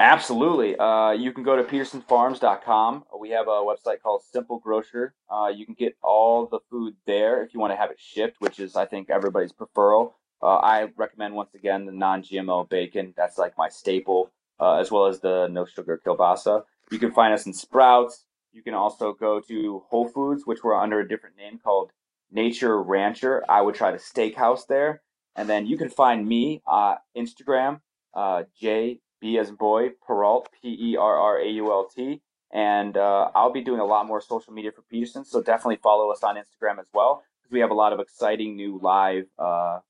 Absolutely. 0.00 0.78
Uh, 0.78 1.10
you 1.10 1.30
can 1.30 1.44
go 1.44 1.56
to 1.56 1.62
pedersonfarms.com. 1.62 3.04
We 3.20 3.28
have 3.30 3.48
a 3.48 3.60
website 3.60 4.00
called 4.02 4.22
Simple 4.22 4.58
Grocer. 4.58 5.12
Uh, 5.28 5.52
you 5.54 5.66
can 5.66 5.74
get 5.74 5.94
all 6.02 6.46
the 6.46 6.60
food 6.70 6.94
there 7.06 7.44
if 7.44 7.52
you 7.52 7.60
want 7.60 7.74
to 7.74 7.76
have 7.76 7.90
it 7.90 8.00
shipped, 8.00 8.40
which 8.40 8.58
is, 8.58 8.76
I 8.76 8.86
think, 8.86 9.10
everybody's 9.10 9.52
preferral. 9.52 10.14
Uh, 10.42 10.56
I 10.56 10.88
recommend, 10.96 11.34
once 11.34 11.54
again, 11.54 11.84
the 11.84 11.92
non 11.92 12.22
GMO 12.22 12.66
bacon. 12.66 13.12
That's 13.14 13.36
like 13.36 13.58
my 13.58 13.68
staple, 13.68 14.30
uh, 14.58 14.76
as 14.76 14.90
well 14.90 15.04
as 15.04 15.20
the 15.20 15.48
no 15.48 15.66
sugar 15.66 16.00
kielbasa. 16.02 16.62
You 16.90 16.98
can 16.98 17.12
find 17.12 17.34
us 17.34 17.44
in 17.44 17.52
Sprouts. 17.52 18.24
You 18.52 18.62
can 18.62 18.72
also 18.72 19.12
go 19.12 19.38
to 19.40 19.82
Whole 19.90 20.08
Foods, 20.08 20.46
which 20.46 20.64
we're 20.64 20.80
under 20.80 21.00
a 21.00 21.08
different 21.08 21.36
name 21.36 21.60
called 21.62 21.90
Nature 22.32 22.82
Rancher. 22.82 23.44
I 23.50 23.60
would 23.60 23.74
try 23.74 23.90
the 23.90 23.98
steakhouse 23.98 24.66
there. 24.66 25.02
And 25.36 25.46
then 25.46 25.66
you 25.66 25.76
can 25.76 25.90
find 25.90 26.26
me 26.26 26.62
on 26.66 26.96
Instagram, 27.14 27.82
uh, 28.14 28.44
J 28.58 29.00
B 29.20 29.38
as 29.38 29.50
boy, 29.50 29.90
Perrault, 30.06 30.48
P 30.60 30.92
E 30.92 30.96
R 30.96 31.16
R 31.16 31.40
A 31.40 31.48
U 31.48 31.70
L 31.70 31.88
T. 31.94 32.20
And 32.52 32.96
uh, 32.96 33.30
I'll 33.34 33.52
be 33.52 33.62
doing 33.62 33.80
a 33.80 33.84
lot 33.84 34.06
more 34.06 34.20
social 34.20 34.52
media 34.52 34.72
for 34.72 34.82
Pederson. 34.92 35.24
So 35.24 35.40
definitely 35.40 35.76
follow 35.76 36.10
us 36.10 36.22
on 36.24 36.36
Instagram 36.36 36.80
as 36.80 36.86
well. 36.92 37.22
Because 37.40 37.52
we 37.52 37.60
have 37.60 37.70
a 37.70 37.74
lot 37.74 37.92
of 37.92 38.00
exciting 38.00 38.56
new 38.56 38.80
live, 38.82 39.26
uh, 39.38 39.80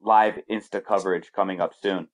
live 0.00 0.40
Insta 0.50 0.84
coverage 0.84 1.30
coming 1.32 1.60
up 1.60 1.72
soon. 1.80 2.08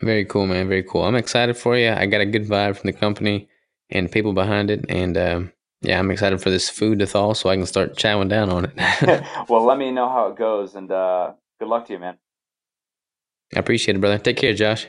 Very 0.00 0.24
cool, 0.24 0.46
man. 0.46 0.68
Very 0.68 0.82
cool. 0.82 1.04
I'm 1.04 1.14
excited 1.14 1.56
for 1.56 1.76
you. 1.76 1.90
I 1.90 2.06
got 2.06 2.20
a 2.20 2.26
good 2.26 2.46
vibe 2.46 2.76
from 2.76 2.88
the 2.88 2.96
company 2.96 3.48
and 3.90 4.10
people 4.10 4.32
behind 4.32 4.70
it. 4.70 4.84
And 4.88 5.16
um, 5.16 5.52
yeah, 5.82 5.98
I'm 5.98 6.10
excited 6.10 6.40
for 6.40 6.50
this 6.50 6.68
food 6.68 6.98
to 7.00 7.06
thaw 7.06 7.34
so 7.34 7.48
I 7.48 7.56
can 7.56 7.66
start 7.66 7.96
chowing 7.96 8.28
down 8.28 8.50
on 8.50 8.64
it. 8.66 8.72
well, 9.48 9.64
let 9.64 9.78
me 9.78 9.90
know 9.90 10.08
how 10.08 10.28
it 10.28 10.36
goes 10.36 10.74
and 10.74 10.90
uh, 10.90 11.32
good 11.58 11.68
luck 11.68 11.86
to 11.86 11.92
you, 11.92 11.98
man. 11.98 12.18
I 13.54 13.58
appreciate 13.58 13.96
it, 13.96 14.00
brother. 14.00 14.18
Take 14.18 14.36
care, 14.36 14.54
Josh. 14.54 14.86